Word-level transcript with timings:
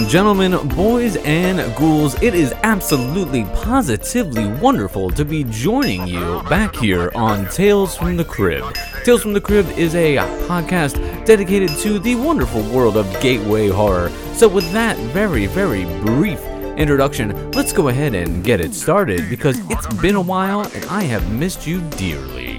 and 0.00 0.08
gentlemen, 0.08 0.56
boys 0.68 1.16
and 1.24 1.58
ghouls, 1.76 2.14
it 2.22 2.34
is 2.34 2.54
absolutely 2.62 3.44
positively 3.44 4.46
wonderful 4.46 5.10
to 5.10 5.26
be 5.26 5.44
joining 5.44 6.06
you 6.06 6.42
back 6.44 6.74
here 6.74 7.10
on 7.14 7.46
Tales 7.48 7.96
from 7.96 8.16
the 8.16 8.24
Cribbed. 8.24 8.78
Tales 9.04 9.22
from 9.22 9.34
the 9.34 9.40
Cribbed 9.40 9.70
is 9.76 9.94
a 9.94 10.16
podcast 10.46 10.94
dedicated 11.26 11.68
to 11.80 11.98
the 11.98 12.14
wonderful 12.14 12.62
world 12.70 12.96
of 12.96 13.06
gateway 13.20 13.68
horror. 13.68 14.10
So, 14.32 14.48
with 14.48 14.70
that 14.72 14.96
very, 15.12 15.44
very 15.46 15.84
brief 16.00 16.42
introduction, 16.78 17.50
let's 17.52 17.72
go 17.72 17.88
ahead 17.88 18.14
and 18.14 18.42
get 18.42 18.60
it 18.60 18.72
started 18.72 19.28
because 19.28 19.58
it's 19.68 19.86
been 19.96 20.14
a 20.14 20.20
while 20.20 20.62
and 20.62 20.84
I 20.86 21.02
have 21.02 21.30
missed 21.30 21.66
you 21.66 21.82
dearly. 21.90 22.49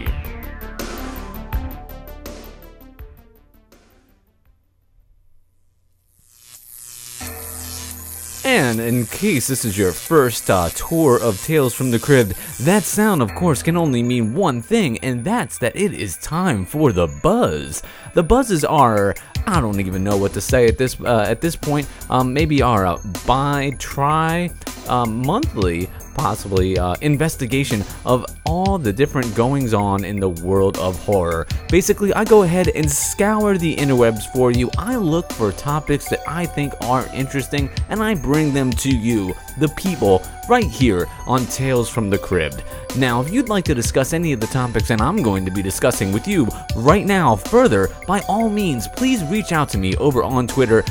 And 8.53 8.81
in 8.81 9.05
case 9.05 9.47
this 9.47 9.63
is 9.63 9.77
your 9.77 9.93
first 9.93 10.49
uh, 10.49 10.67
tour 10.75 11.17
of 11.17 11.41
Tales 11.41 11.73
from 11.73 11.89
the 11.89 11.99
Cribbed, 11.99 12.33
that 12.59 12.83
sound, 12.83 13.21
of 13.21 13.33
course, 13.33 13.63
can 13.63 13.77
only 13.77 14.03
mean 14.03 14.33
one 14.33 14.61
thing, 14.61 14.97
and 14.97 15.23
that's 15.23 15.57
that 15.59 15.73
it 15.73 15.93
is 15.93 16.17
time 16.17 16.65
for 16.65 16.91
the 16.91 17.07
buzz. 17.07 17.81
The 18.13 18.23
buzzes 18.23 18.65
are, 18.65 19.15
I 19.47 19.59
don't 19.61 19.79
even 19.79 20.03
know 20.03 20.17
what 20.17 20.33
to 20.33 20.41
say 20.41 20.67
at 20.67 20.77
this 20.77 20.99
uh, 21.01 21.25
at 21.27 21.41
this 21.41 21.55
point. 21.55 21.87
Um, 22.09 22.33
maybe 22.33 22.61
our 22.61 22.85
uh, 22.85 22.97
buy, 23.25 23.75
try, 23.79 24.49
um, 24.87 25.25
monthly 25.25 25.89
possibly 26.13 26.77
uh, 26.77 26.95
investigation 27.01 27.83
of 28.05 28.25
all 28.45 28.77
the 28.77 28.91
different 28.93 29.33
goings 29.35 29.73
on 29.73 30.03
in 30.03 30.19
the 30.19 30.29
world 30.29 30.77
of 30.77 30.97
horror. 31.03 31.47
Basically, 31.69 32.13
I 32.13 32.25
go 32.25 32.43
ahead 32.43 32.69
and 32.69 32.89
scour 32.89 33.57
the 33.57 33.75
interwebs 33.75 34.31
for 34.33 34.51
you. 34.51 34.69
I 34.77 34.95
look 34.95 35.31
for 35.31 35.51
topics 35.51 36.09
that 36.09 36.19
I 36.27 36.45
think 36.45 36.73
are 36.81 37.05
interesting 37.13 37.69
and 37.89 38.03
I 38.03 38.15
bring 38.15 38.53
them 38.53 38.71
to 38.71 38.95
you, 38.95 39.33
the 39.57 39.69
people, 39.69 40.21
right 40.49 40.65
here 40.65 41.07
on 41.27 41.45
Tales 41.45 41.89
from 41.89 42.09
the 42.09 42.17
Cribbed. 42.17 42.63
Now, 42.97 43.21
if 43.21 43.31
you'd 43.31 43.49
like 43.49 43.65
to 43.65 43.75
discuss 43.75 44.13
any 44.13 44.33
of 44.33 44.39
the 44.39 44.47
topics 44.47 44.87
that 44.89 45.01
I'm 45.01 45.21
going 45.21 45.45
to 45.45 45.51
be 45.51 45.61
discussing 45.61 46.11
with 46.11 46.27
you 46.27 46.47
right 46.75 47.05
now 47.05 47.35
further, 47.35 47.89
by 48.07 48.21
all 48.27 48.49
means, 48.49 48.87
please 48.87 49.23
reach 49.25 49.51
out 49.51 49.69
to 49.69 49.77
me 49.77 49.95
over 49.97 50.23
on 50.23 50.47
Twitter 50.47 50.83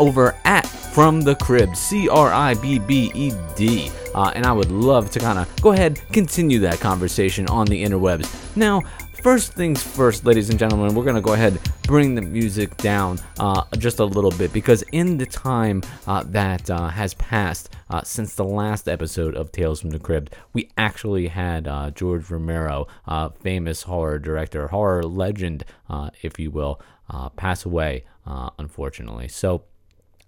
over 0.00 0.34
at 0.44 0.66
From 0.66 1.20
the 1.20 1.34
Cribbed, 1.36 1.76
C 1.76 2.08
R 2.08 2.32
I 2.32 2.54
B 2.54 2.78
B 2.78 3.10
E 3.14 3.32
D. 3.56 3.90
Uh, 4.14 4.32
and 4.34 4.46
I 4.46 4.52
would 4.52 4.70
love 4.70 5.10
to 5.12 5.18
kind 5.18 5.38
of 5.38 5.60
go 5.60 5.72
ahead, 5.72 6.00
continue 6.12 6.60
that 6.60 6.80
conversation 6.80 7.48
on 7.48 7.66
the 7.66 7.84
interwebs. 7.84 8.56
Now, 8.56 8.82
first 9.12 9.54
things 9.54 9.82
first, 9.82 10.24
ladies 10.24 10.50
and 10.50 10.58
gentlemen, 10.58 10.94
we're 10.94 11.04
going 11.04 11.16
to 11.16 11.20
go 11.20 11.32
ahead 11.32 11.60
bring 11.84 12.14
the 12.14 12.22
music 12.22 12.76
down 12.78 13.18
uh, 13.38 13.62
just 13.76 13.98
a 14.00 14.04
little 14.04 14.30
bit 14.32 14.52
because 14.52 14.82
in 14.92 15.18
the 15.18 15.26
time 15.26 15.82
uh, 16.06 16.22
that 16.26 16.68
uh, 16.70 16.88
has 16.88 17.14
passed 17.14 17.70
uh, 17.90 18.02
since 18.02 18.34
the 18.34 18.44
last 18.44 18.88
episode 18.88 19.34
of 19.36 19.52
Tales 19.52 19.80
from 19.80 19.90
the 19.90 19.98
Cribbed, 19.98 20.34
we 20.54 20.70
actually 20.78 21.28
had 21.28 21.68
uh, 21.68 21.90
George 21.90 22.30
Romero, 22.30 22.86
uh, 23.06 23.28
famous 23.28 23.82
horror 23.82 24.18
director, 24.18 24.68
horror 24.68 25.02
legend, 25.02 25.64
if 26.22 26.38
you 26.38 26.50
will, 26.50 26.80
pass 27.36 27.64
away, 27.64 28.04
unfortunately. 28.58 29.28
So, 29.28 29.64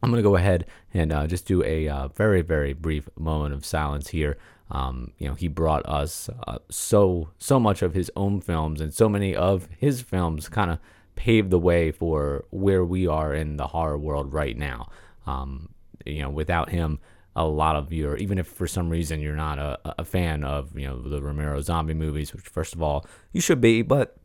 I'm 0.02 0.10
going 0.10 0.22
to 0.22 0.28
go 0.28 0.36
ahead 0.36 0.66
and 0.92 1.12
uh, 1.12 1.26
just 1.26 1.46
do 1.46 1.64
a 1.64 1.88
uh, 1.88 2.08
very, 2.08 2.42
very 2.42 2.74
brief 2.74 3.08
moment 3.18 3.54
of 3.54 3.64
silence 3.64 4.08
here. 4.08 4.36
Um, 4.70 5.12
you 5.18 5.26
know, 5.26 5.34
he 5.34 5.48
brought 5.48 5.86
us 5.86 6.28
uh, 6.46 6.58
so, 6.70 7.30
so 7.38 7.58
much 7.58 7.82
of 7.82 7.94
his 7.94 8.10
own 8.14 8.40
films, 8.40 8.80
and 8.80 8.92
so 8.92 9.08
many 9.08 9.34
of 9.34 9.68
his 9.78 10.02
films 10.02 10.48
kind 10.48 10.70
of 10.70 10.78
paved 11.16 11.50
the 11.50 11.58
way 11.58 11.90
for 11.90 12.44
where 12.50 12.84
we 12.84 13.06
are 13.06 13.34
in 13.34 13.56
the 13.56 13.66
horror 13.66 13.98
world 13.98 14.32
right 14.32 14.56
now. 14.56 14.88
Um, 15.26 15.70
you 16.04 16.22
know, 16.22 16.30
without 16.30 16.70
him, 16.70 17.00
a 17.34 17.44
lot 17.44 17.76
of 17.76 17.92
you, 17.92 18.08
or 18.08 18.16
even 18.16 18.38
if 18.38 18.46
for 18.46 18.66
some 18.66 18.88
reason 18.88 19.20
you're 19.20 19.36
not 19.36 19.58
a, 19.58 19.78
a 19.98 20.04
fan 20.04 20.44
of, 20.44 20.78
you 20.78 20.86
know, 20.86 21.00
the 21.02 21.20
Romero 21.20 21.60
zombie 21.60 21.94
movies, 21.94 22.32
which 22.32 22.46
first 22.46 22.74
of 22.74 22.82
all, 22.82 23.06
you 23.32 23.40
should 23.40 23.60
be, 23.60 23.82
but 23.82 24.16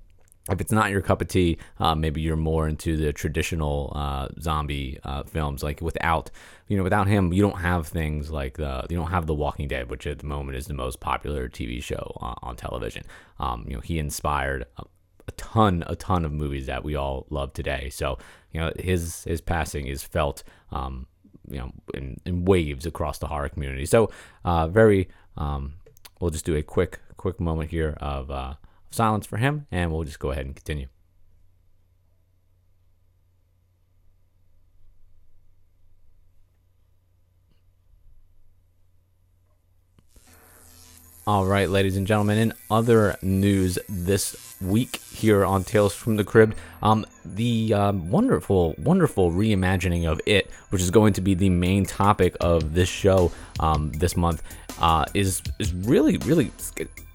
if 0.50 0.60
it's 0.60 0.72
not 0.72 0.90
your 0.90 1.02
cup 1.02 1.22
of 1.22 1.28
tea, 1.28 1.58
uh, 1.80 1.94
maybe 1.94 2.22
you're 2.22 2.36
more 2.36 2.68
into 2.68 2.98
the 2.98 3.14
traditional 3.14 3.92
uh, 3.96 4.28
zombie 4.40 4.98
uh, 5.04 5.24
films. 5.24 5.62
Like 5.62 5.82
without, 5.82 6.32
you 6.68 6.78
know, 6.78 6.84
without 6.84 7.08
him, 7.08 7.32
you 7.32 7.42
don't 7.42 7.60
have 7.60 7.88
things 7.88 8.32
like 8.32 8.58
the 8.58 8.86
you 8.90 8.98
don't 8.98 9.12
have 9.12 9.28
The 9.28 9.36
Walking 9.36 9.68
Dead, 9.68 9.90
which 9.90 10.08
at 10.08 10.20
the 10.20 10.26
moment 10.26 10.58
is 10.58 10.68
the 10.68 10.74
most 10.74 11.00
popular 11.00 11.48
TV 11.48 11.82
show 11.84 12.14
on, 12.18 12.36
on 12.42 12.56
television. 12.56 13.04
Um, 13.40 13.66
you 13.68 13.76
know, 13.76 13.82
he 13.82 14.00
inspired 14.00 14.66
a, 15.32 15.36
ton, 15.36 15.84
a 15.88 15.96
ton 15.96 16.26
of 16.26 16.32
movies 16.32 16.66
that 16.66 16.84
we 16.84 16.96
all 16.96 17.26
love 17.30 17.54
today. 17.54 17.90
So, 17.90 18.18
you 18.52 18.60
know, 18.60 18.72
his 18.78 19.24
his 19.24 19.42
passing 19.42 19.88
is 19.88 20.04
felt, 20.04 20.44
um, 20.72 21.08
you 21.50 21.58
know, 21.58 21.72
in, 21.94 22.20
in, 22.26 22.46
waves 22.46 22.86
across 22.86 23.18
the 23.18 23.28
horror 23.28 23.50
community. 23.50 23.86
So, 23.86 24.10
uh, 24.44 24.68
very, 24.68 25.10
um, 25.38 25.74
we'll 26.20 26.32
just 26.32 26.46
do 26.46 26.56
a 26.56 26.62
quick 26.62 27.00
quick 27.18 27.40
moment 27.40 27.72
here 27.72 27.98
of 28.02 28.30
uh, 28.30 28.56
silence 28.90 29.26
for 29.26 29.38
him, 29.38 29.68
and 29.72 29.92
we'll 29.92 30.04
just 30.04 30.20
go 30.20 30.32
ahead 30.32 30.46
and 30.46 30.56
continue. 30.56 30.88
All 41.28 41.46
right, 41.46 41.70
ladies 41.70 41.98
and 41.98 42.08
gentlemen, 42.08 42.40
in 42.40 42.54
other 42.72 43.16
news 43.22 43.78
this 43.88 44.56
week 44.60 44.96
here 45.14 45.46
on 45.46 45.64
Tales 45.64 45.94
from 45.94 46.16
the 46.16 46.24
Cribbed, 46.24 46.56
um, 46.82 47.06
the 47.24 47.76
um, 47.76 48.10
wonderful, 48.10 48.74
wonderful 48.80 49.32
reimagining 49.32 50.12
of 50.12 50.20
It, 50.26 50.50
which 50.72 50.82
is 50.82 50.90
going 50.90 51.14
to 51.14 51.22
be 51.22 51.36
the 51.36 51.52
main 51.52 51.86
topic 51.86 52.36
of 52.40 52.74
this 52.74 52.90
show 52.90 53.32
um, 53.60 53.92
this 53.92 54.18
month, 54.18 54.42
uh, 54.80 55.06
is 55.14 55.42
is 55.60 55.74
really, 55.74 56.18
really 56.18 56.52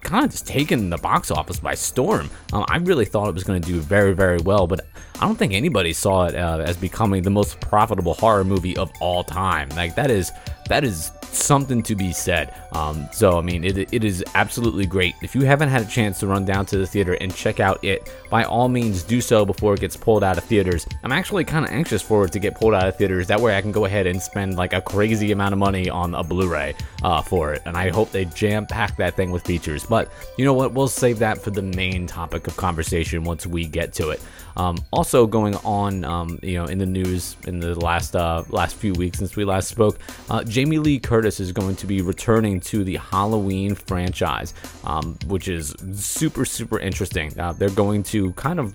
kind 0.01 0.23
of 0.23 0.31
just 0.31 0.47
taken 0.47 0.89
the 0.89 0.97
box 0.97 1.31
office 1.31 1.59
by 1.59 1.75
storm. 1.75 2.29
Um, 2.53 2.65
I 2.69 2.77
really 2.77 3.05
thought 3.05 3.27
it 3.27 3.33
was 3.33 3.43
going 3.43 3.61
to 3.61 3.67
do 3.67 3.79
very, 3.79 4.13
very 4.13 4.37
well, 4.39 4.67
but 4.67 4.85
I 5.19 5.25
don't 5.25 5.35
think 5.35 5.53
anybody 5.53 5.93
saw 5.93 6.25
it 6.25 6.35
uh, 6.35 6.63
as 6.65 6.77
becoming 6.77 7.23
the 7.23 7.29
most 7.29 7.59
profitable 7.59 8.13
horror 8.13 8.43
movie 8.43 8.77
of 8.77 8.91
all 9.01 9.23
time. 9.23 9.69
Like 9.69 9.95
that 9.95 10.11
is 10.11 10.31
that 10.69 10.83
is 10.83 11.11
something 11.31 11.81
to 11.83 11.95
be 11.95 12.13
said. 12.13 12.53
Um, 12.71 13.07
so 13.11 13.37
I 13.37 13.41
mean, 13.41 13.63
it, 13.63 13.93
it 13.93 14.03
is 14.03 14.23
absolutely 14.35 14.85
great. 14.85 15.15
If 15.21 15.35
you 15.35 15.41
haven't 15.41 15.69
had 15.69 15.81
a 15.81 15.85
chance 15.85 16.19
to 16.19 16.27
run 16.27 16.45
down 16.45 16.65
to 16.67 16.77
the 16.77 16.85
theater 16.85 17.13
and 17.19 17.33
check 17.33 17.59
out 17.59 17.83
it, 17.83 18.11
by 18.29 18.43
all 18.43 18.67
means 18.67 19.03
do 19.03 19.21
so 19.21 19.45
before 19.45 19.73
it 19.73 19.79
gets 19.79 19.97
pulled 19.97 20.23
out 20.23 20.37
of 20.37 20.43
theaters. 20.43 20.85
I'm 21.03 21.11
actually 21.11 21.43
kind 21.43 21.65
of 21.65 21.71
anxious 21.71 22.01
for 22.01 22.25
it 22.25 22.31
to 22.33 22.39
get 22.39 22.55
pulled 22.55 22.73
out 22.73 22.87
of 22.87 22.95
theaters. 22.95 23.27
That 23.27 23.39
way, 23.39 23.57
I 23.57 23.61
can 23.61 23.71
go 23.71 23.85
ahead 23.85 24.07
and 24.07 24.21
spend 24.21 24.55
like 24.55 24.73
a 24.73 24.81
crazy 24.81 25.31
amount 25.31 25.53
of 25.53 25.59
money 25.59 25.89
on 25.89 26.13
a 26.13 26.23
Blu-ray 26.23 26.75
uh, 27.03 27.21
for 27.21 27.46
it, 27.53 27.61
and 27.65 27.77
I 27.77 27.89
hope 27.89 28.11
they 28.11 28.25
jam 28.25 28.65
pack 28.65 28.97
that 28.97 29.15
thing 29.15 29.31
with 29.31 29.43
features. 29.45 29.85
But 29.85 30.11
you 30.37 30.45
know 30.45 30.53
what? 30.53 30.73
We'll 30.73 30.87
save 30.87 31.19
that 31.19 31.37
for 31.37 31.51
the 31.51 31.61
main 31.61 32.07
topic 32.07 32.47
of 32.47 32.57
conversation 32.57 33.23
once 33.23 33.45
we 33.45 33.65
get 33.65 33.93
to 33.93 34.09
it. 34.09 34.21
Um, 34.55 34.77
also 34.91 35.27
going 35.27 35.55
on, 35.57 36.03
um, 36.03 36.39
you 36.41 36.55
know, 36.55 36.65
in 36.65 36.79
the 36.79 36.85
news 36.85 37.37
in 37.45 37.59
the 37.59 37.79
last 37.79 38.15
uh, 38.15 38.43
last 38.49 38.75
few 38.75 38.93
weeks 38.93 39.19
since 39.19 39.35
we 39.35 39.45
last 39.45 39.67
spoke, 39.67 39.99
uh, 40.29 40.43
Jamie 40.43 40.79
Lee 40.79 40.99
Curtis 40.99 41.39
is 41.39 41.51
going 41.51 41.75
to 41.75 41.85
be 41.85 42.01
returning 42.01 42.59
to 42.61 42.83
the 42.83 42.97
Halloween 42.97 43.75
franchise, 43.75 44.53
um, 44.83 45.17
which 45.27 45.47
is 45.47 45.75
super 45.93 46.43
super 46.43 46.79
interesting. 46.79 47.39
Uh, 47.39 47.53
they're 47.53 47.69
going 47.69 48.01
to 48.03 48.33
kind 48.33 48.59
of 48.59 48.73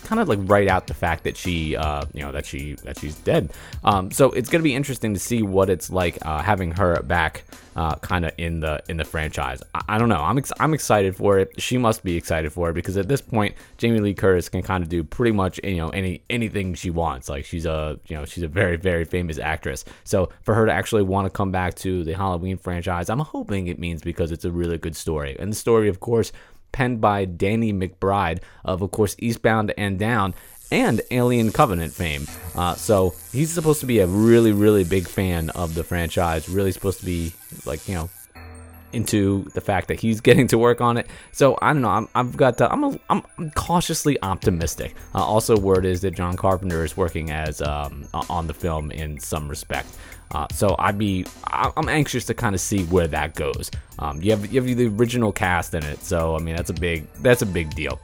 kind 0.00 0.20
of 0.20 0.28
like 0.28 0.38
write 0.42 0.68
out 0.68 0.86
the 0.86 0.94
fact 0.94 1.24
that 1.24 1.36
she, 1.36 1.76
uh, 1.76 2.04
you 2.12 2.22
know, 2.22 2.32
that 2.32 2.46
she 2.46 2.74
that 2.84 2.98
she's 2.98 3.14
dead. 3.16 3.50
Um, 3.84 4.10
so 4.10 4.30
it's 4.32 4.48
gonna 4.48 4.64
be 4.64 4.74
interesting 4.74 5.14
to 5.14 5.20
see 5.20 5.42
what 5.42 5.70
it's 5.70 5.90
like 5.90 6.18
uh, 6.24 6.42
having 6.42 6.72
her 6.72 7.02
back, 7.02 7.44
uh, 7.76 7.94
kind 7.96 8.24
of 8.24 8.32
in 8.38 8.60
the 8.60 8.82
in 8.88 8.96
the 8.96 9.04
franchise. 9.04 9.62
I, 9.74 9.82
I 9.90 9.98
don't 9.98 10.08
know. 10.08 10.20
I'm 10.20 10.38
ex- 10.38 10.52
I'm 10.58 10.74
excited 10.74 11.16
for 11.16 11.38
it. 11.38 11.60
She 11.60 11.78
must 11.78 12.02
be 12.02 12.16
excited 12.16 12.52
for 12.52 12.70
it 12.70 12.74
because 12.74 12.96
at 12.96 13.08
this 13.08 13.20
point, 13.20 13.54
Jamie 13.78 14.00
Lee 14.00 14.14
Curtis 14.14 14.48
can 14.48 14.62
kind 14.62 14.82
of 14.82 14.88
do 14.88 15.04
pretty 15.04 15.32
much 15.32 15.60
you 15.62 15.76
know 15.76 15.90
any 15.90 16.22
anything 16.30 16.74
she 16.74 16.90
wants. 16.90 17.28
Like 17.28 17.44
she's 17.44 17.66
a 17.66 17.98
you 18.06 18.16
know 18.16 18.24
she's 18.24 18.42
a 18.42 18.48
very 18.48 18.76
very 18.76 19.04
famous 19.04 19.38
actress. 19.38 19.84
So 20.04 20.30
for 20.42 20.54
her 20.54 20.66
to 20.66 20.72
actually 20.72 21.02
want 21.02 21.26
to 21.26 21.30
come 21.30 21.52
back 21.52 21.74
to 21.76 22.04
the 22.04 22.12
Halloween 22.12 22.56
franchise, 22.56 23.08
I'm 23.08 23.20
hoping 23.20 23.68
it 23.68 23.78
means 23.78 24.02
because 24.02 24.32
it's 24.32 24.44
a 24.44 24.50
really 24.50 24.78
good 24.78 24.96
story. 24.96 25.36
And 25.38 25.52
the 25.52 25.56
story, 25.56 25.88
of 25.88 26.00
course 26.00 26.32
penned 26.72 27.00
by 27.00 27.24
Danny 27.24 27.72
McBride 27.72 28.40
of, 28.64 28.82
of 28.82 28.90
course, 28.90 29.16
Eastbound 29.18 29.72
and 29.76 29.98
Down 29.98 30.34
and 30.70 31.00
Alien 31.10 31.52
Covenant 31.52 31.92
fame. 31.92 32.26
Uh, 32.54 32.74
so 32.74 33.14
he's 33.32 33.50
supposed 33.50 33.80
to 33.80 33.86
be 33.86 33.98
a 33.98 34.06
really, 34.06 34.52
really 34.52 34.84
big 34.84 35.08
fan 35.08 35.50
of 35.50 35.74
the 35.74 35.84
franchise. 35.84 36.48
Really 36.48 36.72
supposed 36.72 37.00
to 37.00 37.06
be 37.06 37.32
like 37.66 37.88
you 37.88 37.94
know 37.94 38.10
into 38.92 39.44
the 39.54 39.60
fact 39.60 39.88
that 39.88 40.00
he's 40.00 40.20
getting 40.20 40.46
to 40.48 40.58
work 40.58 40.80
on 40.80 40.96
it. 40.96 41.06
So 41.32 41.58
I 41.60 41.72
don't 41.72 41.82
know. 41.82 41.88
I'm, 41.88 42.08
I've 42.14 42.36
got. 42.36 42.58
To, 42.58 42.70
I'm, 42.70 42.84
a, 42.84 43.00
I'm 43.08 43.50
cautiously 43.54 44.20
optimistic. 44.22 44.94
Uh, 45.14 45.24
also, 45.24 45.58
word 45.58 45.84
is 45.84 46.00
that 46.02 46.12
John 46.12 46.36
Carpenter 46.36 46.84
is 46.84 46.96
working 46.96 47.30
as 47.30 47.60
um, 47.62 48.06
on 48.12 48.46
the 48.46 48.54
film 48.54 48.90
in 48.90 49.18
some 49.18 49.48
respect. 49.48 49.88
Uh, 50.32 50.46
so 50.52 50.76
I'd 50.78 50.98
be 50.98 51.26
I'm 51.46 51.88
anxious 51.88 52.24
to 52.26 52.34
kind 52.34 52.54
of 52.54 52.60
see 52.60 52.84
where 52.84 53.08
that 53.08 53.34
goes. 53.34 53.70
Um, 53.98 54.22
you 54.22 54.30
have 54.30 54.52
you 54.52 54.60
have 54.62 54.76
the 54.76 54.86
original 54.86 55.32
cast 55.32 55.74
in 55.74 55.84
it, 55.84 56.02
so 56.04 56.36
I 56.36 56.38
mean 56.38 56.56
that's 56.56 56.70
a 56.70 56.74
big 56.74 57.12
that's 57.14 57.42
a 57.42 57.46
big 57.46 57.74
deal. 57.74 58.00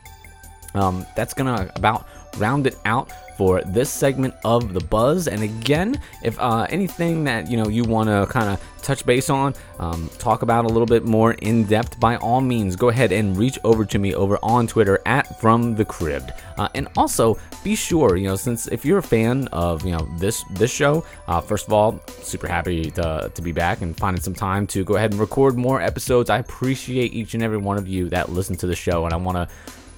Um, 0.75 1.07
that's 1.15 1.35
gonna 1.35 1.71
about 1.77 2.09
round 2.39 2.67
it 2.67 2.79
out 2.85 3.11
for 3.37 3.61
this 3.63 3.91
segment 3.91 4.35
of 4.45 4.73
the 4.73 4.81
buzz. 4.81 5.29
And 5.29 5.43
again, 5.43 6.01
if 6.23 6.39
uh, 6.41 6.67
anything 6.71 7.25
that 7.25 7.51
you 7.51 7.57
know 7.57 7.69
you 7.69 7.85
want 7.85 8.09
to 8.09 8.27
kind 8.31 8.49
of 8.49 8.63
touch 8.83 9.05
base 9.05 9.29
on, 9.31 9.55
um, 9.79 10.09
talk 10.19 10.43
about 10.43 10.65
a 10.65 10.69
little 10.69 10.87
bit 10.87 11.05
more 11.05 11.33
in 11.33 11.65
depth, 11.65 11.99
by 12.01 12.17
all 12.17 12.41
means, 12.41 12.77
go 12.77 12.89
ahead 12.89 13.13
and 13.13 13.37
reach 13.37 13.59
over 13.65 13.85
to 13.85 13.99
me 13.99 14.15
over 14.15 14.39
on 14.43 14.67
Twitter 14.67 15.01
at 15.07 15.41
From 15.41 15.75
the 15.75 15.85
Cribbed. 15.85 16.33
Uh, 16.57 16.69
and 16.75 16.89
also 16.97 17.37
be 17.63 17.75
sure, 17.75 18.17
you 18.17 18.29
know, 18.29 18.37
since 18.37 18.67
if 18.69 18.85
you're 18.85 18.99
a 18.99 19.03
fan 19.03 19.49
of 19.49 19.85
you 19.85 19.93
know 19.93 20.09
this 20.19 20.43
this 20.53 20.71
show, 20.73 21.05
uh, 21.29 21.41
first 21.41 21.67
of 21.67 21.73
all, 21.73 22.01
super 22.23 22.49
happy 22.49 22.91
to 22.93 23.31
to 23.35 23.43
be 23.43 23.53
back 23.53 23.83
and 23.83 23.97
finding 23.97 24.23
some 24.23 24.35
time 24.35 24.67
to 24.69 24.85
go 24.85 24.97
ahead 24.97 25.11
and 25.11 25.21
record 25.21 25.57
more 25.57 25.81
episodes. 25.81 26.31
I 26.31 26.39
appreciate 26.39 27.13
each 27.13 27.35
and 27.35 27.43
every 27.43 27.59
one 27.59 27.77
of 27.77 27.87
you 27.87 28.09
that 28.11 28.31
listen 28.31 28.57
to 28.57 28.67
the 28.67 28.77
show, 28.77 29.05
and 29.05 29.13
I 29.13 29.17
want 29.17 29.37
to 29.37 29.49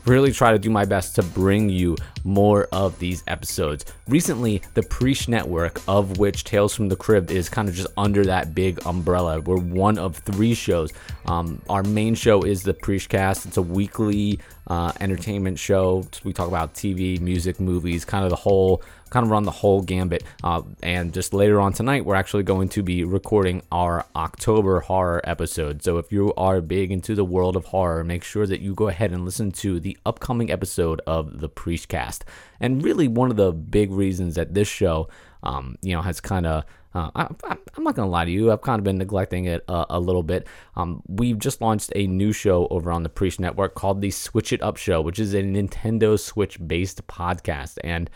really 0.08 0.32
try 0.32 0.52
to 0.52 0.58
do 0.58 0.70
my 0.70 0.84
best 0.84 1.14
to 1.16 1.22
bring 1.22 1.68
you 1.68 1.96
more 2.24 2.66
of 2.72 2.98
these 2.98 3.22
episodes. 3.26 3.84
Recently, 4.08 4.62
the 4.74 4.82
Preach 4.82 5.28
Network, 5.28 5.80
of 5.86 6.18
which 6.18 6.44
Tales 6.44 6.74
from 6.74 6.88
the 6.88 6.96
Cribbed 6.96 7.30
is 7.30 7.48
kind 7.48 7.68
of 7.68 7.74
just 7.74 7.88
under 7.96 8.24
that 8.24 8.54
big 8.54 8.84
umbrella. 8.86 9.40
We're 9.40 9.58
one 9.58 9.98
of 9.98 10.16
three 10.16 10.54
shows. 10.54 10.92
Um, 11.26 11.60
our 11.68 11.82
main 11.82 12.14
show 12.14 12.42
is 12.42 12.62
the 12.62 12.74
Preachcast. 12.74 13.46
It's 13.46 13.58
a 13.58 13.62
weekly 13.62 14.40
uh, 14.66 14.92
entertainment 15.00 15.58
show. 15.58 16.06
We 16.24 16.32
talk 16.32 16.48
about 16.48 16.74
TV, 16.74 17.20
music, 17.20 17.60
movies, 17.60 18.04
kind 18.04 18.24
of 18.24 18.30
the 18.30 18.36
whole 18.36 18.82
kind 19.10 19.24
of 19.24 19.30
run 19.30 19.44
the 19.44 19.50
whole 19.50 19.82
gambit. 19.82 20.24
Uh, 20.42 20.62
and 20.82 21.12
just 21.12 21.34
later 21.34 21.60
on 21.60 21.72
tonight, 21.72 22.04
we're 22.04 22.14
actually 22.14 22.42
going 22.42 22.68
to 22.70 22.82
be 22.82 23.04
recording 23.04 23.62
our 23.72 24.06
October 24.16 24.80
horror 24.80 25.20
episode. 25.24 25.82
So 25.82 25.98
if 25.98 26.12
you 26.12 26.32
are 26.36 26.60
big 26.60 26.90
into 26.90 27.14
the 27.14 27.24
world 27.24 27.56
of 27.56 27.66
horror, 27.66 28.04
make 28.04 28.24
sure 28.24 28.46
that 28.46 28.60
you 28.60 28.74
go 28.74 28.88
ahead 28.88 29.12
and 29.12 29.24
listen 29.24 29.50
to 29.52 29.80
the 29.80 29.96
upcoming 30.06 30.50
episode 30.50 31.00
of 31.06 31.40
the 31.40 31.48
Preachcast. 31.48 32.22
And 32.60 32.82
really, 32.82 33.08
one 33.08 33.30
of 33.30 33.36
the 33.36 33.52
big 33.52 33.90
reasons 33.90 34.34
that 34.34 34.54
this 34.54 34.68
show, 34.68 35.08
um, 35.42 35.76
you 35.82 35.94
know, 35.94 36.02
has 36.02 36.20
kind 36.20 36.46
of 36.46 36.64
uh, 36.94 37.10
I, 37.14 37.56
am 37.76 37.84
not 37.84 37.94
gonna 37.94 38.08
lie 38.08 38.24
to 38.24 38.30
you. 38.30 38.50
I've 38.50 38.62
kind 38.62 38.78
of 38.80 38.84
been 38.84 38.98
neglecting 38.98 39.44
it 39.44 39.62
uh, 39.68 39.84
a 39.90 40.00
little 40.00 40.22
bit. 40.22 40.46
Um, 40.74 41.02
we've 41.06 41.38
just 41.38 41.60
launched 41.60 41.92
a 41.94 42.06
new 42.06 42.32
show 42.32 42.66
over 42.68 42.90
on 42.90 43.02
the 43.02 43.08
Preach 43.08 43.38
Network 43.38 43.74
called 43.74 44.00
the 44.00 44.10
Switch 44.10 44.52
It 44.52 44.62
Up 44.62 44.76
Show, 44.76 45.00
which 45.00 45.18
is 45.18 45.34
a 45.34 45.42
Nintendo 45.42 46.18
Switch 46.18 46.58
based 46.66 47.06
podcast, 47.06 47.78
and 47.84 48.08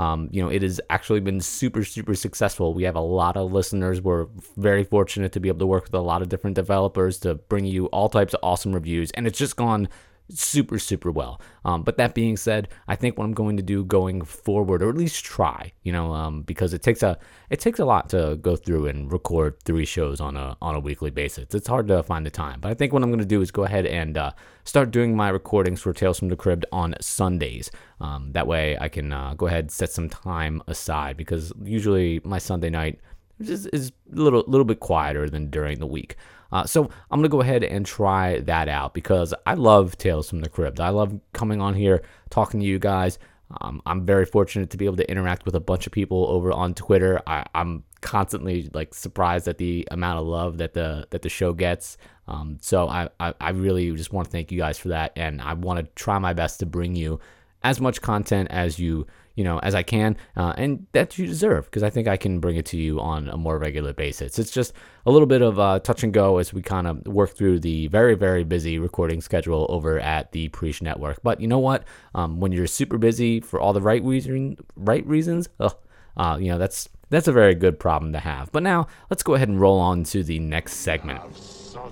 um, 0.00 0.30
you 0.32 0.42
know, 0.42 0.48
it 0.48 0.62
has 0.62 0.80
actually 0.88 1.20
been 1.20 1.42
super, 1.42 1.84
super 1.84 2.14
successful. 2.14 2.72
We 2.72 2.84
have 2.84 2.96
a 2.96 3.02
lot 3.02 3.36
of 3.36 3.52
listeners. 3.52 4.00
We're 4.00 4.28
very 4.56 4.82
fortunate 4.82 5.32
to 5.32 5.40
be 5.40 5.48
able 5.48 5.58
to 5.58 5.66
work 5.66 5.84
with 5.84 5.92
a 5.92 6.00
lot 6.00 6.22
of 6.22 6.30
different 6.30 6.56
developers 6.56 7.18
to 7.18 7.34
bring 7.34 7.66
you 7.66 7.84
all 7.88 8.08
types 8.08 8.32
of 8.32 8.40
awesome 8.42 8.72
reviews, 8.72 9.10
and 9.10 9.26
it's 9.26 9.38
just 9.38 9.56
gone 9.56 9.90
super, 10.30 10.78
super 10.78 11.10
well. 11.10 11.40
Um, 11.64 11.82
but 11.82 11.96
that 11.98 12.14
being 12.14 12.36
said, 12.36 12.68
I 12.88 12.96
think 12.96 13.18
what 13.18 13.24
I'm 13.24 13.32
going 13.32 13.56
to 13.56 13.62
do 13.62 13.84
going 13.84 14.22
forward, 14.22 14.82
or 14.82 14.88
at 14.88 14.96
least 14.96 15.24
try, 15.24 15.72
you 15.82 15.92
know, 15.92 16.12
um, 16.12 16.42
because 16.42 16.72
it 16.72 16.82
takes 16.82 17.02
a 17.02 17.18
it 17.50 17.60
takes 17.60 17.78
a 17.78 17.84
lot 17.84 18.08
to 18.10 18.38
go 18.40 18.56
through 18.56 18.86
and 18.86 19.12
record 19.12 19.60
three 19.64 19.84
shows 19.84 20.20
on 20.20 20.36
a 20.36 20.56
on 20.62 20.74
a 20.74 20.80
weekly 20.80 21.10
basis. 21.10 21.54
It's 21.54 21.68
hard 21.68 21.88
to 21.88 22.02
find 22.02 22.24
the 22.24 22.30
time, 22.30 22.60
but 22.60 22.70
I 22.70 22.74
think 22.74 22.92
what 22.92 23.02
I'm 23.02 23.10
going 23.10 23.20
to 23.20 23.24
do 23.24 23.40
is 23.40 23.50
go 23.50 23.64
ahead 23.64 23.86
and 23.86 24.16
uh, 24.16 24.32
start 24.64 24.90
doing 24.90 25.16
my 25.16 25.28
recordings 25.28 25.80
for 25.80 25.92
Tales 25.92 26.18
from 26.18 26.28
the 26.28 26.36
Cribbed 26.36 26.66
on 26.72 26.94
Sundays. 27.00 27.70
Um, 28.00 28.32
that 28.32 28.46
way, 28.46 28.78
I 28.80 28.88
can 28.88 29.12
uh, 29.12 29.34
go 29.34 29.46
ahead 29.46 29.64
and 29.64 29.70
set 29.70 29.90
some 29.90 30.08
time 30.08 30.62
aside 30.66 31.16
because 31.16 31.52
usually 31.62 32.20
my 32.24 32.38
Sunday 32.38 32.70
night 32.70 33.00
is, 33.40 33.66
is 33.66 33.92
a 34.12 34.16
little 34.16 34.44
little 34.46 34.64
bit 34.64 34.80
quieter 34.80 35.28
than 35.28 35.50
during 35.50 35.78
the 35.78 35.86
week. 35.86 36.16
Uh, 36.52 36.64
so 36.64 36.84
I'm 37.10 37.20
gonna 37.20 37.28
go 37.28 37.40
ahead 37.40 37.64
and 37.64 37.86
try 37.86 38.40
that 38.40 38.68
out 38.68 38.94
because 38.94 39.32
I 39.46 39.54
love 39.54 39.96
Tales 39.98 40.28
from 40.28 40.40
the 40.40 40.48
Cribbed. 40.48 40.80
I 40.80 40.88
love 40.90 41.18
coming 41.32 41.60
on 41.60 41.74
here 41.74 42.02
talking 42.30 42.60
to 42.60 42.66
you 42.66 42.78
guys. 42.78 43.18
Um, 43.60 43.82
I'm 43.84 44.06
very 44.06 44.26
fortunate 44.26 44.70
to 44.70 44.76
be 44.76 44.84
able 44.84 44.96
to 44.96 45.10
interact 45.10 45.44
with 45.44 45.54
a 45.54 45.60
bunch 45.60 45.86
of 45.86 45.92
people 45.92 46.26
over 46.28 46.52
on 46.52 46.74
Twitter. 46.74 47.20
I, 47.26 47.44
am 47.54 47.84
constantly 48.00 48.70
like 48.72 48.94
surprised 48.94 49.48
at 49.48 49.58
the 49.58 49.86
amount 49.90 50.20
of 50.20 50.26
love 50.26 50.58
that 50.58 50.74
the 50.74 51.06
that 51.10 51.22
the 51.22 51.28
show 51.28 51.52
gets. 51.52 51.96
Um, 52.28 52.58
so 52.60 52.88
I, 52.88 53.08
I, 53.18 53.34
I 53.40 53.50
really 53.50 53.90
just 53.96 54.12
want 54.12 54.26
to 54.26 54.30
thank 54.30 54.52
you 54.52 54.58
guys 54.58 54.78
for 54.78 54.88
that, 54.88 55.12
and 55.16 55.42
I 55.42 55.54
want 55.54 55.80
to 55.80 55.92
try 55.94 56.18
my 56.18 56.32
best 56.32 56.60
to 56.60 56.66
bring 56.66 56.94
you 56.94 57.18
as 57.62 57.80
much 57.80 58.00
content 58.00 58.48
as 58.50 58.78
you 58.78 59.06
you 59.40 59.44
know 59.44 59.58
as 59.60 59.74
I 59.74 59.82
can, 59.82 60.18
uh, 60.36 60.52
and 60.58 60.86
that 60.92 61.16
you 61.16 61.26
deserve 61.26 61.64
because 61.64 61.82
I 61.82 61.88
think 61.88 62.06
I 62.06 62.18
can 62.18 62.40
bring 62.40 62.56
it 62.56 62.66
to 62.66 62.76
you 62.76 63.00
on 63.00 63.26
a 63.30 63.38
more 63.38 63.58
regular 63.58 63.94
basis. 63.94 64.38
It's 64.38 64.50
just 64.50 64.74
a 65.06 65.10
little 65.10 65.26
bit 65.26 65.40
of 65.40 65.58
uh, 65.58 65.78
touch 65.78 66.04
and 66.04 66.12
go 66.12 66.36
as 66.36 66.52
we 66.52 66.60
kind 66.60 66.86
of 66.86 67.06
work 67.06 67.30
through 67.30 67.60
the 67.60 67.86
very 67.86 68.14
very 68.14 68.44
busy 68.44 68.78
recording 68.78 69.22
schedule 69.22 69.64
over 69.70 69.98
at 69.98 70.32
the 70.32 70.48
Preach 70.48 70.82
Network. 70.82 71.22
But 71.22 71.40
you 71.40 71.48
know 71.48 71.58
what? 71.58 71.84
Um, 72.14 72.38
when 72.38 72.52
you're 72.52 72.66
super 72.66 72.98
busy 72.98 73.40
for 73.40 73.58
all 73.58 73.72
the 73.72 73.80
right 73.80 74.04
reason 74.04 74.58
right 74.76 75.06
reasons, 75.06 75.48
ugh, 75.58 75.74
uh, 76.18 76.36
you 76.38 76.48
know 76.52 76.58
that's 76.58 76.90
that's 77.08 77.26
a 77.26 77.32
very 77.32 77.54
good 77.54 77.80
problem 77.80 78.12
to 78.12 78.18
have. 78.18 78.52
But 78.52 78.62
now 78.62 78.88
let's 79.08 79.22
go 79.22 79.36
ahead 79.36 79.48
and 79.48 79.58
roll 79.58 79.78
on 79.78 80.04
to 80.04 80.22
the 80.22 80.38
next 80.38 80.74
segment. 80.74 81.22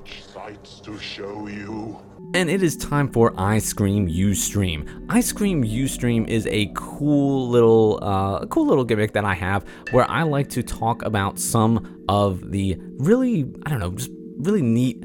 Sights 0.06 0.80
to 0.80 0.98
show 0.98 1.48
you. 1.48 1.98
And 2.34 2.50
it 2.50 2.62
is 2.62 2.76
time 2.76 3.10
for 3.10 3.32
I 3.38 3.58
Scream 3.58 4.06
You 4.06 4.34
Stream. 4.34 5.06
I 5.08 5.20
Scream 5.20 5.64
You 5.64 5.88
Stream 5.88 6.26
is 6.26 6.46
a 6.46 6.70
cool 6.74 7.48
little, 7.48 7.98
uh, 8.02 8.46
cool 8.46 8.66
little 8.66 8.84
gimmick 8.84 9.12
that 9.14 9.24
I 9.24 9.34
have 9.34 9.64
where 9.90 10.08
I 10.10 10.22
like 10.24 10.48
to 10.50 10.62
talk 10.62 11.02
about 11.02 11.38
some 11.38 12.04
of 12.08 12.50
the 12.50 12.76
really, 12.98 13.50
I 13.64 13.70
don't 13.70 13.80
know, 13.80 13.92
just 13.92 14.10
really 14.38 14.62
neat 14.62 15.04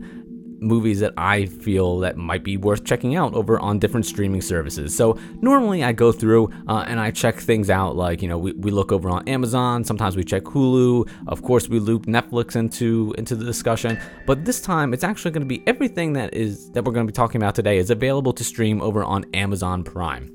movies 0.64 1.00
that 1.02 1.14
I 1.18 1.46
feel 1.46 2.00
that 2.00 2.18
might 2.18 2.44
be 2.44 2.58
worth 2.58 2.84
checking 2.84 3.16
out 3.16 3.34
over 3.34 3.60
on 3.60 3.80
different 3.80 4.06
streaming 4.06 4.42
services. 4.42 4.96
So 4.96 5.18
normally 5.42 5.84
I 5.84 5.92
go 5.92 6.12
through 6.12 6.50
uh, 6.68 6.86
and 6.88 7.00
I 7.00 7.12
check 7.12 7.36
things 7.40 7.70
out 7.70 7.96
like, 7.96 8.22
you 8.22 8.28
know, 8.28 8.38
we, 8.38 8.54
we 8.54 8.72
look 8.72 8.92
over 8.92 9.10
on 9.10 9.28
Amazon, 9.28 9.84
sometimes 9.84 10.16
we 10.16 10.24
check 10.24 10.44
Hulu, 10.44 11.10
of 11.28 11.42
course 11.44 11.70
we 11.70 11.80
loop 11.80 12.06
Netflix 12.06 12.56
into 12.56 13.14
into 13.18 13.36
the 13.36 13.46
discussion, 13.46 14.00
but 14.26 14.46
this 14.46 14.62
time 14.62 14.94
it's 14.94 15.04
actually 15.04 15.32
going 15.32 15.42
to 15.42 15.48
be 15.48 15.64
everything 15.68 16.14
that 16.14 16.34
is 16.34 16.72
that 16.72 16.84
we're 16.84 16.94
going 16.94 17.06
to 17.06 17.12
be 17.12 17.16
talking 17.16 17.42
about 17.42 17.56
today 17.56 17.78
is 17.78 17.90
available 17.90 18.34
to 18.34 18.44
stream 18.44 18.82
over 18.82 19.04
on 19.04 19.26
Amazon 19.34 19.84
Prime 19.84 20.33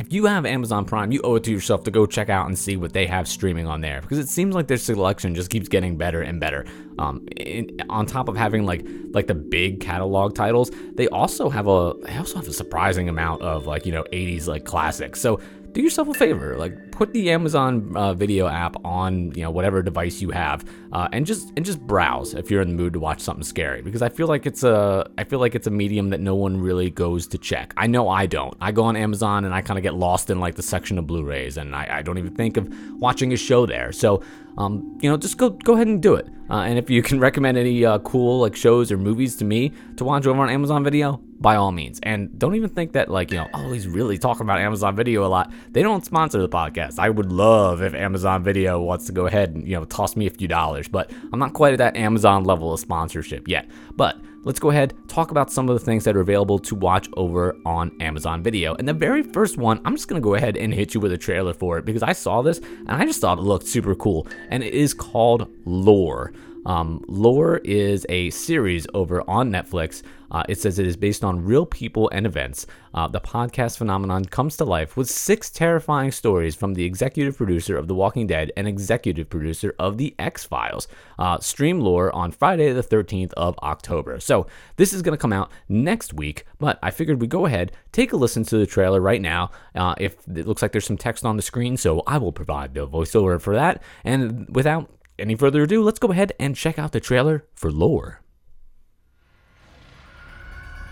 if 0.00 0.12
you 0.14 0.24
have 0.24 0.46
Amazon 0.46 0.86
Prime, 0.86 1.12
you 1.12 1.20
owe 1.22 1.34
it 1.34 1.44
to 1.44 1.52
yourself 1.52 1.84
to 1.84 1.90
go 1.90 2.06
check 2.06 2.30
out 2.30 2.46
and 2.46 2.58
see 2.58 2.76
what 2.76 2.94
they 2.94 3.06
have 3.06 3.28
streaming 3.28 3.66
on 3.66 3.82
there 3.82 4.00
because 4.00 4.18
it 4.18 4.28
seems 4.28 4.54
like 4.54 4.66
their 4.66 4.78
selection 4.78 5.34
just 5.34 5.50
keeps 5.50 5.68
getting 5.68 5.96
better 5.96 6.22
and 6.22 6.40
better. 6.40 6.64
Um, 6.98 7.26
in, 7.36 7.80
on 7.90 8.06
top 8.06 8.28
of 8.28 8.36
having 8.36 8.64
like 8.64 8.84
like 9.10 9.26
the 9.26 9.34
big 9.34 9.80
catalog 9.80 10.34
titles, 10.34 10.70
they 10.94 11.06
also 11.08 11.50
have 11.50 11.66
a 11.68 11.94
they 12.02 12.16
also 12.16 12.36
have 12.36 12.48
a 12.48 12.52
surprising 12.52 13.08
amount 13.10 13.42
of 13.42 13.66
like 13.66 13.84
you 13.84 13.92
know 13.92 14.04
80s 14.04 14.46
like 14.46 14.64
classics. 14.64 15.20
So 15.20 15.38
do 15.72 15.82
yourself 15.82 16.08
a 16.08 16.14
favor, 16.14 16.56
like 16.56 16.92
put 16.92 17.12
the 17.12 17.30
Amazon 17.30 17.96
uh, 17.96 18.14
Video 18.14 18.46
app 18.46 18.76
on 18.84 19.32
you 19.34 19.42
know 19.42 19.50
whatever 19.50 19.82
device 19.82 20.20
you 20.20 20.30
have, 20.30 20.64
uh, 20.92 21.08
and 21.12 21.26
just 21.26 21.52
and 21.56 21.64
just 21.64 21.80
browse 21.80 22.34
if 22.34 22.50
you're 22.50 22.62
in 22.62 22.68
the 22.68 22.74
mood 22.74 22.92
to 22.94 23.00
watch 23.00 23.20
something 23.20 23.44
scary. 23.44 23.82
Because 23.82 24.02
I 24.02 24.08
feel 24.08 24.26
like 24.26 24.46
it's 24.46 24.62
a 24.62 25.08
I 25.18 25.24
feel 25.24 25.38
like 25.38 25.54
it's 25.54 25.66
a 25.66 25.70
medium 25.70 26.10
that 26.10 26.20
no 26.20 26.34
one 26.34 26.60
really 26.60 26.90
goes 26.90 27.26
to 27.28 27.38
check. 27.38 27.72
I 27.76 27.86
know 27.86 28.08
I 28.08 28.26
don't. 28.26 28.54
I 28.60 28.72
go 28.72 28.84
on 28.84 28.96
Amazon 28.96 29.44
and 29.44 29.54
I 29.54 29.60
kind 29.60 29.78
of 29.78 29.82
get 29.82 29.94
lost 29.94 30.30
in 30.30 30.40
like 30.40 30.56
the 30.56 30.62
section 30.62 30.98
of 30.98 31.06
Blu-rays, 31.06 31.56
and 31.56 31.74
I, 31.74 31.98
I 31.98 32.02
don't 32.02 32.18
even 32.18 32.34
think 32.34 32.56
of 32.56 32.68
watching 32.98 33.32
a 33.32 33.36
show 33.36 33.66
there. 33.66 33.92
So 33.92 34.22
um, 34.58 34.98
you 35.00 35.10
know, 35.10 35.16
just 35.16 35.36
go 35.36 35.50
go 35.50 35.74
ahead 35.74 35.86
and 35.86 36.02
do 36.02 36.14
it. 36.14 36.28
Uh, 36.50 36.62
and 36.62 36.78
if 36.78 36.90
you 36.90 37.02
can 37.02 37.20
recommend 37.20 37.56
any 37.56 37.84
uh, 37.84 37.98
cool 38.00 38.40
like 38.40 38.56
shows 38.56 38.90
or 38.90 38.98
movies 38.98 39.36
to 39.36 39.44
me 39.44 39.72
to 39.96 40.04
watch 40.04 40.26
over 40.26 40.40
on 40.40 40.50
Amazon 40.50 40.84
Video, 40.84 41.22
by 41.40 41.56
all 41.56 41.72
means. 41.72 41.98
And 42.02 42.38
don't 42.38 42.54
even 42.54 42.68
think 42.68 42.92
that 42.92 43.08
like 43.08 43.30
you 43.30 43.38
know, 43.38 43.48
oh, 43.54 43.72
he's 43.72 43.88
really 43.88 44.18
talking 44.18 44.42
about 44.42 44.58
Amazon 44.60 44.94
Video 44.94 45.24
a 45.24 45.28
lot. 45.28 45.52
They 45.70 45.82
don't 45.82 46.04
sponsor 46.04 46.40
the 46.40 46.48
podcast. 46.48 46.98
I 46.98 47.10
would 47.10 47.32
love 47.32 47.82
if 47.82 47.94
Amazon 47.94 48.44
Video 48.44 48.80
wants 48.80 49.06
to 49.06 49.12
go 49.12 49.26
ahead 49.26 49.54
and 49.54 49.66
you 49.66 49.74
know 49.74 49.84
toss 49.84 50.16
me 50.16 50.26
a 50.26 50.30
few 50.30 50.48
dollars, 50.48 50.88
but 50.88 51.10
I'm 51.32 51.38
not 51.38 51.54
quite 51.54 51.72
at 51.72 51.78
that 51.78 51.96
Amazon 51.96 52.44
level 52.44 52.72
of 52.72 52.80
sponsorship 52.80 53.48
yet. 53.48 53.68
But 53.96 54.20
let's 54.44 54.60
go 54.60 54.70
ahead 54.70 54.94
talk 55.08 55.30
about 55.30 55.50
some 55.50 55.68
of 55.68 55.78
the 55.78 55.84
things 55.84 56.04
that 56.04 56.16
are 56.16 56.20
available 56.20 56.58
to 56.58 56.74
watch 56.74 57.08
over 57.16 57.56
on 57.64 57.90
Amazon 58.00 58.42
Video. 58.42 58.74
And 58.74 58.86
the 58.86 58.94
very 58.94 59.22
first 59.22 59.56
one, 59.56 59.80
I'm 59.84 59.96
just 59.96 60.08
gonna 60.08 60.20
go 60.20 60.34
ahead 60.34 60.56
and 60.56 60.72
hit 60.72 60.94
you 60.94 61.00
with 61.00 61.12
a 61.12 61.18
trailer 61.18 61.54
for 61.54 61.78
it 61.78 61.84
because 61.84 62.02
I 62.02 62.12
saw 62.12 62.42
this 62.42 62.58
and 62.58 62.90
I 62.90 63.04
just 63.04 63.20
thought 63.20 63.38
it 63.38 63.42
looked 63.42 63.66
super 63.66 63.94
cool. 63.94 64.26
And 64.50 64.62
it 64.62 64.74
is 64.74 64.92
called 64.92 65.50
Lore. 65.64 66.32
Um, 66.66 67.04
Lore 67.08 67.58
is 67.58 68.06
a 68.08 68.30
series 68.30 68.86
over 68.94 69.28
on 69.28 69.50
Netflix. 69.50 70.02
Uh, 70.30 70.44
it 70.48 70.60
says 70.60 70.78
it 70.78 70.86
is 70.86 70.96
based 70.96 71.24
on 71.24 71.44
real 71.44 71.66
people 71.66 72.08
and 72.10 72.24
events. 72.24 72.66
Uh, 72.94 73.08
the 73.08 73.20
podcast 73.20 73.78
phenomenon 73.78 74.24
comes 74.24 74.56
to 74.56 74.64
life 74.64 74.96
with 74.96 75.10
six 75.10 75.50
terrifying 75.50 76.12
stories 76.12 76.54
from 76.54 76.74
the 76.74 76.84
executive 76.84 77.36
producer 77.36 77.76
of 77.76 77.88
The 77.88 77.94
Walking 77.94 78.26
Dead 78.28 78.52
and 78.56 78.68
executive 78.68 79.28
producer 79.28 79.74
of 79.78 79.98
The 79.98 80.14
X 80.18 80.44
Files. 80.44 80.86
Uh, 81.18 81.38
stream 81.40 81.80
Lore 81.80 82.14
on 82.14 82.30
Friday, 82.30 82.72
the 82.72 82.82
13th 82.82 83.32
of 83.32 83.58
October. 83.62 84.20
So 84.20 84.46
this 84.76 84.92
is 84.92 85.02
going 85.02 85.16
to 85.16 85.20
come 85.20 85.32
out 85.32 85.50
next 85.68 86.14
week, 86.14 86.46
but 86.58 86.78
I 86.82 86.90
figured 86.90 87.20
we'd 87.20 87.30
go 87.30 87.46
ahead, 87.46 87.72
take 87.90 88.12
a 88.12 88.16
listen 88.16 88.44
to 88.44 88.58
the 88.58 88.66
trailer 88.66 89.00
right 89.00 89.20
now. 89.20 89.50
Uh, 89.74 89.94
if 89.98 90.16
it 90.28 90.46
looks 90.46 90.62
like 90.62 90.72
there's 90.72 90.86
some 90.86 90.96
text 90.96 91.24
on 91.24 91.36
the 91.36 91.42
screen, 91.42 91.76
so 91.76 92.02
I 92.06 92.18
will 92.18 92.32
provide 92.32 92.74
the 92.74 92.86
voiceover 92.86 93.40
for 93.40 93.54
that. 93.54 93.82
And 94.04 94.54
without 94.54 94.88
any 95.20 95.34
further 95.36 95.62
ado, 95.62 95.82
let's 95.82 95.98
go 95.98 96.10
ahead 96.10 96.32
and 96.40 96.56
check 96.56 96.78
out 96.78 96.92
the 96.92 97.00
trailer 97.00 97.44
for 97.54 97.70
Lore. 97.70 98.22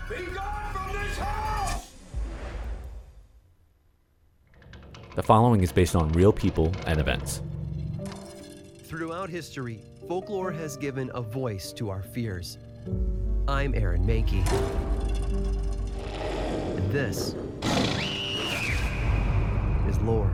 Be 0.09 0.15
gone 0.15 0.73
from 0.73 0.93
this 0.93 1.17
house! 1.17 1.91
The 5.15 5.23
following 5.23 5.61
is 5.61 5.71
based 5.71 5.95
on 5.95 6.11
real 6.13 6.31
people 6.31 6.71
and 6.85 6.99
events. 6.99 7.41
Throughout 8.83 9.29
history, 9.29 9.81
folklore 10.07 10.51
has 10.51 10.77
given 10.77 11.11
a 11.13 11.21
voice 11.21 11.73
to 11.73 11.89
our 11.89 12.01
fears. 12.01 12.57
I'm 13.47 13.73
Aaron 13.75 14.05
Mahnke. 14.05 14.45
And 16.77 16.91
this 16.91 17.35
is 19.87 19.99
lore. 20.01 20.33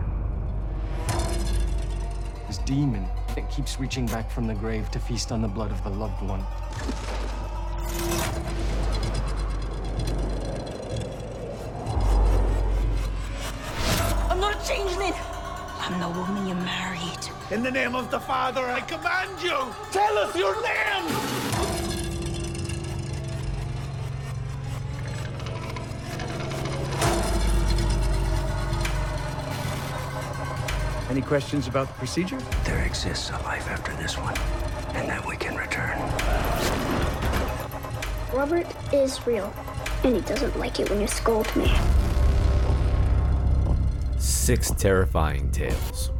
This 2.47 2.59
demon 2.59 3.07
that 3.35 3.49
keeps 3.49 3.79
reaching 3.79 4.05
back 4.07 4.31
from 4.31 4.47
the 4.47 4.53
grave 4.55 4.89
to 4.91 4.99
feast 4.99 5.31
on 5.31 5.41
the 5.41 5.47
blood 5.47 5.71
of 5.71 5.83
the 5.83 5.89
loved 5.89 6.21
one. 6.23 6.43
I'm 14.29 14.39
not 14.39 14.55
a 14.55 14.67
changeling. 14.67 15.13
I'm 15.79 15.99
the 15.99 16.19
woman 16.19 16.47
you 16.47 16.55
married. 16.55 17.29
In 17.51 17.61
the 17.61 17.71
name 17.71 17.93
of 17.93 18.09
the 18.09 18.19
Father, 18.19 18.65
I 18.65 18.81
command 18.81 19.41
you! 19.41 19.57
Tell 19.91 20.17
us 20.17 20.35
your 20.35 20.55
name! 20.63 21.54
Any 31.15 31.23
questions 31.23 31.67
about 31.69 31.87
the 31.87 31.93
procedure? 31.93 32.37
There 32.65 32.83
exists 32.83 33.29
a 33.29 33.41
life 33.43 33.69
after 33.69 33.93
this 33.95 34.17
one, 34.17 34.35
and 34.97 35.07
that 35.07 35.25
we 35.25 35.37
can 35.37 35.55
return. 35.55 35.97
Robert 38.33 38.67
is 38.91 39.25
real, 39.25 39.53
and 40.03 40.13
he 40.13 40.21
doesn't 40.23 40.59
like 40.59 40.81
it 40.81 40.89
when 40.89 40.99
you 40.99 41.07
scold 41.07 41.47
me. 41.55 41.73
Six 44.17 44.71
terrifying 44.71 45.49
tales. 45.51 46.11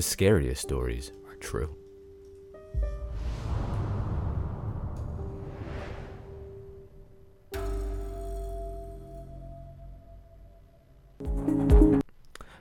The 0.00 0.04
scariest 0.04 0.62
stories 0.62 1.12
are 1.28 1.34
true. 1.34 1.76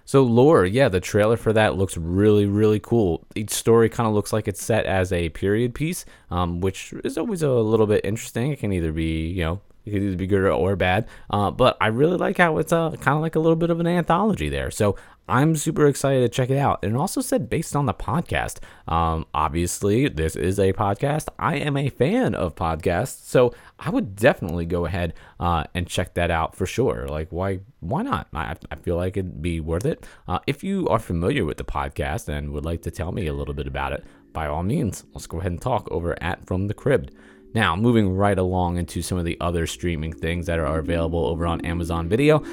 So 0.04 0.24
lore, 0.24 0.66
yeah, 0.66 0.90
the 0.90 1.00
trailer 1.00 1.38
for 1.38 1.54
that 1.54 1.78
looks 1.78 1.96
really, 1.96 2.46
really 2.46 2.82
cool. 2.82 3.26
Each 3.36 3.52
story 3.52 3.88
kind 3.88 4.10
of 4.10 4.14
looks 4.14 4.34
like 4.34 4.50
it's 4.50 4.62
set 4.62 4.86
as 4.86 5.14
a 5.14 5.30
period 5.30 5.74
piece, 5.74 6.04
um, 6.30 6.60
which 6.60 6.94
is 7.06 7.18
always 7.18 7.42
a 7.42 7.50
little 7.50 7.88
bit 7.88 8.04
interesting. 8.04 8.52
It 8.52 8.60
can 8.60 8.74
either 8.74 8.92
be, 8.92 9.28
you 9.28 9.46
know, 9.46 9.62
it 9.86 9.92
could 9.92 10.04
either 10.04 10.18
be 10.18 10.28
good 10.28 10.46
or 10.46 10.76
bad. 10.76 11.08
Uh, 11.30 11.52
but 11.52 11.78
I 11.80 11.88
really 11.88 12.18
like 12.18 12.38
how 12.38 12.58
it's 12.58 12.74
uh, 12.74 12.92
kind 12.92 13.16
of 13.16 13.22
like 13.22 13.36
a 13.36 13.40
little 13.40 13.56
bit 13.56 13.70
of 13.70 13.80
an 13.80 13.88
anthology 13.88 14.50
there. 14.50 14.72
So 14.72 14.98
I'm 15.30 15.56
super 15.56 15.88
excited 15.88 16.22
to 16.22 16.30
check 16.30 16.50
it 16.50 16.58
out. 16.58 16.80
And 16.84 16.96
it 16.96 16.98
also 16.98 17.22
said 17.22 17.50
based 17.50 17.76
on 17.76 17.86
the 17.86 17.94
podcast. 17.94 18.60
Um, 18.88 19.26
obviously, 19.34 20.08
this 20.10 20.36
is 20.36 20.60
a 20.60 20.74
podcast. 20.74 21.28
I 21.38 21.58
am 21.58 21.78
a 21.78 21.90
fan 21.90 22.34
of 22.34 22.56
podcasts, 22.56 23.24
so 23.26 23.54
I 23.78 23.92
would 23.92 24.16
definitely 24.16 24.66
go 24.66 24.86
ahead 24.86 25.14
uh, 25.40 25.66
and 25.76 25.88
check 25.88 26.16
that 26.16 26.32
out 26.32 26.56
for 26.56 26.66
sure. 26.66 27.08
Like, 27.08 27.30
why? 27.32 27.60
Why 27.80 28.02
not? 28.02 28.28
I, 28.34 28.56
I 28.72 28.76
feel 28.76 28.98
like 28.98 29.16
it'd 29.16 29.42
be 29.42 29.60
worth 29.60 29.86
it. 29.86 30.06
Uh, 30.28 30.40
if 30.48 30.64
you 30.64 30.88
are 30.90 31.00
familiar 31.00 31.46
with 31.46 31.58
the 31.58 31.64
podcast 31.64 32.28
and 32.28 32.52
would 32.52 32.66
like 32.66 32.82
to 32.82 32.92
tell 32.92 33.12
me 33.12 33.28
a 33.28 33.34
little 33.34 33.54
bit 33.54 33.68
about 33.68 33.94
it, 33.94 34.04
by 34.34 34.48
all 34.48 34.64
means, 34.64 35.06
let's 35.14 35.28
go 35.28 35.40
ahead 35.40 35.52
and 35.52 35.62
talk 35.62 35.88
over 35.92 36.22
at 36.22 36.46
From 36.46 36.68
the 36.68 36.74
Cribbed. 36.74 37.12
Now, 37.54 37.76
moving 37.76 38.16
right 38.16 38.38
along 38.38 38.78
into 38.78 39.02
some 39.02 39.18
of 39.18 39.26
the 39.26 39.38
other 39.42 39.66
streaming 39.66 40.14
things 40.14 40.46
that 40.46 40.60
are 40.60 40.78
available 40.78 41.26
over 41.26 41.48
on 41.48 41.66
Amazon 41.66 42.08
Video. 42.08 42.44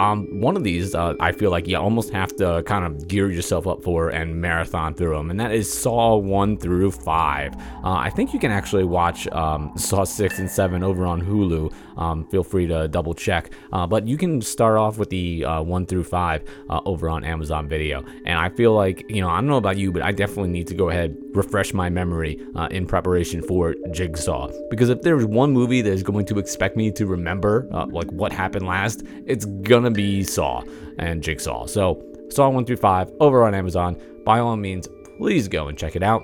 Um, 0.00 0.40
one 0.40 0.56
of 0.56 0.64
these, 0.64 0.94
uh, 0.94 1.14
I 1.20 1.32
feel 1.32 1.50
like 1.50 1.68
you 1.68 1.76
almost 1.76 2.10
have 2.10 2.34
to 2.36 2.62
kind 2.64 2.86
of 2.86 3.06
gear 3.06 3.30
yourself 3.30 3.66
up 3.66 3.84
for 3.84 4.08
and 4.08 4.40
marathon 4.40 4.94
through 4.94 5.14
them, 5.14 5.30
and 5.30 5.38
that 5.38 5.52
is 5.52 5.70
Saw 5.70 6.16
1 6.16 6.56
through 6.56 6.92
5. 6.92 7.54
Uh, 7.54 7.60
I 7.84 8.08
think 8.08 8.32
you 8.32 8.40
can 8.40 8.50
actually 8.50 8.84
watch 8.84 9.28
um, 9.28 9.72
Saw 9.76 10.04
6 10.04 10.38
and 10.38 10.50
7 10.50 10.82
over 10.82 11.04
on 11.04 11.20
Hulu. 11.20 11.70
Um, 11.98 12.26
feel 12.28 12.42
free 12.42 12.66
to 12.66 12.88
double 12.88 13.12
check. 13.12 13.52
Uh, 13.74 13.86
but 13.86 14.08
you 14.08 14.16
can 14.16 14.40
start 14.40 14.78
off 14.78 14.96
with 14.96 15.10
the 15.10 15.44
uh, 15.44 15.62
1 15.62 15.84
through 15.84 16.04
5 16.04 16.44
uh, 16.70 16.80
over 16.86 17.10
on 17.10 17.22
Amazon 17.22 17.68
Video. 17.68 18.02
And 18.24 18.38
I 18.38 18.48
feel 18.48 18.72
like, 18.72 19.04
you 19.10 19.20
know, 19.20 19.28
I 19.28 19.36
don't 19.36 19.48
know 19.48 19.58
about 19.58 19.76
you, 19.76 19.92
but 19.92 20.00
I 20.00 20.12
definitely 20.12 20.48
need 20.48 20.66
to 20.68 20.74
go 20.74 20.88
ahead, 20.88 21.14
refresh 21.34 21.74
my 21.74 21.90
memory 21.90 22.40
uh, 22.56 22.68
in 22.70 22.86
preparation 22.86 23.42
for 23.42 23.74
Jigsaw. 23.90 24.50
Because 24.70 24.88
if 24.88 25.02
there's 25.02 25.26
one 25.26 25.52
movie 25.52 25.82
that 25.82 25.92
is 25.92 26.02
going 26.02 26.24
to 26.26 26.38
expect 26.38 26.74
me 26.74 26.90
to 26.92 27.04
remember, 27.04 27.68
like 27.90 28.10
what 28.12 28.32
happened 28.32 28.66
last, 28.66 29.02
it's 29.26 29.44
gonna 29.44 29.89
be 29.92 30.22
Saw 30.22 30.62
and 30.98 31.22
Jigsaw. 31.22 31.66
So, 31.66 32.02
Saw 32.30 32.48
1 32.48 32.64
through 32.64 32.76
5 32.76 33.12
over 33.20 33.44
on 33.44 33.54
Amazon. 33.54 33.96
By 34.24 34.38
all 34.38 34.56
means, 34.56 34.88
please 35.18 35.48
go 35.48 35.68
and 35.68 35.76
check 35.76 35.96
it 35.96 36.02
out. 36.02 36.22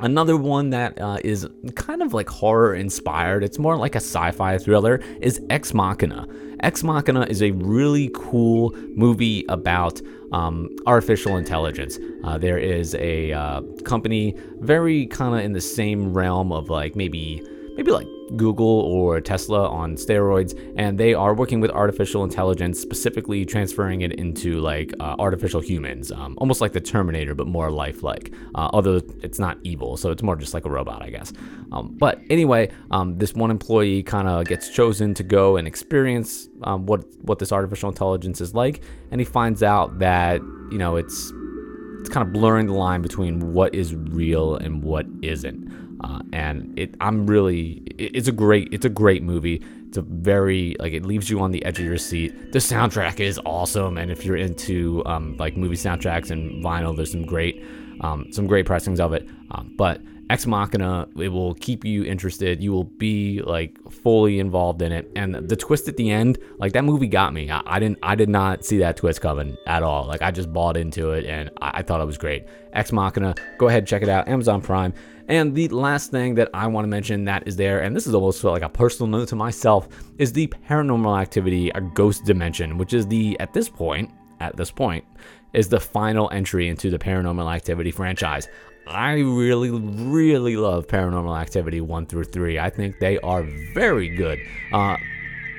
Another 0.00 0.36
one 0.36 0.70
that 0.70 1.00
uh, 1.00 1.18
is 1.24 1.48
kind 1.74 2.02
of 2.02 2.12
like 2.12 2.28
horror 2.28 2.74
inspired, 2.74 3.42
it's 3.42 3.58
more 3.58 3.76
like 3.76 3.94
a 3.94 4.00
sci 4.00 4.30
fi 4.32 4.58
thriller, 4.58 5.00
is 5.20 5.40
Ex 5.48 5.72
Machina. 5.72 6.28
Ex 6.60 6.82
Machina 6.82 7.22
is 7.22 7.42
a 7.42 7.52
really 7.52 8.10
cool 8.14 8.76
movie 8.94 9.44
about 9.48 10.00
um, 10.32 10.68
artificial 10.86 11.36
intelligence. 11.36 11.98
Uh, 12.24 12.36
there 12.36 12.58
is 12.58 12.94
a 12.96 13.32
uh, 13.32 13.62
company 13.84 14.34
very 14.60 15.06
kind 15.06 15.34
of 15.34 15.40
in 15.40 15.52
the 15.52 15.60
same 15.60 16.12
realm 16.12 16.52
of 16.52 16.68
like 16.68 16.94
maybe 16.94 17.42
maybe 17.76 17.90
like 17.90 18.06
Google 18.36 18.80
or 18.80 19.20
Tesla 19.20 19.68
on 19.68 19.94
steroids, 19.94 20.58
and 20.76 20.98
they 20.98 21.14
are 21.14 21.34
working 21.34 21.60
with 21.60 21.70
artificial 21.70 22.24
intelligence, 22.24 22.80
specifically 22.80 23.44
transferring 23.44 24.00
it 24.00 24.12
into 24.12 24.60
like 24.60 24.92
uh, 25.00 25.16
artificial 25.18 25.60
humans, 25.60 26.10
um, 26.10 26.36
almost 26.38 26.60
like 26.60 26.72
the 26.72 26.80
Terminator, 26.80 27.34
but 27.34 27.46
more 27.46 27.70
lifelike. 27.70 28.32
Uh, 28.54 28.68
although 28.72 29.00
it's 29.22 29.38
not 29.38 29.58
evil, 29.62 29.96
so 29.96 30.10
it's 30.10 30.22
more 30.22 30.36
just 30.36 30.54
like 30.54 30.64
a 30.64 30.70
robot, 30.70 31.02
I 31.02 31.10
guess. 31.10 31.32
Um, 31.72 31.94
but 31.98 32.20
anyway, 32.30 32.70
um, 32.90 33.18
this 33.18 33.34
one 33.34 33.50
employee 33.50 34.02
kind 34.02 34.28
of 34.28 34.46
gets 34.46 34.70
chosen 34.70 35.14
to 35.14 35.22
go 35.22 35.56
and 35.56 35.68
experience 35.68 36.48
um, 36.62 36.86
what 36.86 37.04
what 37.22 37.38
this 37.38 37.52
artificial 37.52 37.88
intelligence 37.88 38.40
is 38.40 38.54
like, 38.54 38.82
and 39.10 39.20
he 39.20 39.24
finds 39.24 39.62
out 39.62 39.98
that 40.00 40.40
you 40.70 40.78
know 40.78 40.96
it's 40.96 41.32
it's 42.00 42.08
kind 42.08 42.26
of 42.26 42.32
blurring 42.32 42.66
the 42.66 42.72
line 42.72 43.02
between 43.02 43.52
what 43.52 43.74
is 43.74 43.94
real 43.94 44.56
and 44.56 44.82
what 44.82 45.06
isn't. 45.22 45.85
Uh, 46.02 46.20
and 46.32 46.78
it, 46.78 46.94
I'm 47.00 47.26
really, 47.26 47.82
it, 47.98 48.16
it's 48.16 48.28
a 48.28 48.32
great, 48.32 48.68
it's 48.72 48.84
a 48.84 48.90
great 48.90 49.22
movie. 49.22 49.62
It's 49.88 49.96
a 49.96 50.02
very 50.02 50.76
like 50.78 50.92
it 50.92 51.06
leaves 51.06 51.30
you 51.30 51.40
on 51.40 51.52
the 51.52 51.64
edge 51.64 51.78
of 51.78 51.84
your 51.84 51.98
seat. 51.98 52.52
The 52.52 52.58
soundtrack 52.58 53.20
is 53.20 53.40
awesome, 53.44 53.96
and 53.96 54.10
if 54.10 54.24
you're 54.24 54.36
into 54.36 55.02
um, 55.06 55.36
like 55.38 55.56
movie 55.56 55.76
soundtracks 55.76 56.30
and 56.30 56.62
vinyl, 56.62 56.94
there's 56.94 57.12
some 57.12 57.24
great, 57.24 57.64
um, 58.00 58.26
some 58.32 58.46
great 58.46 58.66
pressings 58.66 59.00
of 59.00 59.12
it. 59.12 59.28
Um, 59.52 59.72
but 59.76 60.00
Ex 60.28 60.44
Machina, 60.44 61.06
it 61.16 61.28
will 61.28 61.54
keep 61.54 61.84
you 61.84 62.04
interested. 62.04 62.60
You 62.60 62.72
will 62.72 62.84
be 62.84 63.40
like 63.42 63.78
fully 63.90 64.40
involved 64.40 64.82
in 64.82 64.90
it, 64.90 65.10
and 65.14 65.34
the 65.34 65.54
twist 65.54 65.86
at 65.86 65.96
the 65.96 66.10
end, 66.10 66.38
like 66.58 66.72
that 66.72 66.84
movie 66.84 67.06
got 67.06 67.32
me. 67.32 67.48
I, 67.50 67.62
I 67.64 67.78
didn't, 67.78 67.98
I 68.02 68.16
did 68.16 68.28
not 68.28 68.64
see 68.64 68.78
that 68.78 68.96
twist 68.96 69.20
coming 69.20 69.56
at 69.66 69.84
all. 69.84 70.06
Like 70.06 70.22
I 70.22 70.32
just 70.32 70.52
bought 70.52 70.76
into 70.76 71.12
it, 71.12 71.26
and 71.26 71.50
I, 71.60 71.78
I 71.78 71.82
thought 71.82 72.00
it 72.00 72.06
was 72.06 72.18
great. 72.18 72.44
Ex 72.72 72.90
Machina, 72.90 73.34
go 73.58 73.68
ahead 73.68 73.86
check 73.86 74.02
it 74.02 74.08
out, 74.08 74.26
Amazon 74.26 74.60
Prime. 74.60 74.92
And 75.28 75.54
the 75.54 75.68
last 75.68 76.10
thing 76.10 76.34
that 76.36 76.50
I 76.54 76.66
want 76.66 76.84
to 76.84 76.88
mention 76.88 77.24
that 77.24 77.46
is 77.46 77.56
there, 77.56 77.80
and 77.80 77.94
this 77.94 78.06
is 78.06 78.14
almost 78.14 78.42
like 78.42 78.62
a 78.62 78.68
personal 78.68 79.08
note 79.08 79.28
to 79.28 79.36
myself, 79.36 79.88
is 80.18 80.32
the 80.32 80.48
Paranormal 80.48 81.20
Activity: 81.20 81.70
A 81.70 81.80
Ghost 81.80 82.24
Dimension, 82.24 82.78
which 82.78 82.94
is 82.94 83.06
the 83.06 83.38
at 83.38 83.52
this 83.52 83.68
point, 83.68 84.10
at 84.40 84.56
this 84.56 84.72
point, 84.72 85.04
is 85.52 85.68
the 85.68 85.80
final 85.80 86.28
entry 86.32 86.68
into 86.68 86.90
the 86.90 86.98
Paranormal 86.98 87.54
Activity 87.54 87.92
franchise. 87.92 88.48
I 88.86 89.14
really, 89.14 89.70
really 89.70 90.56
love 90.56 90.86
Paranormal 90.86 91.40
Activity 91.40 91.80
1 91.80 92.06
through 92.06 92.24
3. 92.24 92.58
I 92.58 92.70
think 92.70 92.98
they 93.00 93.18
are 93.18 93.42
very 93.74 94.08
good. 94.08 94.38
Uh, 94.72 94.96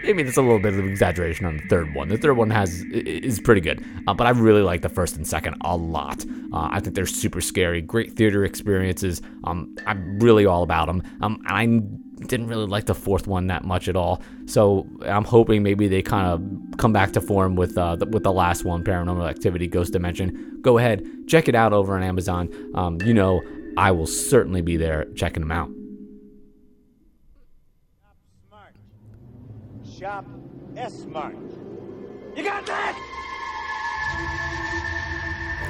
maybe 0.04 0.24
that's 0.24 0.38
a 0.38 0.42
little 0.42 0.60
bit 0.60 0.74
of 0.74 0.86
exaggeration 0.86 1.46
on 1.46 1.58
the 1.58 1.64
third 1.68 1.94
one. 1.94 2.08
The 2.08 2.18
third 2.18 2.36
one 2.38 2.50
has 2.50 2.82
is 2.94 3.40
pretty 3.40 3.62
good, 3.62 3.84
uh, 4.08 4.14
but 4.14 4.28
I 4.28 4.30
really 4.32 4.62
like 4.62 4.82
the 4.82 4.90
first 4.90 5.18
and 5.18 5.28
second 5.28 5.58
a 5.62 5.76
lot. 5.76 6.24
Uh, 6.54 6.70
I 6.72 6.80
think 6.80 6.96
they're 6.96 7.06
super 7.06 7.42
scary, 7.42 7.82
great 7.82 8.14
theater 8.14 8.46
experiences. 8.46 9.22
Um, 9.44 9.76
I'm 9.86 10.20
really 10.20 10.46
all 10.46 10.64
about 10.64 10.88
them. 10.88 11.04
Um, 11.22 11.42
and 11.48 12.02
didn't 12.26 12.48
really 12.48 12.66
like 12.66 12.86
the 12.86 12.96
fourth 12.96 13.28
one 13.28 13.48
that 13.48 13.64
much 13.64 13.88
at 13.88 13.96
all. 13.96 14.22
So 14.46 14.88
I'm 15.02 15.24
hoping 15.24 15.64
maybe 15.64 15.88
they 15.88 16.02
kind 16.02 16.28
of 16.28 16.78
come 16.78 16.92
back 16.94 17.14
to 17.14 17.22
form 17.22 17.56
with 17.56 17.78
uh, 17.78 17.96
the, 17.96 18.06
with 18.06 18.24
the 18.24 18.34
last 18.34 18.66
one, 18.66 18.84
Paranormal 18.84 19.30
Activity: 19.30 19.68
Ghost 19.68 19.94
Dimension. 19.94 20.60
Go 20.62 20.78
ahead, 20.78 21.06
check 21.28 21.48
it 21.48 21.56
out 21.56 21.74
over 21.74 21.96
on 21.96 22.04
Amazon. 22.04 22.50
Um, 22.76 23.02
you 23.02 23.14
know, 23.14 23.42
I 23.78 23.92
will 23.92 24.08
certainly 24.08 24.62
be 24.62 24.78
there 24.78 25.06
checking 25.16 25.42
them 25.42 25.52
out. 25.52 25.70
Shop 29.98 30.26
S 30.76 30.94
Smart. 31.02 31.36
You 32.36 32.44
got 32.44 32.66
that? 32.68 33.08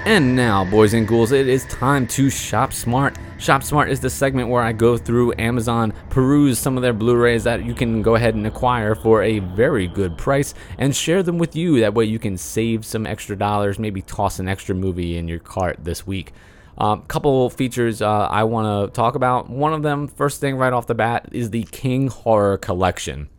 And 0.06 0.36
now, 0.36 0.63
boys 0.63 0.94
and 0.94 1.08
ghouls, 1.08 1.32
it 1.32 1.48
is 1.48 1.66
time 1.66 2.08
to 2.08 2.30
shop 2.30 2.72
smart. 2.72 3.18
Shop 3.39 3.62
smart 3.62 3.89
is 3.89 4.00
the 4.00 4.10
segment 4.10 4.50
where 4.50 4.63
I 4.63 4.72
go 4.72 4.98
through 4.98 5.34
Amazon, 5.38 5.94
peruse 6.10 6.58
some 6.58 6.77
of 6.77 6.82
their 6.82 6.94
Blu 6.94 7.16
rays 7.16 7.44
that 7.44 7.66
you 7.66 7.74
can 7.74 8.01
go 8.01 8.16
ahead 8.16 8.34
and 8.34 8.48
acquire 8.48 8.96
for 8.96 9.22
a 9.22 9.39
very 9.39 9.88
good 9.88 10.18
price, 10.18 10.54
and 10.77 10.96
share 10.96 11.24
them 11.24 11.38
with 11.38 11.56
you. 11.56 11.82
That 11.82 11.94
way, 11.94 12.06
you 12.06 12.20
can 12.20 12.38
save 12.38 12.86
some 12.86 13.06
extra 13.06 13.36
dollars, 13.36 13.77
maybe 13.77 14.01
toss 14.01 14.39
an 14.39 14.48
extra 14.48 14.74
movie 14.74 15.18
in 15.18 15.27
your 15.27 15.39
cart 15.39 15.84
this 15.84 16.08
week. 16.08 16.32
A 16.77 16.84
um, 16.84 17.01
couple 17.04 17.50
features 17.50 18.01
uh, 18.01 18.27
I 18.27 18.44
want 18.44 18.92
to 18.92 18.96
talk 18.96 19.16
about. 19.16 19.50
One 19.50 19.74
of 19.74 19.84
them, 19.84 20.08
first 20.08 20.39
thing 20.39 20.56
right 20.56 20.72
off 20.72 20.88
the 20.88 20.96
bat, 20.96 21.27
is 21.32 21.50
the 21.50 21.63
King 21.63 22.08
Horror 22.08 22.58
Collection. 22.58 23.30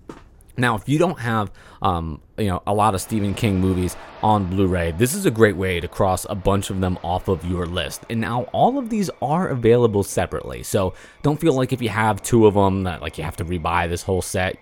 Now, 0.58 0.74
if 0.74 0.88
you 0.88 0.98
don't 0.98 1.20
have, 1.20 1.50
um, 1.80 2.20
you 2.36 2.48
know, 2.48 2.62
a 2.66 2.74
lot 2.74 2.94
of 2.94 3.00
Stephen 3.00 3.32
King 3.32 3.60
movies 3.60 3.96
on 4.22 4.46
Blu-ray, 4.50 4.90
this 4.92 5.14
is 5.14 5.24
a 5.24 5.30
great 5.30 5.56
way 5.56 5.78
to 5.78 5.86
cross 5.86 6.26
a 6.28 6.34
bunch 6.34 6.68
of 6.68 6.80
them 6.80 6.98
off 7.04 7.28
of 7.28 7.44
your 7.44 7.64
list. 7.64 8.04
And 8.10 8.20
now 8.20 8.42
all 8.52 8.76
of 8.76 8.90
these 8.90 9.08
are 9.22 9.48
available 9.48 10.02
separately, 10.02 10.64
so 10.64 10.94
don't 11.22 11.40
feel 11.40 11.52
like 11.52 11.72
if 11.72 11.80
you 11.80 11.90
have 11.90 12.20
two 12.22 12.46
of 12.46 12.54
them 12.54 12.82
that 12.82 13.00
like 13.00 13.16
you 13.18 13.24
have 13.24 13.36
to 13.36 13.44
rebuy 13.44 13.88
this 13.88 14.02
whole 14.02 14.20
set. 14.20 14.58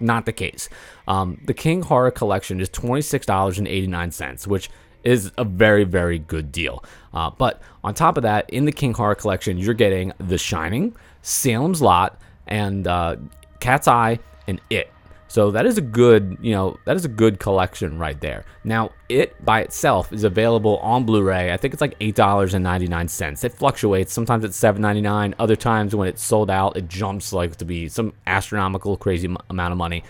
Not 0.00 0.24
the 0.24 0.32
case. 0.32 0.70
Um, 1.06 1.38
the 1.44 1.54
King 1.54 1.82
Horror 1.82 2.10
Collection 2.10 2.58
is 2.58 2.70
twenty 2.70 3.02
six 3.02 3.26
dollars 3.26 3.58
and 3.58 3.68
eighty 3.68 3.86
nine 3.86 4.10
cents, 4.10 4.46
which 4.46 4.70
is 5.02 5.30
a 5.36 5.44
very 5.44 5.84
very 5.84 6.18
good 6.18 6.50
deal. 6.50 6.82
Uh, 7.12 7.30
but 7.36 7.60
on 7.82 7.92
top 7.92 8.16
of 8.16 8.22
that, 8.22 8.48
in 8.48 8.64
the 8.64 8.72
King 8.72 8.94
Horror 8.94 9.14
Collection, 9.14 9.58
you're 9.58 9.74
getting 9.74 10.14
The 10.16 10.38
Shining, 10.38 10.96
Salem's 11.20 11.82
Lot, 11.82 12.18
and 12.46 12.86
uh, 12.86 13.16
Cat's 13.60 13.86
Eye, 13.88 14.18
and 14.46 14.58
It. 14.70 14.90
So 15.34 15.50
that 15.50 15.66
is 15.66 15.78
a 15.78 15.80
good, 15.80 16.38
you 16.40 16.52
know, 16.52 16.78
that 16.84 16.94
is 16.94 17.04
a 17.04 17.08
good 17.08 17.40
collection 17.40 17.98
right 17.98 18.20
there. 18.20 18.44
Now, 18.62 18.92
it 19.08 19.44
by 19.44 19.62
itself 19.62 20.12
is 20.12 20.22
available 20.22 20.78
on 20.78 21.04
Blu-ray. 21.04 21.52
I 21.52 21.56
think 21.56 21.74
it's 21.74 21.80
like 21.80 21.96
eight 22.00 22.14
dollars 22.14 22.54
and 22.54 22.62
ninety-nine 22.62 23.08
cents. 23.08 23.42
It 23.42 23.52
fluctuates. 23.52 24.12
Sometimes 24.12 24.44
it's 24.44 24.56
seven 24.56 24.80
ninety-nine. 24.80 25.34
Other 25.40 25.56
times 25.56 25.92
when 25.92 26.06
it's 26.06 26.22
sold 26.22 26.52
out, 26.52 26.76
it 26.76 26.88
jumps 26.88 27.32
like 27.32 27.56
to 27.56 27.64
be 27.64 27.88
some 27.88 28.12
astronomical, 28.28 28.96
crazy 28.96 29.26
amount 29.50 29.72
of 29.72 29.76
money. 29.76 30.04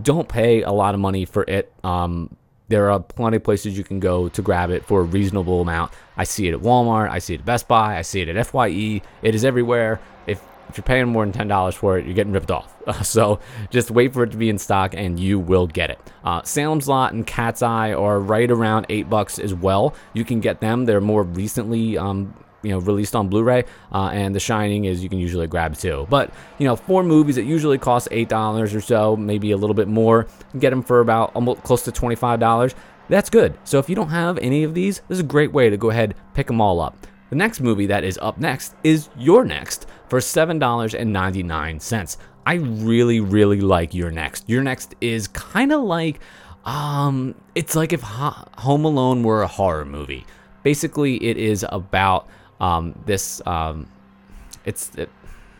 Don't 0.00 0.26
pay 0.26 0.62
a 0.62 0.72
lot 0.72 0.94
of 0.94 1.00
money 1.00 1.26
for 1.26 1.44
it. 1.46 1.70
Um, 1.84 2.34
there 2.68 2.90
are 2.90 2.98
plenty 2.98 3.36
of 3.36 3.44
places 3.44 3.76
you 3.76 3.84
can 3.84 4.00
go 4.00 4.30
to 4.30 4.40
grab 4.40 4.70
it 4.70 4.86
for 4.86 5.00
a 5.00 5.04
reasonable 5.04 5.60
amount. 5.60 5.92
I 6.16 6.24
see 6.24 6.48
it 6.48 6.54
at 6.54 6.60
Walmart. 6.60 7.10
I 7.10 7.18
see 7.18 7.34
it 7.34 7.40
at 7.40 7.44
Best 7.44 7.68
Buy. 7.68 7.98
I 7.98 8.00
see 8.00 8.22
it 8.22 8.28
at 8.30 8.46
Fye. 8.46 9.02
It 9.20 9.34
is 9.34 9.44
everywhere. 9.44 10.00
If 10.26 10.40
if 10.72 10.78
you're 10.78 10.84
paying 10.84 11.06
more 11.08 11.22
than 11.22 11.32
ten 11.32 11.48
dollars 11.48 11.74
for 11.74 11.98
it, 11.98 12.06
you're 12.06 12.14
getting 12.14 12.32
ripped 12.32 12.50
off. 12.50 12.74
So 13.04 13.40
just 13.70 13.90
wait 13.90 14.12
for 14.12 14.24
it 14.24 14.30
to 14.30 14.36
be 14.36 14.48
in 14.48 14.58
stock, 14.58 14.94
and 14.94 15.20
you 15.20 15.38
will 15.38 15.66
get 15.66 15.90
it. 15.90 15.98
Uh, 16.24 16.42
Salem's 16.42 16.88
Lot 16.88 17.12
and 17.12 17.26
Cat's 17.26 17.62
Eye 17.62 17.92
are 17.92 18.18
right 18.18 18.50
around 18.50 18.86
eight 18.88 19.08
bucks 19.08 19.38
as 19.38 19.54
well. 19.54 19.94
You 20.14 20.24
can 20.24 20.40
get 20.40 20.60
them. 20.60 20.86
They're 20.86 21.00
more 21.00 21.22
recently. 21.22 21.98
Um, 21.98 22.34
you 22.62 22.70
know, 22.70 22.78
released 22.78 23.16
on 23.16 23.26
Blu-ray, 23.26 23.64
uh, 23.92 24.10
and 24.12 24.36
The 24.36 24.38
Shining 24.38 24.84
is 24.84 25.02
you 25.02 25.08
can 25.08 25.18
usually 25.18 25.48
grab 25.48 25.76
too. 25.76 26.06
But 26.08 26.32
you 26.58 26.66
know, 26.66 26.76
four 26.76 27.02
movies 27.02 27.34
that 27.34 27.42
usually 27.42 27.76
cost 27.76 28.06
eight 28.12 28.28
dollars 28.28 28.72
or 28.72 28.80
so, 28.80 29.16
maybe 29.16 29.50
a 29.50 29.56
little 29.56 29.74
bit 29.74 29.88
more, 29.88 30.28
get 30.58 30.70
them 30.70 30.82
for 30.82 31.00
about 31.00 31.32
almost 31.34 31.62
close 31.64 31.82
to 31.84 31.92
twenty-five 31.92 32.38
dollars. 32.40 32.74
That's 33.08 33.30
good. 33.30 33.58
So 33.64 33.78
if 33.78 33.88
you 33.90 33.96
don't 33.96 34.10
have 34.10 34.38
any 34.38 34.62
of 34.62 34.74
these, 34.74 35.00
this 35.08 35.16
is 35.16 35.20
a 35.20 35.24
great 35.24 35.52
way 35.52 35.70
to 35.70 35.76
go 35.76 35.90
ahead 35.90 36.14
pick 36.34 36.46
them 36.46 36.60
all 36.60 36.80
up. 36.80 36.96
The 37.32 37.36
next 37.36 37.60
movie 37.62 37.86
that 37.86 38.04
is 38.04 38.18
up 38.20 38.36
next 38.36 38.74
is 38.84 39.08
You're 39.16 39.46
Next 39.46 39.86
for 40.10 40.18
$7.99. 40.18 42.16
I 42.44 42.54
really, 42.56 43.20
really 43.20 43.62
like 43.62 43.94
You're 43.94 44.10
Next. 44.10 44.44
You're 44.46 44.62
Next 44.62 44.94
is 45.00 45.28
kind 45.28 45.72
of 45.72 45.80
like, 45.80 46.20
um, 46.66 47.34
it's 47.54 47.74
like 47.74 47.94
if 47.94 48.02
Home 48.02 48.84
Alone 48.84 49.22
were 49.22 49.40
a 49.40 49.46
horror 49.46 49.86
movie. 49.86 50.26
Basically, 50.62 51.24
it 51.24 51.38
is 51.38 51.64
about 51.70 52.28
um, 52.60 52.94
this, 53.06 53.40
um, 53.46 53.88
it's, 54.66 54.94
it, 54.96 55.08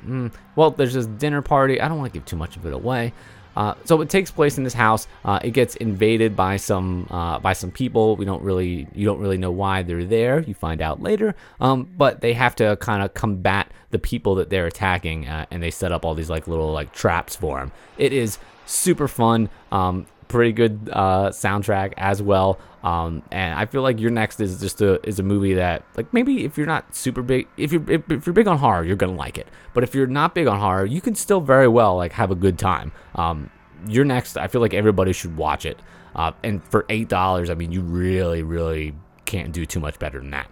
mm, 0.04 0.30
well, 0.56 0.72
there's 0.72 0.92
this 0.92 1.06
dinner 1.06 1.40
party. 1.40 1.80
I 1.80 1.88
don't 1.88 1.96
want 1.96 2.12
to 2.12 2.18
give 2.18 2.26
too 2.26 2.36
much 2.36 2.54
of 2.58 2.66
it 2.66 2.74
away. 2.74 3.14
Uh, 3.56 3.74
so 3.84 4.00
it 4.00 4.08
takes 4.08 4.30
place 4.30 4.58
in 4.58 4.64
this 4.64 4.74
house. 4.74 5.06
Uh, 5.24 5.38
it 5.42 5.50
gets 5.50 5.76
invaded 5.76 6.34
by 6.36 6.56
some 6.56 7.06
uh, 7.10 7.38
by 7.38 7.52
some 7.52 7.70
people. 7.70 8.16
We 8.16 8.24
don't 8.24 8.42
really 8.42 8.86
you 8.94 9.04
don't 9.04 9.20
really 9.20 9.38
know 9.38 9.50
why 9.50 9.82
they're 9.82 10.04
there. 10.04 10.40
You 10.40 10.54
find 10.54 10.80
out 10.80 11.02
later. 11.02 11.34
Um, 11.60 11.88
but 11.96 12.20
they 12.20 12.32
have 12.32 12.56
to 12.56 12.76
kind 12.76 13.02
of 13.02 13.14
combat 13.14 13.70
the 13.90 13.98
people 13.98 14.34
that 14.36 14.50
they're 14.50 14.66
attacking, 14.66 15.28
uh, 15.28 15.46
and 15.50 15.62
they 15.62 15.70
set 15.70 15.92
up 15.92 16.04
all 16.04 16.14
these 16.14 16.30
like 16.30 16.48
little 16.48 16.72
like 16.72 16.92
traps 16.92 17.36
for 17.36 17.58
them. 17.58 17.72
It 17.98 18.12
is 18.12 18.38
super 18.66 19.08
fun. 19.08 19.48
Um, 19.70 20.06
pretty 20.32 20.52
good 20.52 20.90
uh, 20.92 21.30
soundtrack 21.30 21.94
as 21.96 22.20
well. 22.22 22.58
Um, 22.82 23.22
and 23.30 23.54
I 23.54 23.66
feel 23.66 23.82
like 23.82 24.00
your 24.00 24.10
next 24.10 24.40
is 24.40 24.60
just 24.60 24.80
a 24.80 25.06
is 25.06 25.20
a 25.20 25.22
movie 25.22 25.54
that 25.54 25.84
like 25.96 26.12
maybe 26.12 26.44
if 26.44 26.56
you're 26.58 26.66
not 26.66 26.96
super 26.96 27.22
big 27.22 27.46
if 27.56 27.72
you're 27.72 27.88
if, 27.88 28.10
if 28.10 28.26
you're 28.26 28.32
big 28.32 28.48
on 28.48 28.58
horror 28.58 28.82
you're 28.84 28.96
gonna 28.96 29.14
like 29.14 29.38
it. 29.38 29.46
But 29.72 29.84
if 29.84 29.94
you're 29.94 30.08
not 30.08 30.34
big 30.34 30.48
on 30.48 30.58
horror, 30.58 30.84
you 30.84 31.00
can 31.00 31.14
still 31.14 31.40
very 31.40 31.68
well 31.68 31.96
like 31.96 32.12
have 32.12 32.32
a 32.32 32.34
good 32.34 32.58
time. 32.58 32.90
Um, 33.14 33.50
your 33.86 34.04
next, 34.04 34.36
I 34.36 34.48
feel 34.48 34.60
like 34.60 34.74
everybody 34.74 35.12
should 35.12 35.36
watch 35.36 35.64
it. 35.64 35.80
Uh, 36.14 36.32
and 36.42 36.62
for 36.64 36.84
eight 36.88 37.08
dollars, 37.08 37.50
I 37.50 37.54
mean 37.54 37.70
you 37.70 37.82
really 37.82 38.42
really 38.42 38.94
can't 39.26 39.52
do 39.52 39.64
too 39.64 39.78
much 39.78 39.98
better 40.00 40.18
than 40.18 40.30
that. 40.30 40.50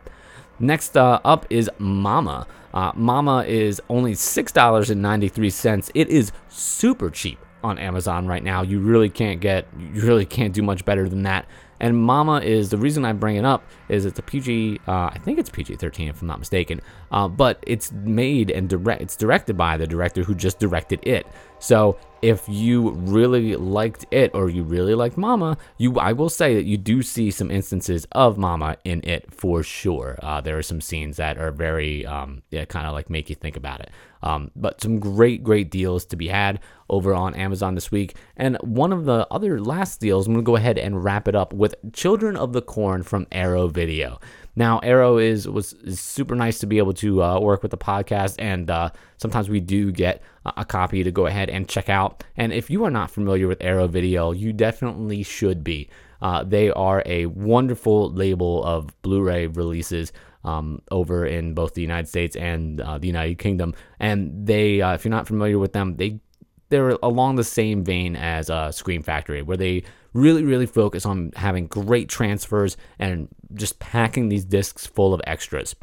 Next 0.61 0.97
uh, 0.97 1.21
up 1.25 1.47
is 1.51 1.69
Mama. 1.79 2.47
Uh, 2.73 2.93
Mama 2.95 3.45
is 3.45 3.83
only 3.89 4.15
six 4.15 4.53
dollars 4.53 4.91
and 4.91 5.03
ninety 5.03 5.29
three 5.29 5.51
cents. 5.51 5.91
It 5.95 6.09
is 6.09 6.31
super 6.49 7.11
cheap 7.11 7.39
on 7.63 7.79
Amazon 7.79 8.27
right 8.27 8.43
now. 8.43 8.63
You 8.63 8.81
really 8.81 9.11
can't 9.11 9.41
get, 9.41 9.67
you 9.79 10.03
really 10.03 10.27
can't 10.27 10.53
do 10.53 10.63
much 10.63 10.85
better 10.85 11.09
than 11.09 11.23
that. 11.25 11.47
And 11.79 11.97
Mama 11.97 12.41
is 12.41 12.71
the 12.71 12.79
reason 12.79 13.05
I 13.05 13.13
bring 13.13 13.37
it 13.37 13.45
up 13.45 13.65
is 13.91 14.05
it's 14.05 14.19
a 14.19 14.23
PG, 14.23 14.81
uh, 14.87 15.11
I 15.13 15.19
think 15.19 15.39
it's 15.39 15.51
PG 15.51 15.77
13 15.77 16.09
if 16.09 16.23
I'm 16.23 16.29
not 16.29 16.39
mistaken, 16.39 16.81
uh, 17.11 17.29
but 17.29 17.63
it's 17.67 17.93
made 17.93 18.51
and 18.51 18.69
direct, 18.69 19.03
it's 19.03 19.17
directed 19.17 19.57
by 19.57 19.77
the 19.77 19.87
director 19.87 20.23
who 20.23 20.35
just 20.35 20.59
directed 20.59 21.01
it. 21.07 21.27
So 21.59 21.99
if 22.23 22.43
you 22.49 22.91
really 22.91 23.57
liked 23.57 24.07
it 24.11 24.31
or 24.35 24.49
you 24.51 24.63
really 24.63 24.95
liked 24.95 25.17
Mama, 25.17 25.57
you 25.79 25.99
I 25.99 26.13
will 26.13 26.29
say 26.29 26.55
that 26.55 26.65
you 26.65 26.77
do 26.77 27.03
see 27.03 27.31
some 27.31 27.51
instances 27.51 28.07
of 28.13 28.39
Mama 28.39 28.77
in 28.85 29.03
it 29.05 29.33
for 29.33 29.63
sure. 29.63 30.19
Uh, 30.23 30.41
there 30.41 30.57
are 30.59 30.63
some 30.63 30.81
scenes 30.81 31.17
that 31.19 31.39
are 31.39 31.51
very 31.51 32.05
um, 32.07 32.43
yeah, 32.51 32.65
kind 32.65 32.87
of 32.87 32.95
like 32.95 33.11
make 33.11 33.29
you 33.29 33.37
think 33.37 33.57
about 33.57 33.81
it. 33.81 33.91
Um, 34.23 34.51
but 34.55 34.81
some 34.81 34.99
great, 34.99 35.43
great 35.43 35.71
deals 35.71 36.05
to 36.07 36.17
be 36.17 36.29
had 36.29 36.61
over 36.91 37.15
on 37.15 37.35
Amazon 37.35 37.75
this 37.75 37.91
week. 37.91 38.17
And 38.37 38.57
one 38.59 38.93
of 38.93 39.05
the 39.05 39.27
other 39.31 39.61
last 39.61 40.01
deals, 40.01 40.27
I'm 40.27 40.35
to 40.35 40.43
go 40.43 40.57
ahead 40.57 40.79
and 40.79 41.03
wrap 41.03 41.29
it 41.29 41.35
up 41.35 41.53
with 41.53 41.75
Children 41.93 42.37
of 42.37 42.53
the 42.53 42.63
Corn 42.63 43.03
from 43.03 43.27
Arrow 43.33 43.69
Video. 43.81 44.21
Now, 44.57 44.79
Arrow 44.81 45.19
is 45.19 45.49
was 45.49 45.73
is 45.85 46.01
super 46.01 46.35
nice 46.35 46.59
to 46.61 46.67
be 46.67 46.79
able 46.83 46.93
to 46.95 47.23
uh, 47.23 47.41
work 47.41 47.63
with 47.63 47.71
the 47.71 47.85
podcast, 47.93 48.35
and 48.39 48.69
uh, 48.69 48.91
sometimes 49.17 49.49
we 49.49 49.61
do 49.61 49.91
get 49.93 50.23
a 50.45 50.65
copy 50.65 51.03
to 51.03 51.11
go 51.11 51.27
ahead 51.27 51.49
and 51.49 51.69
check 51.75 51.89
out. 51.89 52.25
And 52.37 52.53
if 52.53 52.69
you 52.73 52.85
are 52.85 52.91
not 52.91 53.11
familiar 53.11 53.47
with 53.49 53.61
Arrow 53.63 53.89
Video, 53.89 54.33
you 54.33 54.53
definitely 54.53 55.23
should 55.23 55.65
be. 55.65 55.89
Uh, 56.21 56.45
they 56.45 56.71
are 56.87 57.03
a 57.07 57.27
wonderful 57.27 58.13
label 58.13 58.63
of 58.65 58.79
Blu-ray 59.03 59.47
releases 59.47 60.13
um, 60.45 60.83
over 60.91 61.25
in 61.25 61.55
both 61.55 61.73
the 61.75 61.83
United 61.83 62.09
States 62.09 62.37
and 62.37 62.81
uh, 62.81 62.99
the 62.99 63.07
United 63.07 63.39
Kingdom. 63.39 63.75
And 63.99 64.47
they, 64.47 64.83
uh, 64.83 64.95
if 64.95 65.05
you're 65.05 65.11
not 65.19 65.27
familiar 65.27 65.59
with 65.59 65.73
them, 65.73 65.97
they 65.97 66.21
they're 66.71 66.97
along 67.03 67.37
the 67.37 67.45
same 67.45 67.85
vein 67.85 68.17
as 68.17 68.49
uh, 68.49 68.73
Scream 68.73 69.03
Factory, 69.03 69.43
where 69.43 69.57
they 69.57 69.83
really, 70.13 70.43
really 70.43 70.67
focus 70.67 71.05
on 71.05 71.33
having 71.37 71.67
great 71.67 72.09
transfers 72.09 72.77
and 72.99 73.29
just 73.55 73.79
packing 73.79 74.29
these 74.29 74.45
discs 74.45 74.87
full 74.87 75.13
of 75.13 75.21
extras. 75.27 75.77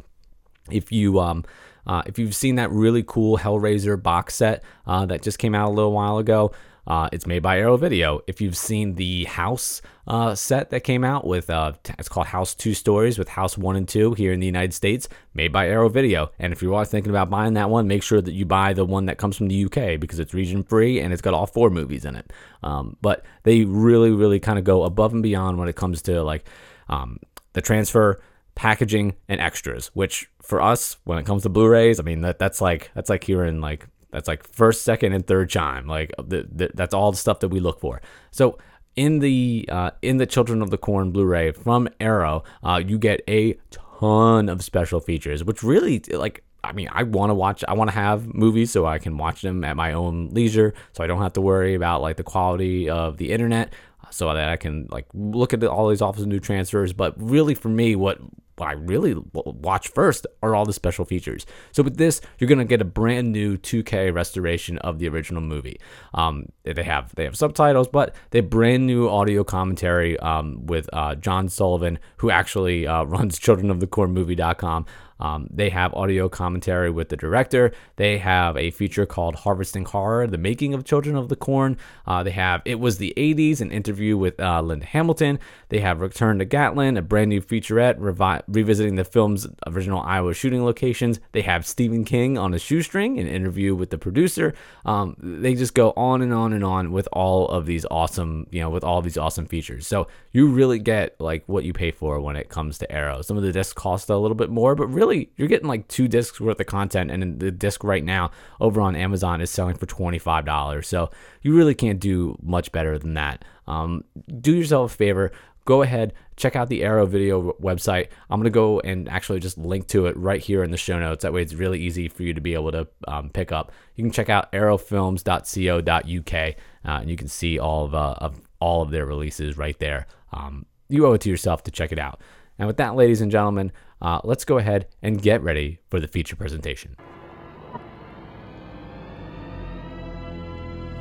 If 0.70 0.90
you 0.92 1.20
um, 1.20 1.44
uh, 1.86 2.02
if 2.06 2.18
you've 2.18 2.34
seen 2.34 2.56
that 2.56 2.70
really 2.70 3.02
cool 3.02 3.38
Hellraiser 3.38 4.00
box 4.02 4.34
set 4.34 4.62
uh, 4.86 5.06
that 5.06 5.22
just 5.22 5.38
came 5.38 5.54
out 5.54 5.68
a 5.68 5.72
little 5.72 5.92
while 5.92 6.18
ago, 6.18 6.52
uh, 6.88 7.06
it's 7.12 7.26
made 7.26 7.42
by 7.42 7.58
Arrow 7.58 7.76
Video. 7.76 8.20
If 8.26 8.40
you've 8.40 8.56
seen 8.56 8.94
the 8.94 9.24
House 9.24 9.82
uh, 10.06 10.34
set 10.34 10.70
that 10.70 10.80
came 10.80 11.04
out 11.04 11.26
with, 11.26 11.50
uh, 11.50 11.74
it's 11.98 12.08
called 12.08 12.28
House 12.28 12.54
Two 12.54 12.72
Stories 12.72 13.18
with 13.18 13.28
House 13.28 13.58
One 13.58 13.76
and 13.76 13.86
Two 13.86 14.14
here 14.14 14.32
in 14.32 14.40
the 14.40 14.46
United 14.46 14.72
States, 14.72 15.06
made 15.34 15.52
by 15.52 15.68
Arrow 15.68 15.90
Video. 15.90 16.30
And 16.38 16.50
if 16.50 16.62
you 16.62 16.74
are 16.74 16.86
thinking 16.86 17.10
about 17.10 17.28
buying 17.28 17.52
that 17.54 17.68
one, 17.68 17.86
make 17.86 18.02
sure 18.02 18.22
that 18.22 18.32
you 18.32 18.46
buy 18.46 18.72
the 18.72 18.86
one 18.86 19.04
that 19.04 19.18
comes 19.18 19.36
from 19.36 19.48
the 19.48 19.66
UK 19.66 20.00
because 20.00 20.18
it's 20.18 20.32
region 20.32 20.62
free 20.62 20.98
and 20.98 21.12
it's 21.12 21.20
got 21.20 21.34
all 21.34 21.46
four 21.46 21.68
movies 21.68 22.06
in 22.06 22.16
it. 22.16 22.32
Um, 22.62 22.96
but 23.02 23.22
they 23.42 23.64
really, 23.64 24.10
really 24.10 24.40
kind 24.40 24.58
of 24.58 24.64
go 24.64 24.84
above 24.84 25.12
and 25.12 25.22
beyond 25.22 25.58
when 25.58 25.68
it 25.68 25.76
comes 25.76 26.00
to 26.02 26.22
like 26.22 26.48
um, 26.88 27.18
the 27.52 27.60
transfer 27.60 28.18
packaging 28.54 29.14
and 29.28 29.40
extras 29.40 29.86
which 29.94 30.28
for 30.42 30.60
us 30.60 30.96
when 31.04 31.16
it 31.16 31.24
comes 31.24 31.44
to 31.44 31.48
blu-rays 31.48 32.00
i 32.00 32.02
mean 32.02 32.22
that 32.22 32.40
that's 32.40 32.60
like 32.60 32.90
that's 32.92 33.08
like 33.08 33.22
hearing 33.22 33.60
like 33.60 33.86
That's 34.10 34.28
like 34.28 34.46
first, 34.46 34.82
second, 34.82 35.12
and 35.12 35.26
third 35.26 35.50
chime. 35.50 35.86
Like 35.86 36.12
the, 36.18 36.48
the, 36.50 36.70
that's 36.74 36.94
all 36.94 37.10
the 37.10 37.18
stuff 37.18 37.40
that 37.40 37.48
we 37.48 37.60
look 37.60 37.80
for. 37.80 38.00
So 38.30 38.58
in 38.96 39.20
the 39.20 39.68
uh, 39.70 39.90
in 40.02 40.16
the 40.16 40.26
Children 40.26 40.62
of 40.62 40.70
the 40.70 40.78
Corn 40.78 41.10
Blu-ray 41.12 41.52
from 41.52 41.88
Arrow, 42.00 42.42
uh, 42.64 42.82
you 42.84 42.98
get 42.98 43.20
a 43.28 43.58
ton 43.70 44.48
of 44.48 44.62
special 44.64 45.00
features, 45.00 45.44
which 45.44 45.62
really 45.62 46.00
like. 46.10 46.42
I 46.64 46.72
mean, 46.72 46.88
I 46.90 47.04
want 47.04 47.30
to 47.30 47.34
watch. 47.34 47.62
I 47.68 47.74
want 47.74 47.90
to 47.90 47.94
have 47.94 48.34
movies 48.34 48.72
so 48.72 48.84
I 48.84 48.98
can 48.98 49.16
watch 49.16 49.42
them 49.42 49.62
at 49.62 49.76
my 49.76 49.92
own 49.92 50.30
leisure, 50.30 50.74
so 50.92 51.04
I 51.04 51.06
don't 51.06 51.22
have 51.22 51.34
to 51.34 51.40
worry 51.40 51.74
about 51.74 52.02
like 52.02 52.16
the 52.16 52.24
quality 52.24 52.90
of 52.90 53.16
the 53.16 53.30
internet, 53.30 53.72
so 54.10 54.34
that 54.34 54.48
I 54.48 54.56
can 54.56 54.88
like 54.90 55.06
look 55.14 55.54
at 55.54 55.60
the, 55.60 55.70
all 55.70 55.88
these 55.88 56.02
awesome 56.02 56.28
new 56.28 56.40
transfers. 56.40 56.92
But 56.92 57.14
really, 57.16 57.54
for 57.54 57.68
me, 57.68 57.94
what 57.94 58.18
what 58.58 58.68
I 58.68 58.72
really 58.72 59.14
watch 59.34 59.88
first 59.88 60.26
are 60.42 60.54
all 60.54 60.64
the 60.64 60.72
special 60.72 61.04
features. 61.04 61.46
So 61.72 61.82
with 61.82 61.96
this, 61.96 62.20
you're 62.38 62.48
gonna 62.48 62.64
get 62.64 62.80
a 62.80 62.84
brand 62.84 63.32
new 63.32 63.56
2K 63.56 64.12
restoration 64.12 64.78
of 64.78 64.98
the 64.98 65.08
original 65.08 65.42
movie. 65.42 65.80
Um, 66.14 66.46
they 66.64 66.82
have 66.82 67.14
they 67.14 67.24
have 67.24 67.36
subtitles, 67.36 67.88
but 67.88 68.14
they 68.30 68.38
have 68.38 68.50
brand 68.50 68.86
new 68.86 69.08
audio 69.08 69.44
commentary 69.44 70.18
um, 70.20 70.66
with 70.66 70.88
uh, 70.92 71.14
John 71.14 71.48
Sullivan, 71.48 71.98
who 72.18 72.30
actually 72.30 72.86
uh, 72.86 73.02
runs 73.04 73.38
ChildrenOfTheCornMovie.com. 73.38 74.86
Um, 75.20 75.48
they 75.50 75.70
have 75.70 75.94
audio 75.94 76.28
commentary 76.28 76.90
with 76.90 77.08
the 77.08 77.16
director. 77.16 77.72
They 77.96 78.18
have 78.18 78.56
a 78.56 78.70
feature 78.70 79.06
called 79.06 79.36
Harvesting 79.36 79.84
Horror, 79.84 80.26
the 80.26 80.38
making 80.38 80.74
of 80.74 80.84
Children 80.84 81.16
of 81.16 81.28
the 81.28 81.36
Corn. 81.36 81.76
Uh, 82.06 82.22
they 82.22 82.30
have 82.30 82.62
It 82.64 82.80
Was 82.80 82.98
the 82.98 83.12
80s, 83.16 83.60
an 83.60 83.70
interview 83.70 84.16
with 84.16 84.38
uh, 84.40 84.60
Linda 84.62 84.86
Hamilton. 84.86 85.38
They 85.68 85.80
have 85.80 86.00
Return 86.00 86.38
to 86.38 86.44
Gatlin, 86.44 86.96
a 86.96 87.02
brand 87.02 87.30
new 87.30 87.40
featurette 87.40 87.98
revi- 87.98 88.42
revisiting 88.48 88.96
the 88.96 89.04
film's 89.04 89.46
original 89.66 90.00
Iowa 90.00 90.34
shooting 90.34 90.64
locations. 90.64 91.20
They 91.32 91.42
have 91.42 91.66
Stephen 91.66 92.04
King 92.04 92.38
on 92.38 92.54
a 92.54 92.58
shoestring, 92.58 93.18
an 93.18 93.26
interview 93.26 93.74
with 93.74 93.90
the 93.90 93.98
producer. 93.98 94.54
Um, 94.84 95.16
they 95.18 95.54
just 95.54 95.74
go 95.74 95.92
on 95.96 96.22
and 96.22 96.32
on 96.32 96.52
and 96.52 96.64
on 96.64 96.92
with 96.92 97.08
all 97.12 97.48
of 97.48 97.66
these 97.66 97.84
awesome, 97.90 98.46
you 98.50 98.60
know, 98.60 98.70
with 98.70 98.84
all 98.84 99.02
these 99.02 99.18
awesome 99.18 99.46
features. 99.46 99.86
So 99.86 100.08
you 100.32 100.48
really 100.48 100.78
get 100.78 101.20
like 101.20 101.44
what 101.46 101.64
you 101.64 101.72
pay 101.72 101.90
for 101.90 102.20
when 102.20 102.36
it 102.36 102.48
comes 102.48 102.78
to 102.78 102.92
Arrow. 102.92 103.22
Some 103.22 103.36
of 103.36 103.42
the 103.42 103.52
discs 103.52 103.72
cost 103.72 104.10
a 104.10 104.16
little 104.16 104.34
bit 104.34 104.50
more, 104.50 104.74
but 104.74 104.86
really 104.86 105.07
really 105.08 105.30
you're 105.36 105.48
getting 105.48 105.68
like 105.68 105.88
two 105.88 106.08
discs 106.08 106.40
worth 106.40 106.60
of 106.60 106.66
content, 106.66 107.10
and 107.10 107.40
the 107.40 107.50
disc 107.50 107.82
right 107.84 108.04
now 108.04 108.30
over 108.60 108.80
on 108.80 108.94
Amazon 108.94 109.40
is 109.40 109.50
selling 109.50 109.76
for 109.76 109.86
twenty 109.86 110.18
five 110.18 110.44
dollars. 110.44 110.86
So 110.88 111.10
you 111.42 111.56
really 111.56 111.74
can't 111.74 112.00
do 112.00 112.36
much 112.42 112.70
better 112.72 112.98
than 112.98 113.14
that. 113.14 113.44
Um, 113.66 114.04
do 114.40 114.54
yourself 114.54 114.92
a 114.92 114.96
favor. 114.96 115.32
Go 115.64 115.82
ahead, 115.82 116.14
check 116.36 116.56
out 116.56 116.68
the 116.70 116.82
Arrow 116.82 117.04
video 117.04 117.52
website. 117.60 118.08
I'm 118.30 118.40
gonna 118.40 118.48
go 118.48 118.80
and 118.80 119.06
actually 119.08 119.40
just 119.40 119.58
link 119.58 119.86
to 119.88 120.06
it 120.06 120.16
right 120.16 120.40
here 120.40 120.64
in 120.64 120.70
the 120.70 120.78
show 120.78 120.98
notes. 120.98 121.22
That 121.22 121.34
way, 121.34 121.42
it's 121.42 121.52
really 121.52 121.78
easy 121.80 122.08
for 122.08 122.22
you 122.22 122.32
to 122.32 122.40
be 122.40 122.54
able 122.54 122.72
to 122.72 122.88
um, 123.06 123.28
pick 123.28 123.52
up. 123.52 123.72
You 123.94 124.04
can 124.04 124.12
check 124.12 124.30
out 124.30 124.50
arrowfilms.co.uk, 124.52 126.34
uh, 126.34 127.00
and 127.00 127.10
you 127.10 127.16
can 127.16 127.28
see 127.28 127.58
all 127.58 127.84
of, 127.84 127.94
uh, 127.94 128.14
of 128.16 128.40
all 128.60 128.80
of 128.80 128.90
their 128.90 129.04
releases 129.04 129.58
right 129.58 129.78
there. 129.78 130.06
Um, 130.32 130.64
you 130.88 131.06
owe 131.06 131.12
it 131.12 131.20
to 131.22 131.28
yourself 131.28 131.64
to 131.64 131.70
check 131.70 131.92
it 131.92 131.98
out. 131.98 132.18
And 132.58 132.66
with 132.66 132.78
that, 132.78 132.96
ladies 132.96 133.20
and 133.20 133.30
gentlemen, 133.30 133.72
uh, 134.00 134.20
let's 134.24 134.44
go 134.44 134.58
ahead 134.58 134.86
and 135.02 135.20
get 135.20 135.42
ready 135.42 135.78
for 135.88 136.00
the 136.00 136.08
feature 136.08 136.36
presentation. 136.36 136.96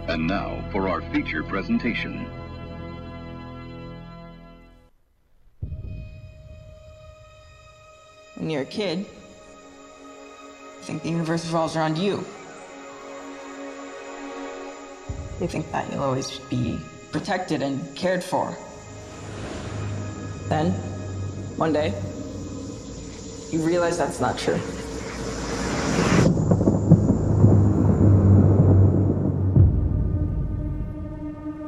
And 0.07 0.27
now 0.27 0.67
for 0.71 0.87
our 0.87 1.01
feature 1.13 1.43
presentation. 1.43 2.25
When 8.35 8.49
you're 8.49 8.61
a 8.61 8.65
kid, 8.65 8.99
you 8.99 9.05
think 10.83 11.03
the 11.03 11.09
universe 11.09 11.45
revolves 11.45 11.75
around 11.75 11.97
you. 11.97 12.23
You 15.41 15.47
think 15.47 15.69
that 15.71 15.91
you'll 15.91 16.03
always 16.03 16.39
be 16.49 16.79
protected 17.11 17.61
and 17.61 17.95
cared 17.95 18.23
for. 18.23 18.55
Then, 20.49 20.71
one 21.57 21.73
day, 21.73 21.93
you 23.51 23.59
realize 23.59 23.97
that's 23.97 24.19
not 24.19 24.37
true. 24.37 24.59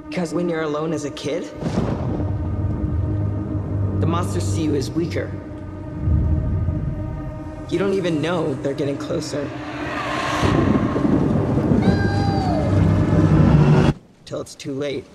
Because 0.09 0.33
when 0.33 0.49
you're 0.49 0.63
alone 0.63 0.91
as 0.91 1.05
a 1.05 1.11
kid, 1.11 1.43
the 4.01 4.05
monsters 4.05 4.43
see 4.43 4.63
you 4.63 4.75
as 4.75 4.91
weaker. 4.91 5.31
You 7.69 7.79
don't 7.79 7.93
even 7.93 8.21
know 8.21 8.55
they're 8.55 8.73
getting 8.73 8.97
closer. 8.97 9.47
Till 14.25 14.41
it's 14.41 14.55
too 14.55 14.73
late. 14.73 15.05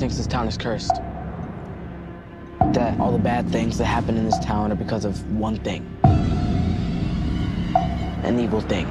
Thinks 0.00 0.16
this 0.16 0.26
town 0.26 0.48
is 0.48 0.56
cursed. 0.56 0.94
That 2.72 2.98
all 2.98 3.12
the 3.12 3.18
bad 3.18 3.46
things 3.50 3.76
that 3.76 3.84
happen 3.84 4.16
in 4.16 4.24
this 4.24 4.38
town 4.38 4.72
are 4.72 4.74
because 4.74 5.04
of 5.04 5.30
one 5.36 5.56
thing. 5.58 5.84
An 8.22 8.40
evil 8.40 8.62
thing. 8.62 8.86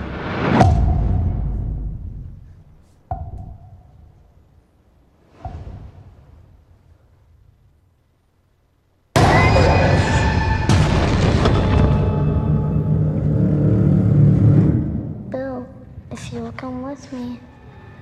Bill, 15.31 15.67
if 16.11 16.31
you'll 16.31 16.51
come 16.51 16.83
with 16.83 17.11
me, 17.11 17.39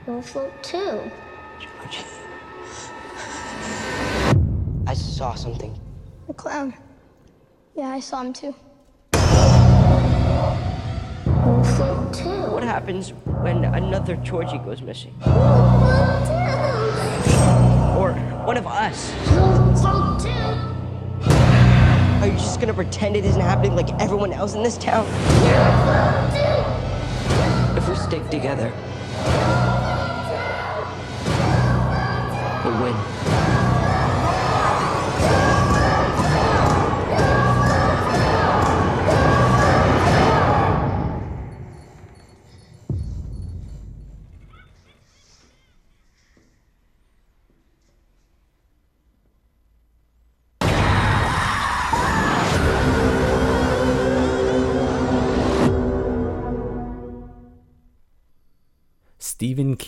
you'll 0.05 0.21
float 0.21 0.51
too. 0.61 1.09
Georgie. 1.57 2.03
I 4.87 4.93
saw 4.93 5.33
something. 5.33 5.77
A. 6.57 6.73
Yeah, 7.75 7.89
I 7.89 7.99
saw 7.99 8.23
him 8.23 8.33
too. 8.33 8.55
We'll 11.45 12.11
too. 12.11 12.51
What 12.51 12.63
happens 12.63 13.11
when 13.43 13.63
another 13.63 14.15
Georgie 14.15 14.57
goes 14.57 14.81
missing? 14.81 15.13
Or 17.95 18.13
one 18.43 18.57
of 18.57 18.65
us? 18.65 19.11
Float 19.79 20.19
too. 20.19 20.29
Are 22.21 22.27
you 22.27 22.33
just 22.33 22.59
gonna 22.59 22.73
pretend 22.73 23.15
it 23.15 23.23
isn't 23.23 23.39
happening 23.39 23.75
like 23.75 23.91
everyone 24.01 24.33
else 24.33 24.55
in 24.55 24.63
this 24.63 24.79
town? 24.79 25.05
If 27.77 27.87
we 27.87 27.95
stick 27.95 28.27
together, 28.31 28.73
we'll 32.65 32.81
win. 32.81 33.16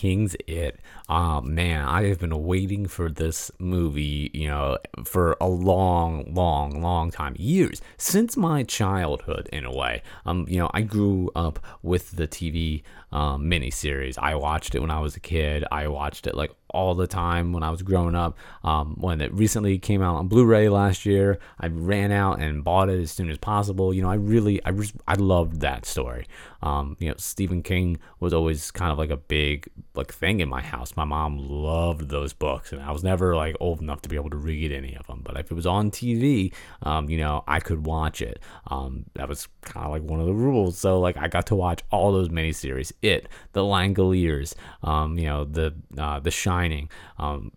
King's 0.00 0.34
It. 0.46 0.79
Oh 1.08 1.40
man, 1.40 1.84
I 1.86 2.04
have 2.04 2.18
been 2.18 2.44
waiting 2.44 2.86
for 2.86 3.10
this 3.10 3.50
movie, 3.58 4.30
you 4.32 4.48
know, 4.48 4.78
for 5.04 5.36
a 5.40 5.48
long, 5.48 6.32
long, 6.32 6.82
long 6.82 7.10
time. 7.10 7.34
Years. 7.38 7.80
Since 7.96 8.36
my 8.36 8.62
childhood, 8.62 9.48
in 9.52 9.64
a 9.64 9.72
way. 9.72 10.02
Um, 10.24 10.46
you 10.48 10.58
know, 10.58 10.70
I 10.72 10.82
grew 10.82 11.30
up 11.34 11.58
with 11.82 12.12
the 12.12 12.26
TV 12.26 12.82
um, 13.12 13.44
miniseries. 13.44 14.18
I 14.18 14.34
watched 14.34 14.74
it 14.74 14.80
when 14.80 14.90
I 14.90 15.00
was 15.00 15.16
a 15.16 15.20
kid. 15.20 15.64
I 15.70 15.88
watched 15.88 16.26
it 16.26 16.34
like 16.34 16.52
all 16.72 16.94
the 16.94 17.06
time 17.06 17.52
when 17.52 17.62
I 17.62 17.70
was 17.70 17.82
growing 17.82 18.14
up. 18.14 18.36
Um, 18.62 18.96
when 18.98 19.20
it 19.20 19.32
recently 19.34 19.78
came 19.78 20.02
out 20.02 20.16
on 20.16 20.28
Blu-ray 20.28 20.68
last 20.68 21.04
year, 21.04 21.38
I 21.58 21.66
ran 21.66 22.12
out 22.12 22.38
and 22.40 22.62
bought 22.62 22.88
it 22.88 23.00
as 23.00 23.10
soon 23.10 23.30
as 23.30 23.38
possible. 23.38 23.92
You 23.92 24.02
know, 24.02 24.10
I 24.10 24.14
really, 24.14 24.64
I 24.64 24.70
just, 24.70 24.94
I 25.08 25.14
loved 25.14 25.60
that 25.60 25.84
story. 25.84 26.26
Um, 26.62 26.96
you 27.00 27.08
know, 27.08 27.14
Stephen 27.16 27.62
King 27.62 27.98
was 28.20 28.32
always 28.32 28.70
kind 28.70 28.92
of 28.92 28.98
like 28.98 29.10
a 29.10 29.16
big 29.16 29.68
like 29.94 30.12
thing 30.12 30.40
in 30.40 30.48
my 30.48 30.60
house. 30.60 30.89
My 30.96 31.04
mom 31.04 31.38
loved 31.38 32.08
those 32.08 32.32
books, 32.32 32.72
and 32.72 32.82
I 32.82 32.90
was 32.92 33.04
never 33.04 33.36
like 33.36 33.56
old 33.60 33.80
enough 33.80 34.02
to 34.02 34.08
be 34.08 34.16
able 34.16 34.30
to 34.30 34.36
read 34.36 34.72
any 34.72 34.94
of 34.94 35.06
them. 35.06 35.22
But 35.24 35.38
if 35.38 35.50
it 35.50 35.54
was 35.54 35.66
on 35.66 35.90
TV, 35.90 36.52
um, 36.82 37.08
you 37.08 37.18
know, 37.18 37.44
I 37.46 37.60
could 37.60 37.86
watch 37.86 38.22
it. 38.22 38.40
Um, 38.68 39.04
that 39.14 39.28
was 39.28 39.48
kind 39.62 39.86
of 39.86 39.92
like 39.92 40.02
one 40.02 40.20
of 40.20 40.26
the 40.26 40.34
rules. 40.34 40.78
So 40.78 41.00
like 41.00 41.16
I 41.16 41.28
got 41.28 41.46
to 41.46 41.54
watch 41.54 41.82
all 41.90 42.12
those 42.12 42.28
miniseries. 42.28 42.92
It, 43.02 43.28
The 43.52 43.62
Langoliers, 43.62 44.54
um, 44.82 45.18
you 45.18 45.26
know, 45.26 45.44
the 45.44 45.74
uh, 45.96 46.20
The 46.20 46.30
Shining. 46.30 46.88
Um, 47.18 47.52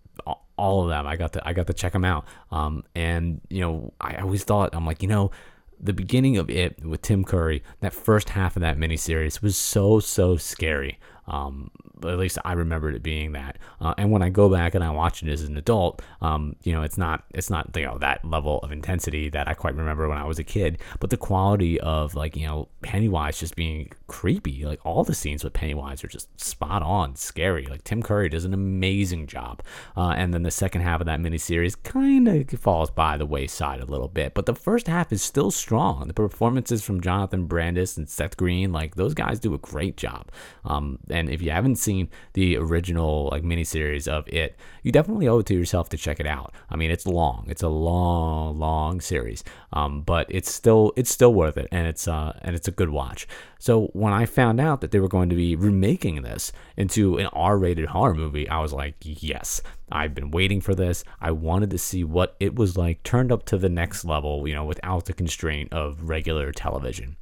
all 0.58 0.84
of 0.84 0.90
them. 0.90 1.08
I 1.08 1.16
got 1.16 1.34
to 1.34 1.48
I 1.48 1.54
got 1.54 1.68
to 1.68 1.74
check 1.74 1.94
them 1.94 2.06
out. 2.06 2.26
Um, 2.52 2.84
and 2.96 3.42
you 3.50 3.62
know, 3.62 3.94
I 4.00 4.16
always 4.18 4.44
thought 4.44 4.70
I'm 4.74 4.86
like, 4.86 5.02
you 5.02 5.08
know, 5.08 5.32
the 5.80 5.94
beginning 5.94 6.38
of 6.38 6.50
it 6.50 6.84
with 6.86 7.02
Tim 7.02 7.24
Curry, 7.24 7.64
that 7.82 7.94
first 7.94 8.30
half 8.30 8.56
of 8.56 8.62
that 8.62 8.78
miniseries 8.78 9.42
was 9.42 9.58
so 9.58 10.00
so 10.00 10.38
scary. 10.38 11.00
Um, 11.28 11.72
at 12.04 12.18
least 12.18 12.38
I 12.44 12.54
remembered 12.54 12.96
it 12.96 13.04
being 13.04 13.32
that. 13.34 13.58
Uh, 13.80 13.94
and 13.98 14.12
when 14.12 14.22
I 14.22 14.30
go 14.30 14.50
back 14.50 14.76
and 14.76 14.84
I 14.84 14.90
watch 14.90 15.24
it 15.24 15.30
as 15.30 15.44
an 15.44 15.58
adult, 15.58 16.02
um, 16.22 16.56
you 16.64 16.74
know, 16.74 16.82
it's 16.84 16.98
not 16.98 17.24
it's 17.34 17.50
not 17.50 17.70
you 17.76 17.86
know 17.86 17.98
that 18.00 18.24
level 18.26 18.60
of 18.60 18.72
intensity 18.72 19.30
that 19.30 19.48
I 19.48 19.54
quite 19.54 19.76
remember 19.76 20.08
when 20.08 20.18
I 20.18 20.26
was 20.26 20.40
a 20.40 20.44
kid. 20.44 20.80
But 21.00 21.10
the 21.10 21.18
quality 21.18 21.80
of 21.80 22.16
like 22.16 22.36
you 22.36 22.48
know 22.48 22.68
Pennywise 22.82 23.40
just 23.40 23.56
being 23.56 23.92
creepy, 24.08 24.66
like 24.66 24.86
all 24.86 25.04
the 25.04 25.16
scenes 25.16 25.44
with 25.44 25.54
Pennywise 25.54 26.04
are 26.04 26.08
just 26.08 26.40
spot 26.40 26.82
on, 26.82 27.16
scary. 27.16 27.66
Like 27.66 27.84
Tim 27.84 28.04
Curry 28.04 28.30
does 28.30 28.46
an 28.46 28.54
amazing 28.54 29.28
job. 29.28 29.62
Uh, 29.96 30.14
and 30.16 30.34
then 30.34 30.44
the 30.44 30.52
second 30.52 30.82
half 30.82 31.00
of 31.00 31.06
that 31.06 31.20
miniseries 31.20 31.82
kind 31.82 32.28
of 32.28 32.50
falls 32.60 32.92
by 32.92 33.18
the 33.18 33.26
wayside 33.26 33.80
a 33.80 33.86
little 33.86 34.08
bit, 34.08 34.34
but 34.34 34.46
the 34.46 34.56
first 34.56 34.88
half 34.88 35.12
is 35.12 35.22
still 35.22 35.52
strong. 35.52 36.08
The 36.08 36.14
performances 36.14 36.84
from 36.84 37.02
Jonathan 37.02 37.46
Brandis 37.46 37.98
and 37.98 38.10
Seth 38.10 38.38
Green, 38.38 38.72
like 38.72 38.96
those 38.96 39.14
guys 39.14 39.40
do 39.40 39.54
a 39.54 39.60
great 39.60 39.98
job. 39.98 40.32
Um, 40.66 41.00
and 41.14 41.30
if 41.30 41.42
you 41.42 41.52
haven't 41.52 41.78
seen 41.78 42.10
the 42.34 42.58
original 42.58 43.30
like 43.32 43.44
miniseries 43.44 44.08
of 44.08 44.28
it, 44.28 44.58
you 44.82 44.92
definitely 44.92 45.28
owe 45.28 45.40
it 45.40 45.46
to 45.46 45.54
yourself 45.54 45.90
to 45.90 45.98
check 45.98 46.20
it 46.20 46.28
out. 46.28 46.54
I 46.70 46.76
mean, 46.76 46.92
it's 46.92 47.06
long. 47.06 47.46
It's 47.48 47.64
a 47.64 47.70
long, 47.70 48.60
long 48.60 49.00
series, 49.00 49.44
um, 49.72 50.02
but 50.02 50.28
it's 50.30 50.52
still 50.52 50.92
it's 50.96 51.12
still 51.12 51.34
worth 51.34 51.58
it, 51.58 51.68
and 51.72 51.88
it's 51.88 52.08
uh, 52.08 52.38
and 52.42 52.56
it's 52.56 52.68
a 52.68 52.72
good 52.72 52.90
watch. 52.90 53.28
So 53.60 53.88
when 53.94 54.12
I 54.12 54.26
found 54.26 54.60
out 54.60 54.82
that 54.82 54.92
they 54.92 55.00
were 55.00 55.08
going 55.08 55.30
to 55.30 55.36
be 55.36 55.56
remaking 55.56 56.22
this 56.22 56.52
into 56.76 57.18
an 57.18 57.28
R-rated 57.28 57.86
horror 57.86 58.14
movie, 58.14 58.50
I 58.50 58.60
was 58.60 58.74
like, 58.74 58.96
yes, 59.00 59.62
I've 59.90 60.14
been 60.14 60.32
waiting 60.32 60.60
for 60.60 60.76
this. 60.76 61.06
I 61.22 61.32
wanted 61.32 61.70
to 61.70 61.78
see 61.78 62.04
what 62.04 62.36
it 62.42 62.56
was 62.56 62.76
like 62.76 63.04
turned 63.04 63.32
up 63.32 63.46
to 63.46 63.58
the 63.58 63.70
next 63.70 64.04
level, 64.04 64.46
you 64.48 64.54
know, 64.54 64.66
without 64.66 65.06
the 65.06 65.14
constraint 65.14 65.72
of 65.72 66.10
regular 66.10 66.52
television. 66.52 67.16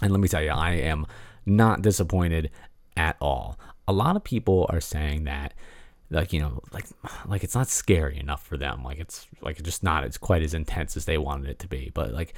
And 0.00 0.12
let 0.12 0.20
me 0.20 0.28
tell 0.28 0.42
you, 0.42 0.50
I 0.50 0.72
am 0.72 1.06
not 1.44 1.82
disappointed 1.82 2.50
at 2.96 3.16
all. 3.20 3.58
A 3.88 3.92
lot 3.92 4.16
of 4.16 4.24
people 4.24 4.66
are 4.70 4.80
saying 4.80 5.24
that 5.24 5.54
like 6.10 6.32
you 6.32 6.40
know 6.40 6.62
like 6.72 6.86
like 7.26 7.42
it's 7.42 7.54
not 7.54 7.68
scary 7.68 8.18
enough 8.18 8.44
for 8.44 8.56
them. 8.56 8.82
Like 8.84 8.98
it's 8.98 9.26
like 9.40 9.62
just 9.62 9.82
not 9.82 10.04
it's 10.04 10.18
quite 10.18 10.42
as 10.42 10.54
intense 10.54 10.96
as 10.96 11.04
they 11.04 11.18
wanted 11.18 11.50
it 11.50 11.58
to 11.60 11.68
be. 11.68 11.90
But 11.92 12.12
like 12.12 12.34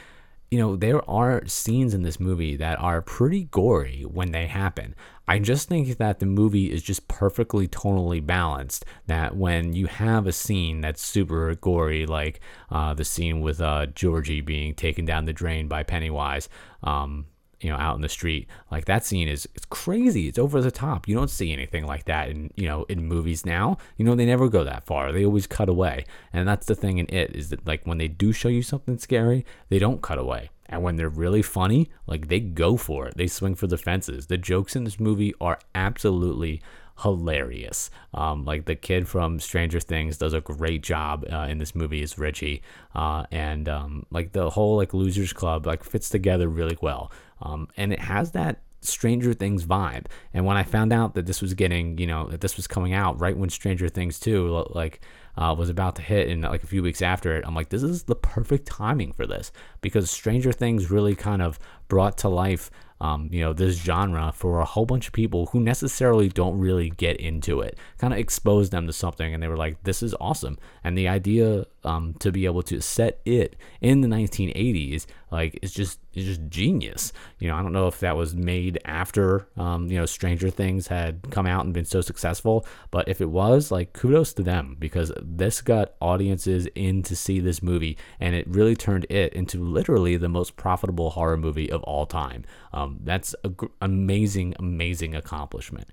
you 0.51 0.59
know 0.59 0.77
there 0.77 1.09
are 1.09 1.47
scenes 1.47 1.93
in 1.93 2.03
this 2.03 2.19
movie 2.19 2.57
that 2.57 2.79
are 2.81 3.03
pretty 3.03 3.45
gory 3.45 4.03
when 4.03 4.33
they 4.33 4.47
happen. 4.47 4.95
I 5.27 5.39
just 5.41 5.69
think 5.69 5.99
that 5.99 6.21
the 6.21 6.27
movie 6.27 6.73
is 6.73 6.83
just 6.83 7.07
perfectly 7.07 7.69
tonally 7.69 8.25
balanced 8.25 8.87
that 9.07 9.37
when 9.37 9.75
you 9.75 9.87
have 9.87 10.27
a 10.27 10.33
scene 10.33 10.81
that's 10.81 11.03
super 11.03 11.55
gory 11.55 12.07
like 12.07 12.41
uh, 12.71 12.95
the 12.95 13.05
scene 13.05 13.43
with 13.43 13.61
uh, 13.61 13.87
georgie 13.87 14.41
being 14.41 14.75
taken 14.75 15.05
down 15.05 15.27
the 15.27 15.35
drain 15.35 15.69
by 15.69 15.83
pennywise 15.83 16.49
um, 16.83 17.27
you 17.61 17.71
know 17.71 17.77
out 17.77 17.97
in 17.97 18.03
the 18.03 18.09
street 18.09 18.49
like 18.71 18.85
that 18.85 19.05
scene 19.05 19.29
is 19.29 19.49
it's 19.55 19.67
crazy. 19.67 20.29
It's 20.29 20.39
over 20.39 20.61
the 20.61 20.71
top. 20.71 21.09
You 21.09 21.15
don't 21.15 21.31
see 21.31 21.53
anything 21.53 21.87
like 21.87 22.05
that 22.05 22.29
in 22.29 22.51
you 22.57 22.69
know 22.69 22.85
in 22.85 23.07
movies 23.07 23.45
now. 23.45 23.79
You 23.97 24.05
know 24.05 24.15
they 24.15 24.27
never 24.27 24.49
go 24.49 24.65
that 24.65 24.87
far. 24.87 25.13
They 25.13 25.25
always 25.25 25.47
cut 25.47 25.69
away. 25.69 26.05
And 26.33 26.47
that's 26.47 26.67
the 26.67 26.75
thing 26.75 26.99
in 26.99 27.07
it 27.09 27.35
is 27.35 27.51
that 27.51 27.67
like 27.67 27.87
when 27.87 27.99
they 27.99 28.09
do 28.09 28.33
show 28.33 28.49
you 28.49 28.63
something 28.63 28.99
scary 28.99 29.45
they 29.69 29.79
don't 29.79 30.03
cut 30.03 30.19
away. 30.19 30.51
And 30.67 30.83
when 30.83 30.97
they're 30.97 31.09
really 31.09 31.43
funny 31.43 31.91
like 32.07 32.29
they 32.29 32.41
go 32.41 32.77
for 32.77 33.09
it. 33.09 33.17
They 33.17 33.27
swing 33.27 33.55
for 33.55 33.67
the 33.67 33.79
fences. 33.79 34.27
The 34.27 34.39
jokes 34.39 34.77
in 34.77 34.85
this 34.85 35.01
movie 35.01 35.35
are 35.41 35.59
absolutely 35.75 36.63
hilarious. 37.03 37.91
Um, 38.15 38.45
like 38.45 38.65
the 38.65 38.75
kid 38.75 39.09
from 39.09 39.41
Stranger 39.41 39.81
Things 39.81 40.19
does 40.19 40.33
a 40.33 40.41
great 40.41 40.83
job 40.83 41.25
uh, 41.31 41.47
in 41.49 41.59
this 41.59 41.75
movie 41.75 42.03
is 42.03 42.19
Richie, 42.19 42.63
uh, 42.95 43.25
and 43.31 43.69
um, 43.69 44.07
like 44.11 44.33
the 44.33 44.51
whole 44.51 44.77
like 44.77 44.95
Losers 44.95 45.33
Club 45.33 45.67
like 45.67 45.85
fits 45.85 46.09
together 46.09 46.49
really 46.49 46.79
well. 46.81 47.13
Um, 47.41 47.69
and 47.77 47.93
it 47.93 48.01
has 48.01 48.33
that 48.33 48.61
Stranger 48.81 49.35
Things 49.35 49.65
vibe. 49.65 50.07
And 50.33 50.45
when 50.45 50.57
I 50.57 50.63
found 50.63 50.93
out 50.93 51.15
that 51.15 51.27
this 51.27 51.43
was 51.43 51.55
getting, 51.55 51.99
you 51.99 52.07
know, 52.07 52.29
that 52.29 52.41
this 52.41 52.57
was 52.57 52.67
coming 52.67 52.93
out 52.93 53.21
right 53.21 53.37
when 53.37 53.51
Stranger 53.51 53.89
Things 53.89 54.21
2 54.21 54.67
like 54.71 55.01
uh, 55.37 55.55
was 55.57 55.69
about 55.69 55.97
to 55.97 56.03
hit 56.03 56.29
and 56.29 56.43
like 56.43 56.63
a 56.63 56.67
few 56.67 56.83
weeks 56.83 57.03
after 57.03 57.37
it, 57.37 57.45
I'm 57.47 57.55
like, 57.55 57.69
this 57.69 57.83
is 57.83 58.05
the 58.05 58.17
perfect 58.17 58.67
timing 58.67 59.13
for 59.13 59.27
this 59.27 59.53
because 59.81 60.11
Stranger 60.11 60.53
Things 60.53 60.91
really 60.91 61.15
kind 61.15 61.43
of 61.43 61.59
brought 61.89 62.19
to 62.19 62.29
life 62.29 62.71
um, 63.01 63.29
you 63.33 63.41
know, 63.41 63.53
this 63.53 63.81
genre 63.81 64.33
for 64.35 64.59
a 64.59 64.65
whole 64.65 64.87
bunch 64.87 65.07
of 65.07 65.13
people 65.13 65.47
who 65.47 65.61
necessarily 65.61 66.29
don't 66.29 66.59
really 66.59 66.91
get 66.91 67.17
into 67.19 67.61
it. 67.61 67.79
Kind 67.99 68.13
of 68.13 68.19
exposed 68.19 68.73
them 68.73 68.87
to 68.87 68.93
something, 68.93 69.33
and 69.33 69.43
they 69.43 69.49
were 69.49 69.57
like, 69.57 69.83
"This 69.85 70.03
is 70.03 70.15
awesome." 70.21 70.59
And 70.83 70.99
the 70.99 71.09
idea 71.09 71.67
um, 71.85 72.15
to 72.21 72.33
be 72.33 72.45
able 72.45 72.63
to 72.65 72.81
set 72.81 73.21
it 73.25 73.57
in 73.81 74.01
the 74.01 74.09
1980s, 74.09 75.07
like, 75.31 75.59
it's 75.63 75.73
just 75.73 76.01
is 76.15 76.25
just 76.25 76.49
genius. 76.49 77.13
You 77.39 77.49
know, 77.49 77.57
I 77.57 77.63
don't 77.63 77.73
know 77.73 77.87
if 77.87 78.01
that 78.01 78.17
was 78.17 78.35
made 78.35 78.79
after 78.85 79.47
um, 79.57 79.89
you 79.91 79.99
know 79.99 80.07
Stranger 80.07 80.51
Things 80.51 80.89
had 80.89 81.31
come 81.31 81.47
out 81.47 81.65
and 81.65 81.75
been 81.75 81.85
so 81.85 82.01
successful, 82.01 82.67
but 82.91 83.09
if 83.09 83.21
it 83.21 83.31
was, 83.31 83.71
like, 83.71 83.93
kudos 83.93 84.33
to 84.35 84.43
them 84.43 84.77
because 84.79 85.13
this 85.21 85.61
got 85.61 85.93
audiences 86.01 86.67
in 86.75 87.03
to 87.05 87.17
see 87.17 87.41
this 87.41 87.63
movie, 87.63 87.97
and 88.21 88.35
it 88.35 88.47
really 88.49 88.77
turned 88.77 89.07
it 89.11 89.33
into 89.33 89.63
literally 89.63 90.17
the 90.17 90.29
most 90.29 90.57
profitable 90.57 91.11
horror 91.11 91.37
movie 91.37 91.71
of 91.71 91.83
all 91.85 92.07
time. 92.07 92.45
Um, 92.73 93.01
that's 93.05 93.35
an 93.45 93.53
gr- 93.53 93.67
amazing, 93.81 94.55
amazing 94.59 95.15
accomplishment. 95.15 95.89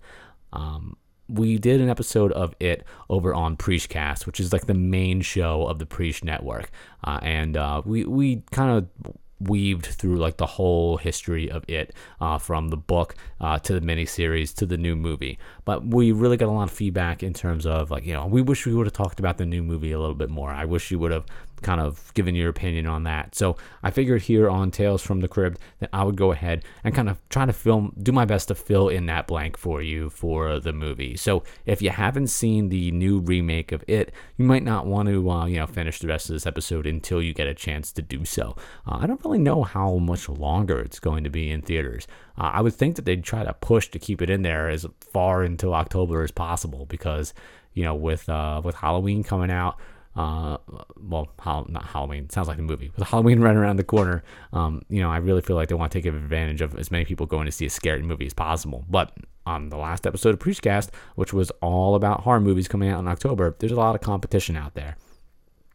Um, 0.54 0.98
we 1.28 1.58
did 1.58 1.82
an 1.82 1.90
episode 1.90 2.32
of 2.34 2.56
it 2.60 2.84
over 3.10 3.34
on 3.34 3.58
Preachcast, 3.58 4.26
which 4.26 4.40
is 4.40 4.54
like 4.54 4.68
the 4.68 4.74
main 4.74 5.22
show 5.22 5.66
of 5.66 5.80
the 5.80 5.86
Preach 5.86 6.24
Network, 6.24 6.70
uh, 7.04 7.20
and 7.22 7.58
uh, 7.58 7.82
we 7.86 8.06
we 8.06 8.44
kind 8.52 8.78
of 8.78 9.16
weaved 9.40 9.86
through 9.86 10.18
like 10.18 10.38
the 10.38 10.46
whole 10.46 10.98
history 10.98 11.50
of 11.50 11.64
it 11.68 11.94
uh, 12.22 12.38
from 12.38 12.70
the 12.70 12.78
book 12.78 13.16
uh, 13.42 13.60
to 13.60 13.78
the 13.78 13.82
miniseries 13.82 14.54
to 14.56 14.66
the 14.66 14.78
new 14.78 14.96
movie. 14.96 15.38
But 15.66 15.86
we 15.86 16.12
really 16.12 16.38
got 16.38 16.50
a 16.50 16.52
lot 16.52 16.64
of 16.64 16.72
feedback 16.72 17.22
in 17.22 17.34
terms 17.34 17.66
of 17.66 17.92
like 17.92 18.06
you 18.06 18.14
know 18.14 18.26
we 18.26 18.42
wish 18.42 18.66
we 18.66 18.74
would 18.74 18.86
have 18.86 18.94
talked 18.94 19.20
about 19.20 19.38
the 19.38 19.46
new 19.46 19.64
movie 19.64 19.92
a 19.92 20.00
little 20.00 20.16
bit 20.16 20.30
more. 20.30 20.52
I 20.52 20.66
wish 20.66 20.92
you 20.92 21.00
would 21.00 21.12
have 21.12 21.26
kind 21.62 21.82
of 21.82 22.14
giving 22.14 22.36
your 22.36 22.50
opinion 22.50 22.86
on 22.88 23.04
that. 23.04 23.36
So 23.36 23.58
i 23.84 23.92
figured 23.92 24.24
here 24.24 24.50
on 24.50 24.72
tales 24.72 25.02
from 25.02 25.22
the 25.22 25.28
cribbed 25.28 25.60
that 25.80 25.90
i 25.94 26.04
would 26.04 26.16
go 26.16 26.32
ahead 26.32 26.64
and 26.84 26.94
kind 26.94 27.10
of 27.10 27.18
try 27.30 27.46
to 27.46 27.54
film 27.54 27.94
do 28.02 28.12
my 28.12 28.26
best 28.26 28.48
to 28.48 28.56
fill 28.56 28.90
in 28.90 29.06
that 29.08 29.28
blank 29.28 29.58
for 29.58 29.82
you 29.82 30.10
for 30.10 30.60
the 30.60 30.74
movie. 30.74 31.16
So 31.16 31.44
if 31.66 31.82
you 31.82 31.90
haven't 31.90 32.28
seen 32.28 32.70
the 32.70 32.92
new 32.92 33.20
remake 33.20 33.72
of 33.72 33.84
it 33.88 34.12
you 34.38 34.46
might 34.46 34.64
not 34.64 34.86
want 34.86 35.10
to 35.10 35.30
uh, 35.30 35.46
you 35.46 35.58
know 35.58 35.68
finish 35.68 36.00
the 36.00 36.08
rest 36.08 36.30
of 36.30 36.36
this 36.36 36.46
episode 36.46 36.86
until 36.86 37.22
you 37.22 37.34
get 37.34 37.48
a 37.48 37.54
chance 37.54 37.92
to 37.94 38.02
do 38.02 38.26
so. 38.26 38.56
Uh, 38.88 39.00
i 39.02 39.08
don't 39.08 39.24
really 39.24 39.40
know 39.40 39.64
how 39.64 39.98
much 39.98 40.28
longer 40.30 40.80
it's 40.80 41.00
going 41.00 41.24
to 41.24 41.30
be 41.30 41.50
in 41.50 41.62
theaters. 41.62 42.08
Uh, 42.38 42.52
I 42.54 42.62
would 42.62 42.74
think 42.74 42.96
that 42.96 43.06
they'd 43.06 43.24
try 43.24 43.44
to 43.44 43.54
push 43.54 43.90
to 43.90 44.00
keep 44.00 44.22
it 44.22 44.30
in 44.30 44.42
there 44.42 44.70
as 44.70 44.86
far 45.00 45.44
into 45.44 45.74
October 45.74 46.24
as 46.24 46.32
possible 46.32 46.86
because, 46.86 47.34
you 47.74 47.84
know, 47.84 47.96
with 47.96 48.28
uh, 48.30 48.62
with 48.64 48.76
Halloween 48.76 49.24
coming 49.24 49.52
out, 49.52 49.80
uh, 50.16 50.58
well, 50.98 51.30
not 51.68 51.86
Halloween. 51.86 52.30
Sounds 52.30 52.48
like 52.48 52.58
a 52.58 52.62
movie. 52.62 52.92
With 52.96 53.08
Halloween 53.08 53.40
right 53.42 53.56
around 53.56 53.78
the 53.78 53.84
corner, 53.84 54.24
um, 54.54 54.82
you 54.90 55.02
know, 55.02 55.10
I 55.10 55.18
really 55.18 55.42
feel 55.42 55.56
like 55.56 55.70
they 55.70 55.76
want 55.76 55.92
to 55.92 56.00
take 56.00 56.06
advantage 56.06 56.62
of 56.62 56.78
as 56.78 56.92
many 56.92 57.06
people 57.06 57.26
going 57.26 57.46
to 57.46 57.52
see 57.52 57.66
a 57.66 57.70
scary 57.70 58.02
movie 58.02 58.26
as 58.26 58.34
possible. 58.34 58.86
But 58.90 59.12
on 59.46 59.70
the 59.70 59.78
last 59.78 60.08
episode 60.08 60.34
of 60.34 60.40
Preachcast, 60.40 60.90
which 61.16 61.34
was 61.34 61.52
all 61.62 61.96
about 61.96 62.22
horror 62.22 62.40
movies 62.40 62.68
coming 62.68 62.90
out 62.90 63.00
in 63.00 63.08
October, 63.08 63.56
there's 63.60 63.72
a 63.72 63.76
lot 63.76 63.96
of 63.96 64.02
competition 64.02 64.56
out 64.56 64.74
there. 64.74 64.96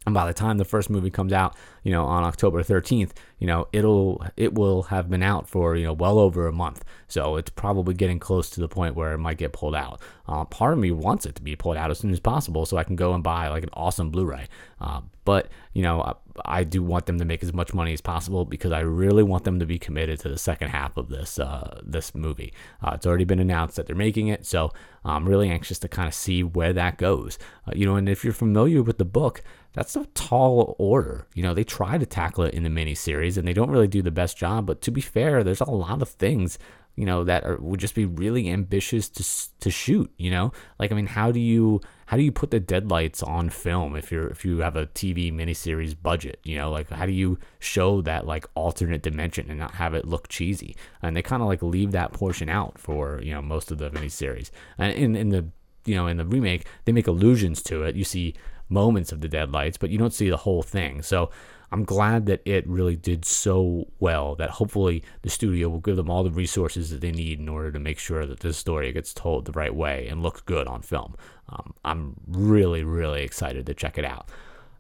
And 0.07 0.15
by 0.15 0.27
the 0.27 0.33
time 0.33 0.57
the 0.57 0.65
first 0.65 0.89
movie 0.89 1.11
comes 1.11 1.33
out, 1.33 1.55
you 1.85 1.93
know, 1.93 2.07
on 2.07 2.25
October 2.25 2.63
13th, 2.63 3.11
you 3.41 3.47
know, 3.47 3.67
it'll 3.73 4.25
it 4.37 4.55
will 4.55 4.85
have 4.85 5.11
been 5.11 5.23
out 5.23 5.49
for 5.49 5.75
you 5.75 5.85
know 5.85 5.95
well 5.95 6.19
over 6.19 6.47
a 6.47 6.53
month. 6.53 6.85
So 7.09 7.37
it's 7.37 7.51
probably 7.51 7.95
getting 7.95 8.21
close 8.21 8.51
to 8.51 8.61
the 8.61 8.69
point 8.69 8.95
where 8.95 9.13
it 9.13 9.19
might 9.19 9.39
get 9.39 9.53
pulled 9.53 9.75
out. 9.75 10.01
Uh, 10.29 10.45
part 10.45 10.75
of 10.75 10.79
me 10.79 10.93
wants 10.93 11.27
it 11.27 11.35
to 11.37 11.43
be 11.43 11.57
pulled 11.57 11.77
out 11.77 11.91
as 11.91 11.99
soon 11.99 12.13
as 12.13 12.21
possible 12.21 12.67
so 12.67 12.77
I 12.77 12.85
can 12.85 12.95
go 12.95 13.15
and 13.15 13.25
buy 13.25 13.49
like 13.49 13.65
an 13.65 13.71
awesome 13.73 14.11
Blu-ray. 14.11 14.47
Uh, 14.81 15.01
but 15.25 15.49
you 15.73 15.83
know, 15.83 16.03
I, 16.03 16.61
I, 16.61 16.65
do 16.65 16.83
want 16.83 17.07
them 17.07 17.19
to 17.19 17.25
make 17.25 17.43
as 17.43 17.53
much 17.53 17.75
money 17.75 17.93
as 17.93 18.01
possible 18.01 18.45
because 18.45 18.73
I 18.73 18.81
really 18.81 19.23
want 19.23 19.45
them 19.45 19.59
to 19.59 19.67
be 19.67 19.79
committed 19.79 20.21
to 20.21 20.29
the 20.29 20.39
second 20.39 20.69
half 20.69 20.97
of 20.97 21.09
this 21.09 21.39
uh, 21.39 21.81
this 21.83 22.15
movie. 22.15 22.53
Uh, 22.83 22.93
it's 22.95 23.07
already 23.07 23.25
been 23.25 23.41
announced 23.41 23.77
that 23.77 23.87
they're 23.87 23.97
making 23.97 24.29
it, 24.29 24.47
so 24.47 24.71
I'm 25.05 25.29
really 25.29 25.49
anxious 25.49 25.79
to 25.81 25.89
kind 25.89 26.09
of 26.09 26.15
see 26.15 26.43
where 26.43 26.75
that 26.75 26.99
goes. 26.99 27.39
Uh, 27.67 27.73
you 27.75 27.87
know, 27.87 27.97
and 27.97 28.09
if 28.09 28.23
you're 28.23 28.35
familiar 28.35 28.83
with 28.83 28.99
the 28.99 29.05
book 29.07 29.43
that's 29.73 29.95
a 29.95 30.07
tall 30.15 30.75
order. 30.79 31.27
You 31.35 31.43
know, 31.43 31.55
they 31.55 31.65
try 31.65 31.99
to 31.99 32.07
tackle 32.07 32.45
it 32.45 32.55
in 32.55 32.65
the 32.65 32.69
miniseries 32.69 33.30
and 33.37 33.47
they 33.47 33.53
don't 33.53 33.71
really 33.71 33.89
do 33.89 34.03
the 34.03 34.11
best 34.11 34.37
job. 34.37 34.67
But 34.67 34.81
to 34.83 34.91
be 34.91 35.01
fair, 35.01 35.43
there's 35.43 35.61
a 35.61 35.71
lot 35.71 36.03
of 36.03 36.09
things 36.09 36.59
you 36.97 37.07
know 37.07 37.25
that 37.25 37.45
are, 37.45 37.57
would 37.57 37.81
just 37.81 37.95
be 37.95 38.05
really 38.05 38.51
ambitious 38.51 39.09
to 39.09 39.25
to 39.61 39.71
shoot. 39.71 40.11
You 40.17 40.31
know, 40.31 40.53
like 40.79 40.93
I 40.93 40.95
mean, 40.95 41.07
how 41.07 41.33
do 41.33 41.41
you 41.41 41.81
how 42.07 42.17
do 42.17 42.23
you 42.23 42.33
put 42.33 42.51
the 42.51 42.61
deadlights 42.61 43.23
on 43.23 43.49
film 43.49 43.97
if 43.97 44.11
you're 44.11 44.27
if 44.29 44.45
you 44.45 44.59
have 44.59 44.77
a 44.77 44.87
TV 44.87 45.33
miniseries 45.33 45.95
budget? 46.01 46.41
You 46.43 46.59
know, 46.59 46.71
like 46.71 46.91
how 46.91 47.07
do 47.07 47.13
you 47.13 47.39
show 47.59 48.03
that 48.03 48.27
like 48.27 48.47
alternate 48.55 49.03
dimension 49.03 49.49
and 49.49 49.59
not 49.59 49.77
have 49.77 49.95
it 49.95 50.07
look 50.07 50.29
cheesy? 50.29 50.77
And 51.01 51.17
they 51.17 51.23
kind 51.23 51.43
of 51.43 51.49
like 51.49 51.63
leave 51.63 51.93
that 51.93 52.13
portion 52.13 52.49
out 52.49 52.79
for 52.79 53.21
you 53.23 53.33
know 53.33 53.43
most 53.43 53.71
of 53.71 53.79
the 53.79 53.91
miniseries. 53.91 54.51
And 54.77 54.93
in 54.93 55.17
in 55.17 55.29
the 55.31 55.47
you 55.85 55.95
know 55.95 56.07
in 56.07 56.17
the 56.17 56.27
remake, 56.27 56.67
they 56.85 56.93
make 56.93 57.07
allusions 57.07 57.63
to 57.63 57.85
it. 57.85 57.97
You 57.97 58.05
see 58.05 58.35
moments 58.69 59.11
of 59.11 59.21
the 59.21 59.29
deadlights, 59.29 59.79
but 59.79 59.91
you 59.91 59.99
don't 59.99 60.15
see 60.15 60.31
the 60.31 60.37
whole 60.37 60.63
thing. 60.63 61.03
So 61.03 61.31
I'm 61.73 61.85
glad 61.85 62.27
that 62.27 62.43
it 62.45 62.67
really 62.69 62.97
did 62.97 63.25
so 63.25 63.89
well 64.01 64.35
that 64.37 64.51
hopefully 64.51 65.03
the 65.23 65.31
studio 65.31 65.69
will 65.69 65.81
give 65.81 65.97
them 65.97 66.11
all 66.11 66.25
the 66.25 66.31
resources 66.31 66.91
that 66.91 67.01
they 67.01 67.13
need 67.13 67.39
in 67.39 67.49
order 67.49 67.71
to 67.71 67.79
make 67.79 67.99
sure 67.99 68.27
that 68.27 68.41
this 68.41 68.59
story 68.59 68.93
gets 68.93 69.15
told 69.15 69.45
the 69.45 69.53
right 69.53 69.75
way 69.75 70.09
and 70.09 70.23
looks 70.23 70.41
good 70.41 70.67
on 70.67 70.83
film. 70.83 71.15
Um, 71.49 71.75
I'm 71.85 72.17
really, 72.27 72.83
really 72.83 73.23
excited 73.23 73.67
to 73.67 73.75
check 73.75 73.99
it 73.99 74.05
out. 74.05 74.29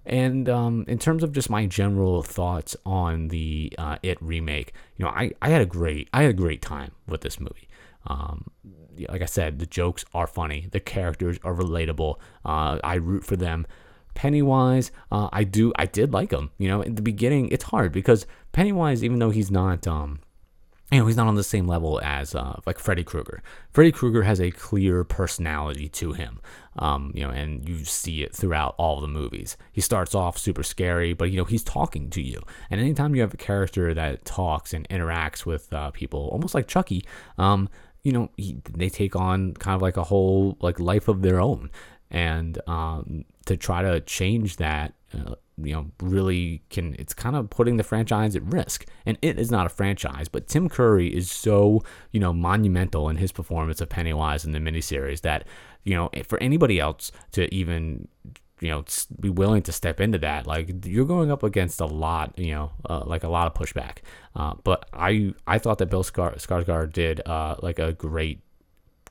And 0.06 0.48
um, 0.48 0.84
in 0.88 0.98
terms 0.98 1.22
of 1.22 1.32
just 1.32 1.50
my 1.50 1.66
general 1.66 2.22
thoughts 2.22 2.76
on 2.84 3.28
the 3.28 3.72
uh, 3.78 3.98
It 4.02 4.18
remake, 4.20 4.72
you 4.96 5.04
know, 5.04 5.10
I, 5.10 5.32
I 5.42 5.50
had 5.50 5.60
a 5.60 5.66
great 5.66 6.08
I 6.12 6.22
had 6.22 6.30
a 6.30 6.34
great 6.34 6.62
time 6.62 6.92
with 7.06 7.20
this 7.20 7.38
movie. 7.38 7.68
Um, 8.06 8.50
like 9.08 9.22
I 9.22 9.26
said, 9.26 9.58
the 9.58 9.66
jokes 9.66 10.04
are 10.14 10.26
funny, 10.26 10.68
the 10.72 10.80
characters 10.80 11.38
are 11.44 11.54
relatable. 11.54 12.16
Uh, 12.44 12.78
I 12.82 12.94
root 12.94 13.24
for 13.24 13.36
them. 13.36 13.66
Pennywise, 14.20 14.92
uh, 15.10 15.30
I 15.32 15.44
do, 15.44 15.72
I 15.76 15.86
did 15.86 16.12
like 16.12 16.30
him. 16.30 16.50
You 16.58 16.68
know, 16.68 16.82
in 16.82 16.96
the 16.96 17.00
beginning, 17.00 17.48
it's 17.48 17.64
hard 17.64 17.90
because 17.90 18.26
Pennywise, 18.52 19.02
even 19.02 19.18
though 19.18 19.30
he's 19.30 19.50
not, 19.50 19.86
um, 19.86 20.20
you 20.92 20.98
know, 20.98 21.06
he's 21.06 21.16
not 21.16 21.26
on 21.26 21.36
the 21.36 21.42
same 21.42 21.66
level 21.66 21.98
as 22.02 22.34
uh, 22.34 22.60
like 22.66 22.78
Freddy 22.78 23.02
Krueger. 23.02 23.42
Freddy 23.70 23.90
Krueger 23.90 24.24
has 24.24 24.38
a 24.38 24.50
clear 24.50 25.04
personality 25.04 25.88
to 25.88 26.12
him, 26.12 26.38
um, 26.78 27.12
you 27.14 27.22
know, 27.22 27.30
and 27.30 27.66
you 27.66 27.82
see 27.86 28.22
it 28.22 28.36
throughout 28.36 28.74
all 28.76 29.00
the 29.00 29.08
movies. 29.08 29.56
He 29.72 29.80
starts 29.80 30.14
off 30.14 30.36
super 30.36 30.64
scary, 30.64 31.14
but 31.14 31.30
you 31.30 31.38
know 31.38 31.46
he's 31.46 31.64
talking 31.64 32.10
to 32.10 32.20
you. 32.20 32.42
And 32.70 32.78
anytime 32.78 33.14
you 33.14 33.22
have 33.22 33.32
a 33.32 33.38
character 33.38 33.94
that 33.94 34.26
talks 34.26 34.74
and 34.74 34.86
interacts 34.90 35.46
with 35.46 35.72
uh, 35.72 35.92
people, 35.92 36.28
almost 36.30 36.54
like 36.54 36.68
Chucky, 36.68 37.06
um, 37.38 37.70
you 38.02 38.12
know, 38.12 38.28
he, 38.36 38.60
they 38.70 38.90
take 38.90 39.16
on 39.16 39.54
kind 39.54 39.76
of 39.76 39.80
like 39.80 39.96
a 39.96 40.04
whole 40.04 40.58
like 40.60 40.78
life 40.78 41.08
of 41.08 41.22
their 41.22 41.40
own 41.40 41.70
and 42.10 42.60
um, 42.68 43.24
to 43.46 43.56
try 43.56 43.82
to 43.82 44.00
change 44.00 44.56
that 44.56 44.94
uh, 45.14 45.34
you 45.56 45.74
know 45.74 45.90
really 46.02 46.62
can 46.70 46.94
it's 46.98 47.14
kind 47.14 47.36
of 47.36 47.50
putting 47.50 47.76
the 47.76 47.84
franchise 47.84 48.36
at 48.36 48.42
risk. 48.42 48.86
And 49.06 49.18
it 49.22 49.38
is 49.38 49.50
not 49.50 49.66
a 49.66 49.68
franchise 49.68 50.28
but 50.28 50.48
tim 50.48 50.68
curry 50.68 51.14
is 51.14 51.30
so 51.30 51.82
you 52.12 52.20
know 52.20 52.32
monumental 52.32 53.08
in 53.08 53.16
his 53.16 53.32
performance 53.32 53.80
of 53.80 53.88
pennywise 53.88 54.44
in 54.44 54.52
the 54.52 54.58
miniseries 54.58 55.22
that 55.22 55.46
you 55.84 55.94
know 55.94 56.10
for 56.26 56.40
anybody 56.42 56.78
else 56.78 57.10
to 57.32 57.52
even 57.54 58.08
you 58.60 58.68
know 58.68 58.84
be 59.18 59.30
willing 59.30 59.62
to 59.62 59.72
step 59.72 60.00
into 60.00 60.18
that 60.18 60.46
like 60.46 60.84
you're 60.84 61.06
going 61.06 61.30
up 61.30 61.42
against 61.42 61.80
a 61.80 61.86
lot 61.86 62.38
you 62.38 62.52
know 62.52 62.70
uh, 62.88 63.02
like 63.04 63.24
a 63.24 63.28
lot 63.28 63.46
of 63.46 63.54
pushback. 63.54 63.98
Uh, 64.36 64.54
but 64.64 64.88
i 64.92 65.32
i 65.46 65.58
thought 65.58 65.78
that 65.78 65.86
bill 65.86 66.04
Skar- 66.04 66.36
skarsgård 66.36 66.92
did 66.92 67.20
uh, 67.26 67.56
like 67.62 67.78
a 67.78 67.92
great 67.92 68.40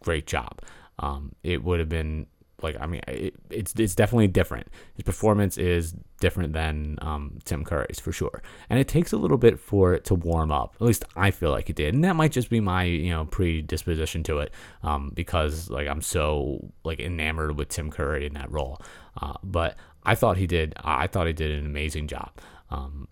great 0.02 0.26
job. 0.26 0.62
Um, 1.00 1.34
it 1.44 1.64
would 1.64 1.80
have 1.80 1.90
been 1.90 2.28
like 2.62 2.78
I 2.80 2.86
mean, 2.86 3.02
it, 3.08 3.36
it's 3.50 3.74
it's 3.78 3.96
definitely 3.96 4.28
different. 4.28 4.68
His 4.96 5.04
performance 5.04 5.58
is 5.58 5.94
different 6.20 6.54
than 6.54 6.98
um, 7.02 7.40
Tim 7.46 7.64
Curry's 7.64 8.00
for 8.00 8.12
sure, 8.12 8.42
and 8.70 8.80
it 8.80 8.88
takes 8.88 9.14
a 9.14 9.18
little 9.18 9.38
bit 9.38 9.60
for 9.60 9.94
it 9.94 10.06
to 10.06 10.16
warm 10.16 10.52
up. 10.52 10.76
At 10.80 10.88
least 10.88 11.06
I 11.16 11.32
feel 11.32 11.52
like 11.52 11.70
it 11.70 11.76
did, 11.76 11.94
and 11.94 12.04
that 12.04 12.16
might 12.16 12.32
just 12.32 12.50
be 12.50 12.60
my 12.60 12.84
you 12.84 13.12
know 13.12 13.26
predisposition 13.26 14.24
to 14.24 14.40
it, 14.40 14.54
um, 14.84 15.12
because 15.14 15.70
like 15.70 15.88
I'm 15.88 16.02
so 16.02 16.72
like 16.84 17.00
enamored 17.00 17.58
with 17.58 17.70
Tim 17.70 17.92
Curry 17.92 18.26
in 18.26 18.34
that 18.34 18.52
role. 18.52 18.82
Uh, 19.22 19.34
but 19.44 19.76
I 20.04 20.16
thought 20.16 20.38
he 20.38 20.48
did. 20.48 20.74
I 20.78 21.08
thought 21.08 21.28
he 21.28 21.34
did 21.34 21.52
an 21.52 21.66
amazing 21.66 22.08
job. 22.08 22.32
Um, 22.70 23.08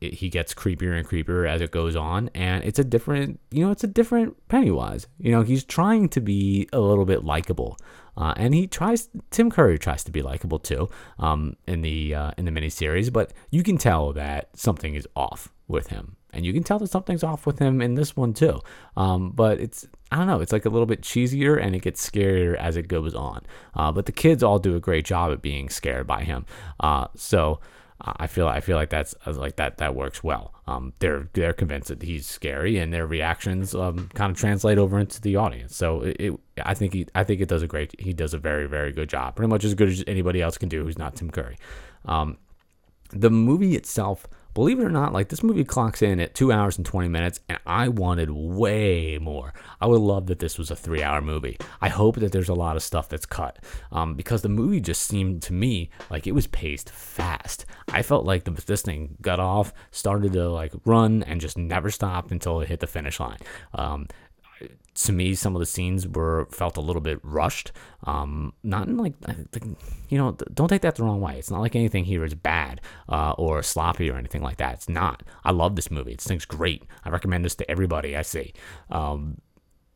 he 0.00 0.30
gets 0.30 0.54
creepier 0.54 0.98
and 0.98 1.06
creepier 1.06 1.48
as 1.48 1.60
it 1.60 1.70
goes 1.70 1.96
on 1.96 2.30
and 2.34 2.64
it's 2.64 2.78
a 2.78 2.84
different 2.84 3.38
you 3.50 3.64
know 3.64 3.70
it's 3.70 3.84
a 3.84 3.88
different 3.88 4.34
pennywise 4.48 5.06
you 5.18 5.30
know 5.30 5.42
he's 5.42 5.64
trying 5.64 6.08
to 6.08 6.20
be 6.20 6.66
a 6.72 6.80
little 6.80 7.04
bit 7.04 7.24
likable 7.24 7.76
uh, 8.16 8.34
and 8.36 8.54
he 8.54 8.66
tries 8.66 9.08
tim 9.30 9.50
curry 9.50 9.78
tries 9.78 10.04
to 10.04 10.10
be 10.10 10.22
likable 10.22 10.58
too 10.58 10.88
um, 11.18 11.56
in 11.66 11.82
the 11.82 12.14
uh, 12.14 12.30
in 12.36 12.44
the 12.44 12.50
miniseries 12.50 13.12
but 13.12 13.32
you 13.50 13.62
can 13.62 13.78
tell 13.78 14.12
that 14.12 14.48
something 14.56 14.94
is 14.94 15.06
off 15.16 15.52
with 15.68 15.88
him 15.88 16.16
and 16.32 16.44
you 16.44 16.52
can 16.52 16.62
tell 16.62 16.78
that 16.78 16.90
something's 16.90 17.24
off 17.24 17.46
with 17.46 17.58
him 17.58 17.80
in 17.80 17.94
this 17.94 18.16
one 18.16 18.32
too 18.32 18.60
um, 18.96 19.30
but 19.30 19.60
it's 19.60 19.86
I 20.10 20.16
don't 20.18 20.28
know. 20.28 20.40
It's 20.40 20.52
like 20.52 20.64
a 20.64 20.68
little 20.68 20.86
bit 20.86 21.02
cheesier 21.02 21.60
and 21.60 21.74
it 21.74 21.82
gets 21.82 22.08
scarier 22.08 22.54
as 22.56 22.76
it 22.76 22.86
goes 22.86 23.14
on. 23.14 23.44
Uh, 23.74 23.90
but 23.90 24.06
the 24.06 24.12
kids 24.12 24.42
all 24.42 24.58
do 24.58 24.76
a 24.76 24.80
great 24.80 25.04
job 25.04 25.32
at 25.32 25.42
being 25.42 25.68
scared 25.68 26.06
by 26.06 26.22
him. 26.22 26.46
Uh, 28.00 28.12
I 28.16 28.26
feel 28.26 28.46
I 28.46 28.60
feel 28.60 28.76
like 28.76 28.90
that's 28.90 29.14
like 29.26 29.56
that 29.56 29.78
that 29.78 29.94
works 29.94 30.22
well. 30.22 30.52
Um, 30.66 30.92
they're 30.98 31.28
they're 31.32 31.52
convinced 31.52 31.88
that 31.88 32.02
he's 32.02 32.26
scary, 32.26 32.78
and 32.78 32.92
their 32.92 33.06
reactions 33.06 33.74
um, 33.74 34.10
kind 34.14 34.30
of 34.30 34.36
translate 34.38 34.78
over 34.78 34.98
into 34.98 35.20
the 35.20 35.36
audience. 35.36 35.74
So 35.74 36.02
it, 36.02 36.16
it, 36.18 36.40
I 36.64 36.74
think 36.74 36.92
he 36.92 37.06
I 37.14 37.24
think 37.24 37.40
it 37.40 37.48
does 37.48 37.62
a 37.62 37.66
great 37.66 37.98
he 37.98 38.12
does 38.12 38.34
a 38.34 38.38
very 38.38 38.66
very 38.66 38.92
good 38.92 39.08
job, 39.08 39.36
pretty 39.36 39.48
much 39.48 39.64
as 39.64 39.74
good 39.74 39.88
as 39.88 40.04
anybody 40.06 40.42
else 40.42 40.58
can 40.58 40.68
do 40.68 40.84
who's 40.84 40.98
not 40.98 41.16
Tim 41.16 41.30
Curry. 41.30 41.56
Um, 42.04 42.38
the 43.10 43.30
movie 43.30 43.76
itself 43.76 44.26
believe 44.56 44.80
it 44.80 44.84
or 44.84 44.90
not, 44.90 45.12
like 45.12 45.28
this 45.28 45.42
movie 45.42 45.64
clocks 45.64 46.00
in 46.00 46.18
at 46.18 46.34
two 46.34 46.50
hours 46.50 46.78
and 46.78 46.86
20 46.86 47.08
minutes, 47.08 47.40
and 47.46 47.58
I 47.66 47.88
wanted 47.88 48.30
way 48.30 49.18
more. 49.18 49.52
I 49.82 49.86
would 49.86 50.00
love 50.00 50.28
that 50.28 50.38
this 50.38 50.56
was 50.56 50.70
a 50.70 50.74
three 50.76 51.02
hour 51.02 51.20
movie. 51.20 51.58
I 51.82 51.90
hope 51.90 52.16
that 52.16 52.32
there's 52.32 52.48
a 52.48 52.54
lot 52.54 52.74
of 52.74 52.82
stuff 52.82 53.10
that's 53.10 53.26
cut 53.26 53.62
um, 53.92 54.14
because 54.14 54.40
the 54.40 54.48
movie 54.48 54.80
just 54.80 55.02
seemed 55.02 55.42
to 55.42 55.52
me 55.52 55.90
like 56.08 56.26
it 56.26 56.32
was 56.32 56.46
paced 56.46 56.88
fast. 56.88 57.66
I 57.88 58.00
felt 58.00 58.24
like 58.24 58.44
the, 58.44 58.52
this 58.52 58.80
thing 58.80 59.18
got 59.20 59.40
off, 59.40 59.74
started 59.90 60.32
to 60.32 60.48
like 60.48 60.72
run, 60.86 61.22
and 61.24 61.38
just 61.38 61.58
never 61.58 61.90
stopped 61.90 62.32
until 62.32 62.62
it 62.62 62.68
hit 62.68 62.80
the 62.80 62.86
finish 62.86 63.20
line. 63.20 63.40
Um, 63.74 64.06
to 64.94 65.12
me, 65.12 65.34
some 65.34 65.54
of 65.54 65.60
the 65.60 65.66
scenes 65.66 66.08
were 66.08 66.46
felt 66.50 66.76
a 66.76 66.80
little 66.80 67.02
bit 67.02 67.20
rushed. 67.22 67.72
Um, 68.04 68.54
not 68.62 68.88
in 68.88 68.96
like, 68.96 69.14
you 70.08 70.18
know, 70.18 70.32
don't 70.54 70.68
take 70.68 70.82
that 70.82 70.96
the 70.96 71.04
wrong 71.04 71.20
way. 71.20 71.38
It's 71.38 71.50
not 71.50 71.60
like 71.60 71.76
anything 71.76 72.04
here 72.04 72.24
is 72.24 72.34
bad 72.34 72.80
uh, 73.08 73.32
or 73.32 73.62
sloppy 73.62 74.10
or 74.10 74.16
anything 74.16 74.42
like 74.42 74.56
that. 74.56 74.74
It's 74.74 74.88
not. 74.88 75.22
I 75.44 75.52
love 75.52 75.76
this 75.76 75.90
movie. 75.90 76.14
This 76.14 76.26
thing's 76.26 76.46
great. 76.46 76.84
I 77.04 77.10
recommend 77.10 77.44
this 77.44 77.54
to 77.56 77.70
everybody 77.70 78.16
I 78.16 78.22
see. 78.22 78.54
Um, 78.90 79.40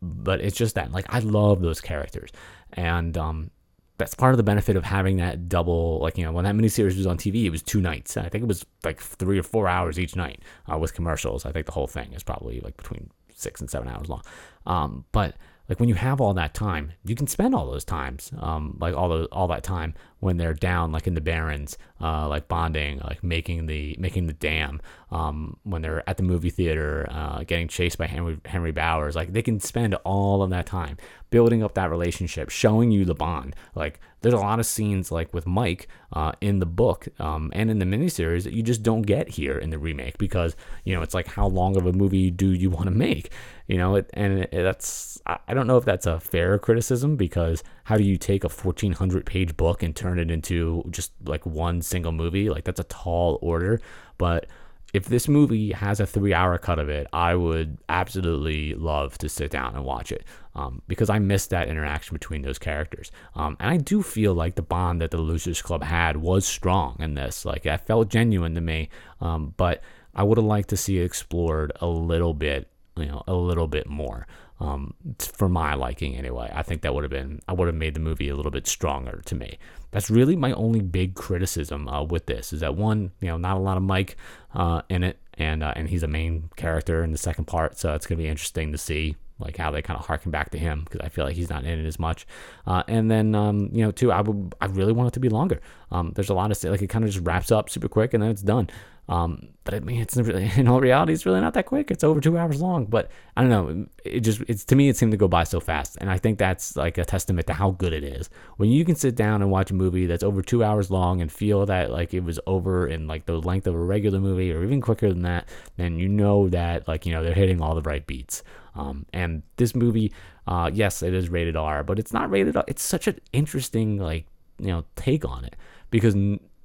but 0.02 0.40
it's 0.40 0.56
just 0.56 0.74
that, 0.74 0.92
like, 0.92 1.06
I 1.08 1.18
love 1.18 1.60
those 1.60 1.80
characters, 1.80 2.30
and 2.72 3.18
um, 3.18 3.50
that's 3.98 4.14
part 4.14 4.32
of 4.32 4.38
the 4.38 4.42
benefit 4.42 4.76
of 4.76 4.84
having 4.84 5.18
that 5.18 5.46
double 5.46 5.98
like 6.00 6.16
you 6.16 6.24
know 6.24 6.32
when 6.32 6.46
that 6.46 6.54
miniseries 6.54 6.96
was 6.96 7.06
on 7.06 7.18
tv 7.18 7.44
it 7.44 7.50
was 7.50 7.62
two 7.62 7.82
nights 7.82 8.16
i 8.16 8.30
think 8.30 8.42
it 8.42 8.46
was 8.46 8.64
like 8.82 8.98
three 8.98 9.38
or 9.38 9.42
four 9.42 9.68
hours 9.68 10.00
each 10.00 10.16
night 10.16 10.40
uh, 10.72 10.78
with 10.78 10.94
commercials 10.94 11.44
i 11.44 11.52
think 11.52 11.66
the 11.66 11.72
whole 11.72 11.86
thing 11.86 12.10
is 12.14 12.22
probably 12.22 12.60
like 12.60 12.74
between 12.78 13.10
six 13.40 13.60
and 13.60 13.70
seven 13.70 13.88
hours 13.88 14.08
long. 14.08 14.22
Um, 14.66 15.04
but 15.12 15.34
like 15.68 15.80
when 15.80 15.88
you 15.88 15.94
have 15.94 16.20
all 16.20 16.34
that 16.34 16.52
time, 16.52 16.92
you 17.04 17.14
can 17.14 17.26
spend 17.26 17.54
all 17.54 17.70
those 17.70 17.84
times, 17.84 18.32
um, 18.38 18.76
like 18.80 18.94
all 18.94 19.08
the 19.08 19.24
all 19.26 19.48
that 19.48 19.62
time 19.62 19.94
when 20.20 20.36
they're 20.36 20.54
down, 20.54 20.92
like 20.92 21.06
in 21.06 21.14
the 21.14 21.20
Barrens, 21.20 21.76
uh, 22.00 22.28
like 22.28 22.46
bonding, 22.46 23.00
like 23.00 23.24
making 23.24 23.66
the 23.66 23.96
making 23.98 24.26
the 24.26 24.32
dam, 24.32 24.80
um, 25.10 25.56
when 25.64 25.82
they're 25.82 26.08
at 26.08 26.16
the 26.16 26.22
movie 26.22 26.50
theater, 26.50 27.06
uh, 27.10 27.42
getting 27.44 27.68
chased 27.68 27.98
by 27.98 28.06
Henry 28.06 28.38
Henry 28.44 28.70
Bowers, 28.70 29.16
like 29.16 29.32
they 29.32 29.42
can 29.42 29.60
spend 29.60 29.94
all 30.04 30.42
of 30.42 30.50
that 30.50 30.66
time 30.66 30.96
building 31.30 31.62
up 31.62 31.74
that 31.74 31.90
relationship, 31.90 32.50
showing 32.50 32.90
you 32.90 33.04
the 33.04 33.14
bond. 33.14 33.56
Like 33.74 34.00
there's 34.20 34.34
a 34.34 34.38
lot 34.38 34.60
of 34.60 34.66
scenes 34.66 35.10
like 35.10 35.32
with 35.32 35.46
Mike 35.46 35.88
uh, 36.12 36.32
in 36.40 36.58
the 36.58 36.66
book 36.66 37.08
um, 37.18 37.50
and 37.54 37.70
in 37.70 37.78
the 37.78 37.86
miniseries 37.86 38.44
that 38.44 38.52
you 38.52 38.62
just 38.62 38.82
don't 38.82 39.02
get 39.02 39.30
here 39.30 39.56
in 39.56 39.70
the 39.70 39.78
remake 39.78 40.18
because 40.18 40.56
you 40.84 40.94
know 40.94 41.02
it's 41.02 41.14
like 41.14 41.26
how 41.26 41.46
long 41.46 41.76
of 41.76 41.86
a 41.86 41.92
movie 41.92 42.30
do 42.30 42.50
you 42.50 42.70
want 42.70 42.84
to 42.84 42.90
make? 42.90 43.30
You 43.66 43.78
know, 43.78 43.94
it, 43.94 44.10
and 44.14 44.40
it, 44.40 44.50
that's 44.50 45.20
I 45.26 45.54
don't 45.54 45.66
know 45.66 45.76
if 45.76 45.84
that's 45.84 46.06
a 46.06 46.18
fair 46.18 46.58
criticism 46.58 47.16
because 47.16 47.62
how 47.84 47.96
do 47.96 48.04
you 48.04 48.16
take 48.16 48.44
a 48.44 48.48
1400 48.48 49.24
page 49.24 49.56
book 49.56 49.82
and 49.82 49.94
turn 49.94 50.09
it 50.18 50.30
into 50.30 50.84
just 50.90 51.12
like 51.24 51.44
one 51.46 51.82
single 51.82 52.12
movie? 52.12 52.50
Like 52.50 52.64
that's 52.64 52.80
a 52.80 52.84
tall 52.84 53.38
order, 53.42 53.80
but 54.18 54.46
if 54.92 55.06
this 55.06 55.28
movie 55.28 55.72
has 55.72 56.00
a 56.00 56.06
three 56.06 56.34
hour 56.34 56.58
cut 56.58 56.78
of 56.78 56.88
it, 56.88 57.06
I 57.12 57.34
would 57.34 57.78
absolutely 57.88 58.74
love 58.74 59.16
to 59.18 59.28
sit 59.28 59.50
down 59.50 59.74
and 59.74 59.84
watch 59.84 60.10
it 60.10 60.24
um, 60.54 60.82
because 60.88 61.10
I 61.10 61.18
missed 61.18 61.50
that 61.50 61.68
interaction 61.68 62.14
between 62.14 62.42
those 62.42 62.58
characters. 62.58 63.12
Um, 63.34 63.56
and 63.60 63.70
I 63.70 63.76
do 63.76 64.02
feel 64.02 64.34
like 64.34 64.56
the 64.56 64.62
bond 64.62 65.00
that 65.00 65.10
the 65.10 65.18
Losers 65.18 65.62
Club 65.62 65.84
had 65.84 66.16
was 66.16 66.46
strong 66.46 66.96
in 66.98 67.14
this. 67.14 67.44
Like, 67.44 67.62
that 67.62 67.86
felt 67.86 68.10
genuine 68.10 68.54
to 68.54 68.60
me, 68.60 68.88
um, 69.20 69.54
but 69.56 69.82
I 70.14 70.24
would 70.24 70.38
have 70.38 70.44
liked 70.44 70.70
to 70.70 70.76
see 70.76 70.98
it 70.98 71.04
explored 71.04 71.72
a 71.80 71.86
little 71.86 72.34
bit 72.34 72.68
you 73.00 73.06
know 73.06 73.22
a 73.26 73.34
little 73.34 73.66
bit 73.66 73.88
more 73.88 74.26
um, 74.60 74.94
for 75.18 75.48
my 75.48 75.74
liking 75.74 76.16
anyway. 76.16 76.50
I 76.54 76.62
think 76.62 76.82
that 76.82 76.94
would 76.94 77.04
have 77.04 77.10
been 77.10 77.40
I 77.48 77.52
would 77.52 77.66
have 77.66 77.74
made 77.74 77.94
the 77.94 78.00
movie 78.00 78.28
a 78.28 78.36
little 78.36 78.50
bit 78.50 78.66
stronger 78.66 79.22
to 79.24 79.34
me. 79.34 79.58
That's 79.90 80.10
really 80.10 80.36
my 80.36 80.52
only 80.52 80.80
big 80.80 81.14
criticism 81.14 81.88
uh, 81.88 82.04
with 82.04 82.26
this 82.26 82.52
is 82.52 82.60
that 82.60 82.76
one, 82.76 83.10
you 83.20 83.28
know, 83.28 83.38
not 83.38 83.56
a 83.56 83.60
lot 83.60 83.76
of 83.76 83.82
Mike 83.82 84.16
uh, 84.54 84.82
in 84.88 85.02
it, 85.02 85.18
and 85.34 85.62
uh, 85.62 85.72
and 85.76 85.88
he's 85.88 86.02
a 86.02 86.08
main 86.08 86.50
character 86.56 87.02
in 87.02 87.12
the 87.12 87.18
second 87.18 87.46
part, 87.46 87.78
so 87.78 87.94
it's 87.94 88.06
gonna 88.06 88.18
be 88.18 88.28
interesting 88.28 88.72
to 88.72 88.78
see 88.78 89.16
like 89.40 89.56
how 89.56 89.70
they 89.70 89.82
kind 89.82 89.98
of 89.98 90.06
harken 90.06 90.30
back 90.30 90.50
to 90.50 90.58
him 90.58 90.82
because 90.84 91.00
I 91.00 91.08
feel 91.08 91.24
like 91.24 91.34
he's 91.34 91.50
not 91.50 91.64
in 91.64 91.78
it 91.78 91.86
as 91.86 91.98
much. 91.98 92.26
Uh, 92.66 92.82
and 92.86 93.10
then 93.10 93.34
um, 93.34 93.70
you 93.72 93.82
know, 93.82 93.90
too, 93.90 94.12
I 94.12 94.20
would 94.20 94.54
I 94.60 94.66
really 94.66 94.92
want 94.92 95.08
it 95.08 95.14
to 95.14 95.20
be 95.20 95.28
longer. 95.28 95.60
Um, 95.92 96.12
there's 96.14 96.30
a 96.30 96.34
lot 96.34 96.50
of 96.50 96.64
like 96.64 96.82
it 96.82 96.88
kind 96.88 97.04
of 97.04 97.10
just 97.10 97.26
wraps 97.26 97.50
up 97.50 97.68
super 97.68 97.88
quick 97.88 98.14
and 98.14 98.22
then 98.22 98.30
it's 98.30 98.42
done. 98.42 98.70
Um, 99.10 99.48
but 99.64 99.74
I 99.74 99.80
mean, 99.80 100.00
it's 100.00 100.16
in 100.56 100.68
all 100.68 100.80
reality, 100.80 101.12
it's 101.12 101.26
really 101.26 101.40
not 101.40 101.54
that 101.54 101.66
quick. 101.66 101.90
It's 101.90 102.04
over 102.04 102.20
two 102.20 102.38
hours 102.38 102.62
long. 102.62 102.86
But 102.86 103.10
I 103.36 103.42
don't 103.42 103.50
know. 103.50 103.86
It 104.04 104.20
just, 104.20 104.40
it's 104.46 104.64
to 104.66 104.76
me, 104.76 104.88
it 104.88 104.96
seemed 104.96 105.10
to 105.10 105.18
go 105.18 105.26
by 105.26 105.42
so 105.42 105.58
fast, 105.58 105.98
and 106.00 106.08
I 106.08 106.16
think 106.16 106.38
that's 106.38 106.76
like 106.76 106.96
a 106.96 107.04
testament 107.04 107.48
to 107.48 107.54
how 107.54 107.72
good 107.72 107.92
it 107.92 108.04
is. 108.04 108.30
When 108.56 108.70
you 108.70 108.84
can 108.84 108.94
sit 108.94 109.16
down 109.16 109.42
and 109.42 109.50
watch 109.50 109.72
a 109.72 109.74
movie 109.74 110.06
that's 110.06 110.22
over 110.22 110.42
two 110.42 110.62
hours 110.62 110.92
long 110.92 111.20
and 111.20 111.30
feel 111.30 111.66
that 111.66 111.90
like 111.90 112.14
it 112.14 112.22
was 112.22 112.38
over 112.46 112.86
in 112.86 113.08
like 113.08 113.26
the 113.26 113.40
length 113.40 113.66
of 113.66 113.74
a 113.74 113.78
regular 113.78 114.20
movie, 114.20 114.52
or 114.52 114.62
even 114.62 114.80
quicker 114.80 115.08
than 115.08 115.22
that, 115.22 115.48
then 115.76 115.98
you 115.98 116.08
know 116.08 116.48
that 116.48 116.86
like 116.86 117.04
you 117.04 117.12
know 117.12 117.24
they're 117.24 117.34
hitting 117.34 117.60
all 117.60 117.74
the 117.74 117.82
right 117.82 118.06
beats. 118.06 118.44
Um, 118.76 119.06
and 119.12 119.42
this 119.56 119.74
movie, 119.74 120.12
uh, 120.46 120.70
yes, 120.72 121.02
it 121.02 121.12
is 121.12 121.28
rated 121.28 121.56
R, 121.56 121.82
but 121.82 121.98
it's 121.98 122.12
not 122.12 122.30
rated 122.30 122.56
R. 122.56 122.64
It's 122.68 122.84
such 122.84 123.08
an 123.08 123.18
interesting 123.32 123.98
like 123.98 124.26
you 124.60 124.68
know 124.68 124.84
take 124.94 125.24
on 125.24 125.44
it 125.44 125.56
because 125.90 126.14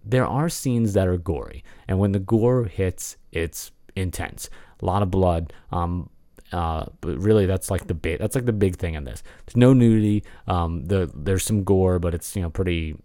there 0.04 0.26
are 0.26 0.50
scenes 0.50 0.94
that 0.94 1.08
are 1.08 1.18
gory, 1.18 1.64
and 1.88 2.00
when 2.00 2.12
the 2.12 2.20
gore 2.20 2.66
hits, 2.66 3.18
it's 3.32 3.72
intense. 3.96 4.50
A 4.82 4.86
lot 4.86 5.02
of 5.02 5.10
blood. 5.12 5.54
Um, 5.72 6.10
uh, 6.52 6.86
but 7.02 7.18
really, 7.18 7.46
that's 7.46 7.72
like 7.72 7.88
the 7.88 7.94
big 7.94 8.20
that's 8.20 8.36
like 8.36 8.46
the 8.46 8.54
big 8.54 8.78
thing 8.78 8.94
in 8.94 9.04
this. 9.04 9.24
There's 9.46 9.58
no 9.58 9.74
nudity. 9.74 10.24
Um, 10.48 10.86
the 10.86 11.12
there's 11.14 11.44
some 11.44 11.64
gore, 11.64 12.00
but 12.00 12.14
it's 12.14 12.36
you 12.36 12.42
know 12.42 12.50
pretty. 12.50 12.96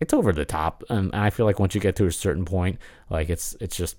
It's 0.00 0.12
over 0.12 0.32
the 0.32 0.44
top, 0.44 0.84
and 0.90 1.14
I 1.14 1.30
feel 1.30 1.46
like 1.46 1.58
once 1.58 1.74
you 1.74 1.80
get 1.80 1.96
to 1.96 2.06
a 2.06 2.12
certain 2.12 2.44
point, 2.44 2.78
like 3.10 3.30
it's 3.30 3.56
it's 3.60 3.76
just 3.76 3.96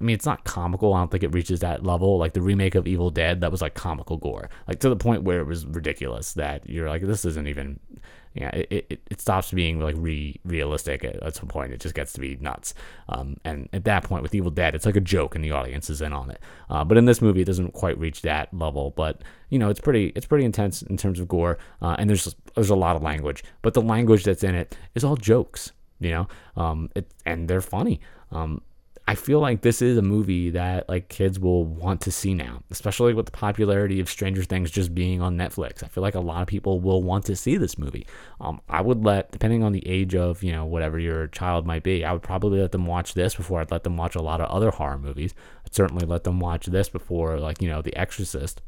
I 0.00 0.04
mean, 0.04 0.14
it's 0.14 0.26
not 0.26 0.44
comical. 0.44 0.92
I 0.92 0.98
don't 0.98 1.10
think 1.10 1.22
it 1.22 1.32
reaches 1.32 1.60
that 1.60 1.84
level. 1.84 2.18
Like 2.18 2.34
the 2.34 2.42
remake 2.42 2.74
of 2.74 2.86
Evil 2.86 3.10
Dead, 3.10 3.40
that 3.40 3.50
was 3.50 3.62
like 3.62 3.74
comical 3.74 4.18
gore, 4.18 4.50
like 4.68 4.80
to 4.80 4.88
the 4.90 4.96
point 4.96 5.22
where 5.22 5.40
it 5.40 5.46
was 5.46 5.64
ridiculous 5.64 6.34
that 6.34 6.68
you're 6.68 6.88
like, 6.88 7.02
this 7.02 7.24
isn't 7.24 7.48
even. 7.48 7.80
Yeah, 8.36 8.50
it, 8.50 8.86
it, 8.90 9.00
it 9.10 9.20
stops 9.20 9.50
being 9.50 9.80
like 9.80 9.94
re 9.96 10.38
realistic 10.44 11.04
at, 11.04 11.22
at 11.22 11.34
some 11.34 11.48
point. 11.48 11.72
It 11.72 11.80
just 11.80 11.94
gets 11.94 12.12
to 12.12 12.20
be 12.20 12.36
nuts. 12.36 12.74
Um, 13.08 13.38
and 13.44 13.68
at 13.72 13.84
that 13.84 14.04
point 14.04 14.22
with 14.22 14.34
Evil 14.34 14.50
Dead, 14.50 14.74
it's 14.74 14.84
like 14.84 14.96
a 14.96 15.00
joke, 15.00 15.34
and 15.34 15.42
the 15.42 15.52
audience 15.52 15.88
is 15.88 16.02
in 16.02 16.12
on 16.12 16.30
it. 16.30 16.40
Uh, 16.68 16.84
but 16.84 16.98
in 16.98 17.06
this 17.06 17.22
movie, 17.22 17.40
it 17.40 17.46
doesn't 17.46 17.72
quite 17.72 17.98
reach 17.98 18.20
that 18.22 18.52
level. 18.52 18.90
But 18.90 19.22
you 19.48 19.58
know, 19.58 19.70
it's 19.70 19.80
pretty 19.80 20.12
it's 20.14 20.26
pretty 20.26 20.44
intense 20.44 20.82
in 20.82 20.98
terms 20.98 21.18
of 21.18 21.28
gore, 21.28 21.56
uh, 21.80 21.96
and 21.98 22.10
there's 22.10 22.36
there's 22.54 22.70
a 22.70 22.76
lot 22.76 22.94
of 22.94 23.02
language. 23.02 23.42
But 23.62 23.72
the 23.72 23.82
language 23.82 24.24
that's 24.24 24.44
in 24.44 24.54
it 24.54 24.76
is 24.94 25.02
all 25.02 25.16
jokes. 25.16 25.72
You 25.98 26.10
know, 26.10 26.28
um, 26.56 26.90
it, 26.94 27.10
and 27.24 27.48
they're 27.48 27.62
funny. 27.62 28.00
Um, 28.30 28.60
I 29.08 29.14
feel 29.14 29.38
like 29.38 29.60
this 29.60 29.82
is 29.82 29.96
a 29.96 30.02
movie 30.02 30.50
that 30.50 30.88
like 30.88 31.08
kids 31.08 31.38
will 31.38 31.64
want 31.64 32.00
to 32.02 32.10
see 32.10 32.34
now, 32.34 32.62
especially 32.72 33.14
with 33.14 33.26
the 33.26 33.32
popularity 33.32 34.00
of 34.00 34.08
Stranger 34.08 34.42
Things 34.42 34.68
just 34.68 34.96
being 34.96 35.22
on 35.22 35.36
Netflix. 35.36 35.84
I 35.84 35.86
feel 35.86 36.02
like 36.02 36.16
a 36.16 36.20
lot 36.20 36.42
of 36.42 36.48
people 36.48 36.80
will 36.80 37.02
want 37.04 37.24
to 37.26 37.36
see 37.36 37.56
this 37.56 37.78
movie. 37.78 38.04
Um, 38.40 38.60
I 38.68 38.80
would 38.80 39.04
let, 39.04 39.30
depending 39.30 39.62
on 39.62 39.70
the 39.70 39.86
age 39.86 40.16
of 40.16 40.42
you 40.42 40.50
know 40.50 40.64
whatever 40.64 40.98
your 40.98 41.28
child 41.28 41.66
might 41.66 41.84
be, 41.84 42.04
I 42.04 42.12
would 42.12 42.22
probably 42.22 42.60
let 42.60 42.72
them 42.72 42.84
watch 42.84 43.14
this 43.14 43.36
before 43.36 43.60
I'd 43.60 43.70
let 43.70 43.84
them 43.84 43.96
watch 43.96 44.16
a 44.16 44.22
lot 44.22 44.40
of 44.40 44.50
other 44.50 44.70
horror 44.70 44.98
movies. 44.98 45.34
I'd 45.64 45.74
certainly 45.74 46.04
let 46.04 46.24
them 46.24 46.40
watch 46.40 46.66
this 46.66 46.88
before 46.88 47.38
like 47.38 47.62
you 47.62 47.68
know 47.68 47.82
The 47.82 47.96
Exorcist. 47.96 48.60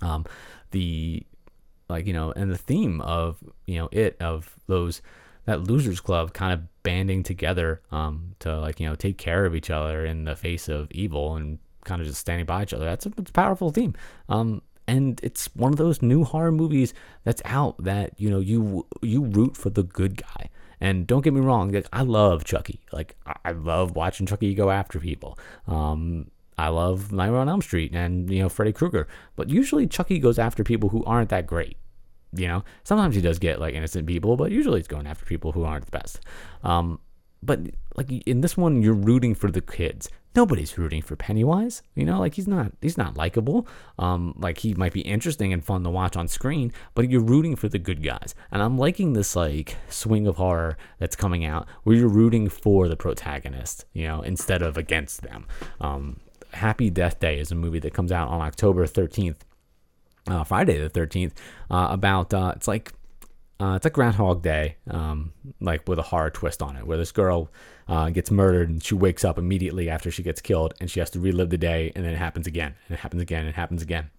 Um, 0.00 0.26
the 0.72 1.24
like 1.88 2.08
you 2.08 2.12
know, 2.12 2.32
and 2.32 2.50
the 2.50 2.58
theme 2.58 3.00
of 3.00 3.38
you 3.66 3.78
know 3.78 3.88
it 3.92 4.16
of 4.20 4.56
those 4.66 5.02
that 5.44 5.64
losers 5.64 6.00
club 6.00 6.32
kind 6.32 6.52
of 6.52 6.82
banding 6.82 7.22
together 7.22 7.82
um, 7.90 8.34
to 8.40 8.58
like 8.58 8.80
you 8.80 8.88
know 8.88 8.94
take 8.94 9.18
care 9.18 9.44
of 9.44 9.54
each 9.54 9.70
other 9.70 10.04
in 10.04 10.24
the 10.24 10.36
face 10.36 10.68
of 10.68 10.90
evil 10.92 11.36
and 11.36 11.58
kind 11.84 12.00
of 12.00 12.06
just 12.06 12.20
standing 12.20 12.46
by 12.46 12.62
each 12.62 12.74
other. 12.74 12.84
That's 12.84 13.06
a, 13.06 13.12
a 13.16 13.22
powerful 13.22 13.70
theme. 13.70 13.94
Um, 14.28 14.62
and 14.86 15.20
it's 15.22 15.46
one 15.54 15.72
of 15.72 15.78
those 15.78 16.02
new 16.02 16.24
horror 16.24 16.52
movies 16.52 16.92
that's 17.24 17.42
out 17.44 17.82
that 17.82 18.18
you 18.18 18.30
know 18.30 18.40
you 18.40 18.86
you 19.00 19.24
root 19.24 19.56
for 19.56 19.70
the 19.70 19.82
good 19.82 20.16
guy. 20.16 20.50
And 20.80 21.06
don't 21.06 21.22
get 21.22 21.32
me 21.32 21.40
wrong, 21.40 21.70
like, 21.70 21.86
I 21.92 22.02
love 22.02 22.42
Chucky. 22.42 22.80
Like 22.92 23.16
I 23.44 23.52
love 23.52 23.94
watching 23.94 24.26
Chucky 24.26 24.52
go 24.52 24.70
after 24.70 24.98
people. 24.98 25.38
Um, 25.68 26.32
I 26.58 26.68
love 26.68 27.12
Nightmare 27.12 27.40
on 27.40 27.48
Elm 27.48 27.62
Street 27.62 27.94
and 27.94 28.28
you 28.30 28.42
know 28.42 28.48
Freddy 28.48 28.72
Krueger, 28.72 29.06
but 29.36 29.48
usually 29.48 29.86
Chucky 29.86 30.18
goes 30.18 30.38
after 30.38 30.64
people 30.64 30.88
who 30.88 31.04
aren't 31.04 31.30
that 31.30 31.46
great 31.46 31.76
you 32.34 32.48
know 32.48 32.64
sometimes 32.84 33.14
he 33.14 33.20
does 33.20 33.38
get 33.38 33.60
like 33.60 33.74
innocent 33.74 34.06
people 34.06 34.36
but 34.36 34.50
usually 34.50 34.78
he's 34.78 34.88
going 34.88 35.06
after 35.06 35.24
people 35.24 35.52
who 35.52 35.64
aren't 35.64 35.84
the 35.84 35.90
best. 35.90 36.20
Um, 36.62 36.98
but 37.42 37.60
like 37.96 38.10
in 38.10 38.40
this 38.40 38.56
one 38.56 38.82
you're 38.82 38.94
rooting 38.94 39.34
for 39.34 39.50
the 39.50 39.60
kids. 39.60 40.08
Nobody's 40.34 40.78
rooting 40.78 41.02
for 41.02 41.14
pennywise 41.14 41.82
you 41.94 42.06
know? 42.06 42.18
Like 42.18 42.34
he's 42.34 42.48
not 42.48 42.72
he's 42.80 42.96
not 42.96 43.16
likable. 43.16 43.66
Um, 43.98 44.34
like 44.38 44.58
he 44.58 44.74
might 44.74 44.92
be 44.92 45.02
interesting 45.02 45.52
and 45.52 45.64
fun 45.64 45.84
to 45.84 45.90
watch 45.90 46.16
on 46.16 46.28
screen 46.28 46.72
but 46.94 47.10
you're 47.10 47.20
rooting 47.20 47.56
for 47.56 47.68
the 47.68 47.78
good 47.78 48.02
guys. 48.02 48.34
And 48.50 48.62
i'm 48.62 48.78
liking 48.78 49.12
this 49.12 49.36
like 49.36 49.76
swing 49.88 50.26
of 50.26 50.36
horror 50.36 50.78
that's 50.98 51.16
coming 51.16 51.44
out 51.44 51.66
where 51.82 51.96
you're 51.96 52.08
rooting 52.08 52.48
for 52.48 52.88
the 52.88 52.96
protagonist 52.96 53.84
you 53.92 54.06
know 54.06 54.22
instead 54.22 54.62
of 54.62 54.76
against 54.76 55.22
them. 55.22 55.46
Um, 55.80 56.20
happy 56.52 56.90
death 56.90 57.18
day 57.18 57.38
is 57.38 57.50
a 57.50 57.54
movie 57.54 57.78
that 57.78 57.94
comes 57.94 58.12
out 58.12 58.28
on 58.28 58.40
october 58.40 58.86
13th 58.86 59.36
uh, 60.26 60.44
Friday 60.44 60.78
the 60.78 60.90
13th 60.90 61.32
uh, 61.70 61.88
about 61.90 62.32
uh, 62.32 62.52
it's 62.56 62.68
like 62.68 62.92
uh, 63.60 63.74
it's 63.76 63.84
like 63.84 63.92
Groundhog 63.92 64.42
Day, 64.42 64.76
um, 64.90 65.32
like 65.60 65.88
with 65.88 66.00
a 66.00 66.02
horror 66.02 66.30
twist 66.30 66.62
on 66.62 66.76
it, 66.76 66.84
where 66.84 66.98
this 66.98 67.12
girl 67.12 67.48
uh, 67.86 68.10
gets 68.10 68.28
murdered 68.28 68.68
and 68.68 68.82
she 68.82 68.96
wakes 68.96 69.24
up 69.24 69.38
immediately 69.38 69.88
after 69.88 70.10
she 70.10 70.24
gets 70.24 70.40
killed, 70.40 70.74
and 70.80 70.90
she 70.90 70.98
has 70.98 71.10
to 71.10 71.20
relive 71.20 71.50
the 71.50 71.58
day, 71.58 71.92
and 71.94 72.04
then 72.04 72.12
it 72.12 72.18
happens 72.18 72.48
again, 72.48 72.74
and 72.88 72.96
it 72.96 73.00
happens 73.00 73.22
again, 73.22 73.40
and 73.40 73.50
it 73.50 73.54
happens 73.54 73.80
again 73.80 74.10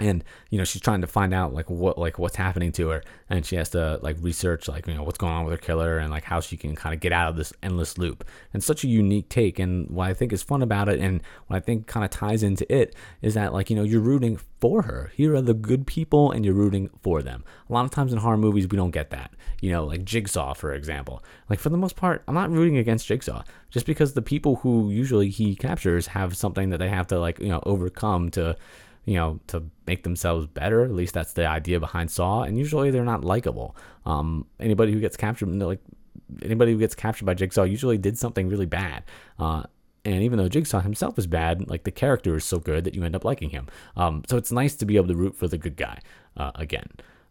and 0.00 0.24
you 0.48 0.58
know 0.58 0.64
she's 0.64 0.82
trying 0.82 1.00
to 1.00 1.06
find 1.06 1.32
out 1.32 1.52
like 1.52 1.68
what 1.70 1.98
like 1.98 2.18
what's 2.18 2.36
happening 2.36 2.72
to 2.72 2.88
her 2.88 3.02
and 3.28 3.44
she 3.44 3.56
has 3.56 3.68
to 3.70 3.98
like 4.02 4.16
research 4.20 4.66
like 4.66 4.86
you 4.86 4.94
know 4.94 5.02
what's 5.02 5.18
going 5.18 5.32
on 5.32 5.44
with 5.44 5.52
her 5.52 5.58
killer 5.58 5.98
and 5.98 6.10
like 6.10 6.24
how 6.24 6.40
she 6.40 6.56
can 6.56 6.74
kind 6.74 6.94
of 6.94 7.00
get 7.00 7.12
out 7.12 7.28
of 7.28 7.36
this 7.36 7.52
endless 7.62 7.98
loop. 7.98 8.24
And 8.52 8.64
such 8.64 8.82
a 8.82 8.88
unique 8.88 9.28
take 9.28 9.58
and 9.58 9.88
what 9.90 10.08
i 10.08 10.14
think 10.14 10.32
is 10.32 10.42
fun 10.42 10.62
about 10.62 10.88
it 10.88 10.98
and 11.00 11.22
what 11.46 11.56
i 11.56 11.60
think 11.60 11.86
kind 11.86 12.04
of 12.04 12.10
ties 12.10 12.42
into 12.42 12.70
it 12.74 12.94
is 13.22 13.34
that 13.34 13.52
like 13.52 13.70
you 13.70 13.76
know 13.76 13.82
you're 13.82 14.00
rooting 14.00 14.38
for 14.60 14.82
her. 14.82 15.10
Here 15.14 15.34
are 15.34 15.40
the 15.40 15.54
good 15.54 15.86
people 15.86 16.30
and 16.30 16.44
you're 16.44 16.52
rooting 16.52 16.90
for 17.02 17.22
them. 17.22 17.44
A 17.68 17.72
lot 17.72 17.86
of 17.86 17.90
times 17.90 18.12
in 18.12 18.18
horror 18.18 18.36
movies 18.36 18.68
we 18.68 18.76
don't 18.76 18.90
get 18.90 19.10
that. 19.10 19.32
You 19.60 19.70
know 19.70 19.84
like 19.84 20.04
jigsaw 20.04 20.54
for 20.54 20.72
example. 20.72 21.22
Like 21.48 21.58
for 21.58 21.68
the 21.68 21.76
most 21.76 21.96
part 21.96 22.22
i'm 22.26 22.34
not 22.34 22.50
rooting 22.50 22.78
against 22.78 23.06
jigsaw. 23.06 23.42
Just 23.70 23.86
because 23.86 24.14
the 24.14 24.22
people 24.22 24.56
who 24.56 24.90
usually 24.90 25.28
he 25.28 25.54
captures 25.54 26.08
have 26.08 26.36
something 26.36 26.70
that 26.70 26.78
they 26.78 26.88
have 26.88 27.06
to 27.08 27.20
like 27.20 27.38
you 27.38 27.48
know 27.48 27.62
overcome 27.66 28.30
to 28.32 28.56
you 29.10 29.16
know, 29.16 29.40
to 29.48 29.64
make 29.88 30.04
themselves 30.04 30.46
better. 30.46 30.84
At 30.84 30.92
least 30.92 31.14
that's 31.14 31.32
the 31.32 31.44
idea 31.44 31.80
behind 31.80 32.12
Saw. 32.12 32.44
And 32.44 32.56
usually 32.56 32.92
they're 32.92 33.04
not 33.04 33.24
likable. 33.24 33.74
Um, 34.06 34.46
anybody 34.60 34.92
who 34.92 35.00
gets 35.00 35.16
captured, 35.16 35.48
like 35.48 35.80
anybody 36.42 36.70
who 36.70 36.78
gets 36.78 36.94
captured 36.94 37.24
by 37.24 37.34
Jigsaw, 37.34 37.64
usually 37.64 37.98
did 37.98 38.16
something 38.16 38.48
really 38.48 38.66
bad. 38.66 39.02
Uh, 39.36 39.64
and 40.04 40.22
even 40.22 40.38
though 40.38 40.48
Jigsaw 40.48 40.78
himself 40.78 41.18
is 41.18 41.26
bad, 41.26 41.68
like 41.68 41.82
the 41.82 41.90
character 41.90 42.36
is 42.36 42.44
so 42.44 42.60
good 42.60 42.84
that 42.84 42.94
you 42.94 43.02
end 43.02 43.16
up 43.16 43.24
liking 43.24 43.50
him. 43.50 43.66
Um, 43.96 44.22
so 44.28 44.36
it's 44.36 44.52
nice 44.52 44.76
to 44.76 44.86
be 44.86 44.94
able 44.94 45.08
to 45.08 45.16
root 45.16 45.34
for 45.34 45.48
the 45.48 45.58
good 45.58 45.76
guy 45.76 45.98
uh, 46.36 46.52
again. 46.54 46.86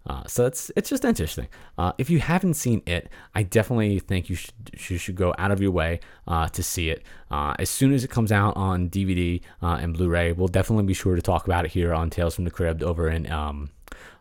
Uh, 0.10 0.24
so 0.26 0.46
it's 0.48 0.72
it's 0.76 0.90
just 0.90 1.06
interesting. 1.06 1.48
Uh, 1.78 1.94
if 2.00 2.10
you 2.10 2.20
haven't 2.20 2.56
seen 2.56 2.82
it, 2.88 3.10
I 3.36 3.44
definitely 3.44 4.00
think 4.00 4.28
you 4.28 4.36
should 4.36 4.54
you 4.90 4.98
should 4.98 5.16
go 5.16 5.36
out 5.38 5.52
of 5.52 5.62
your 5.62 5.72
way 5.72 6.00
uh, 6.28 6.50
to 6.50 6.64
see 6.64 6.90
it. 6.90 7.04
Uh, 7.30 7.54
as 7.60 7.70
soon 7.70 7.94
as 7.94 8.04
it 8.04 8.10
comes 8.10 8.32
out 8.32 8.58
on 8.58 8.90
DVD 8.90 9.40
uh, 9.62 9.78
and 9.80 9.94
Blu-ray, 9.96 10.32
we'll 10.32 10.48
definitely 10.48 10.86
be 10.86 10.96
sure 10.96 11.16
to 11.16 11.22
talk 11.22 11.46
about 11.46 11.64
it 11.64 11.72
here 11.72 11.94
on 11.94 12.10
Tales 12.10 12.34
from 12.34 12.44
the 12.44 12.52
Cribbed 12.52 12.82
over 12.82 13.08
in 13.08 13.32
um, 13.32 13.70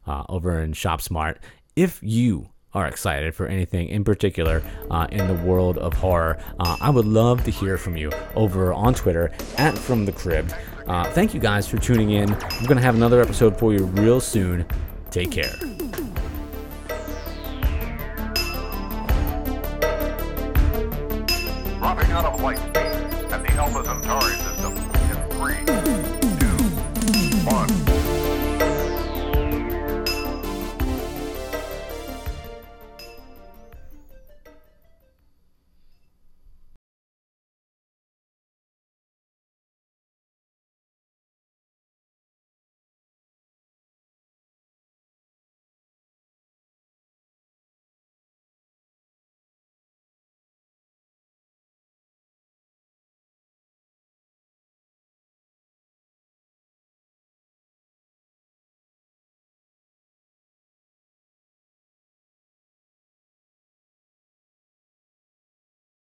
uh, 0.07 0.25
over 0.29 0.61
in 0.61 0.75
Shop 0.75 1.01
Smart. 1.01 1.39
If 1.75 2.01
you 2.03 2.51
are 2.75 2.87
excited 2.87 3.35
for 3.35 3.47
anything 3.47 3.89
in 3.89 4.05
particular 4.05 4.63
uh, 4.91 5.07
in 5.11 5.27
the 5.27 5.35
world 5.35 5.79
of 5.79 5.95
horror, 5.95 6.39
uh, 6.61 6.77
I 6.83 6.91
would 6.91 7.07
love 7.07 7.45
to 7.45 7.51
hear 7.51 7.79
from 7.79 7.97
you 7.97 8.11
over 8.35 8.75
on 8.75 8.93
Twitter 8.93 9.33
at 9.57 9.77
From 9.79 10.05
the 10.05 10.13
Cribbed. 10.13 10.55
Uh, 10.87 11.05
thank 11.13 11.33
you 11.33 11.41
guys 11.41 11.67
for 11.67 11.79
tuning 11.79 12.11
in. 12.11 12.31
I'm 12.33 12.65
going 12.65 12.77
to 12.77 12.83
have 12.83 12.95
another 12.95 13.23
episode 13.23 13.59
for 13.59 13.73
you 13.73 13.85
real 13.85 14.21
soon. 14.21 14.67
Take 15.11 15.31
care. 15.33 15.57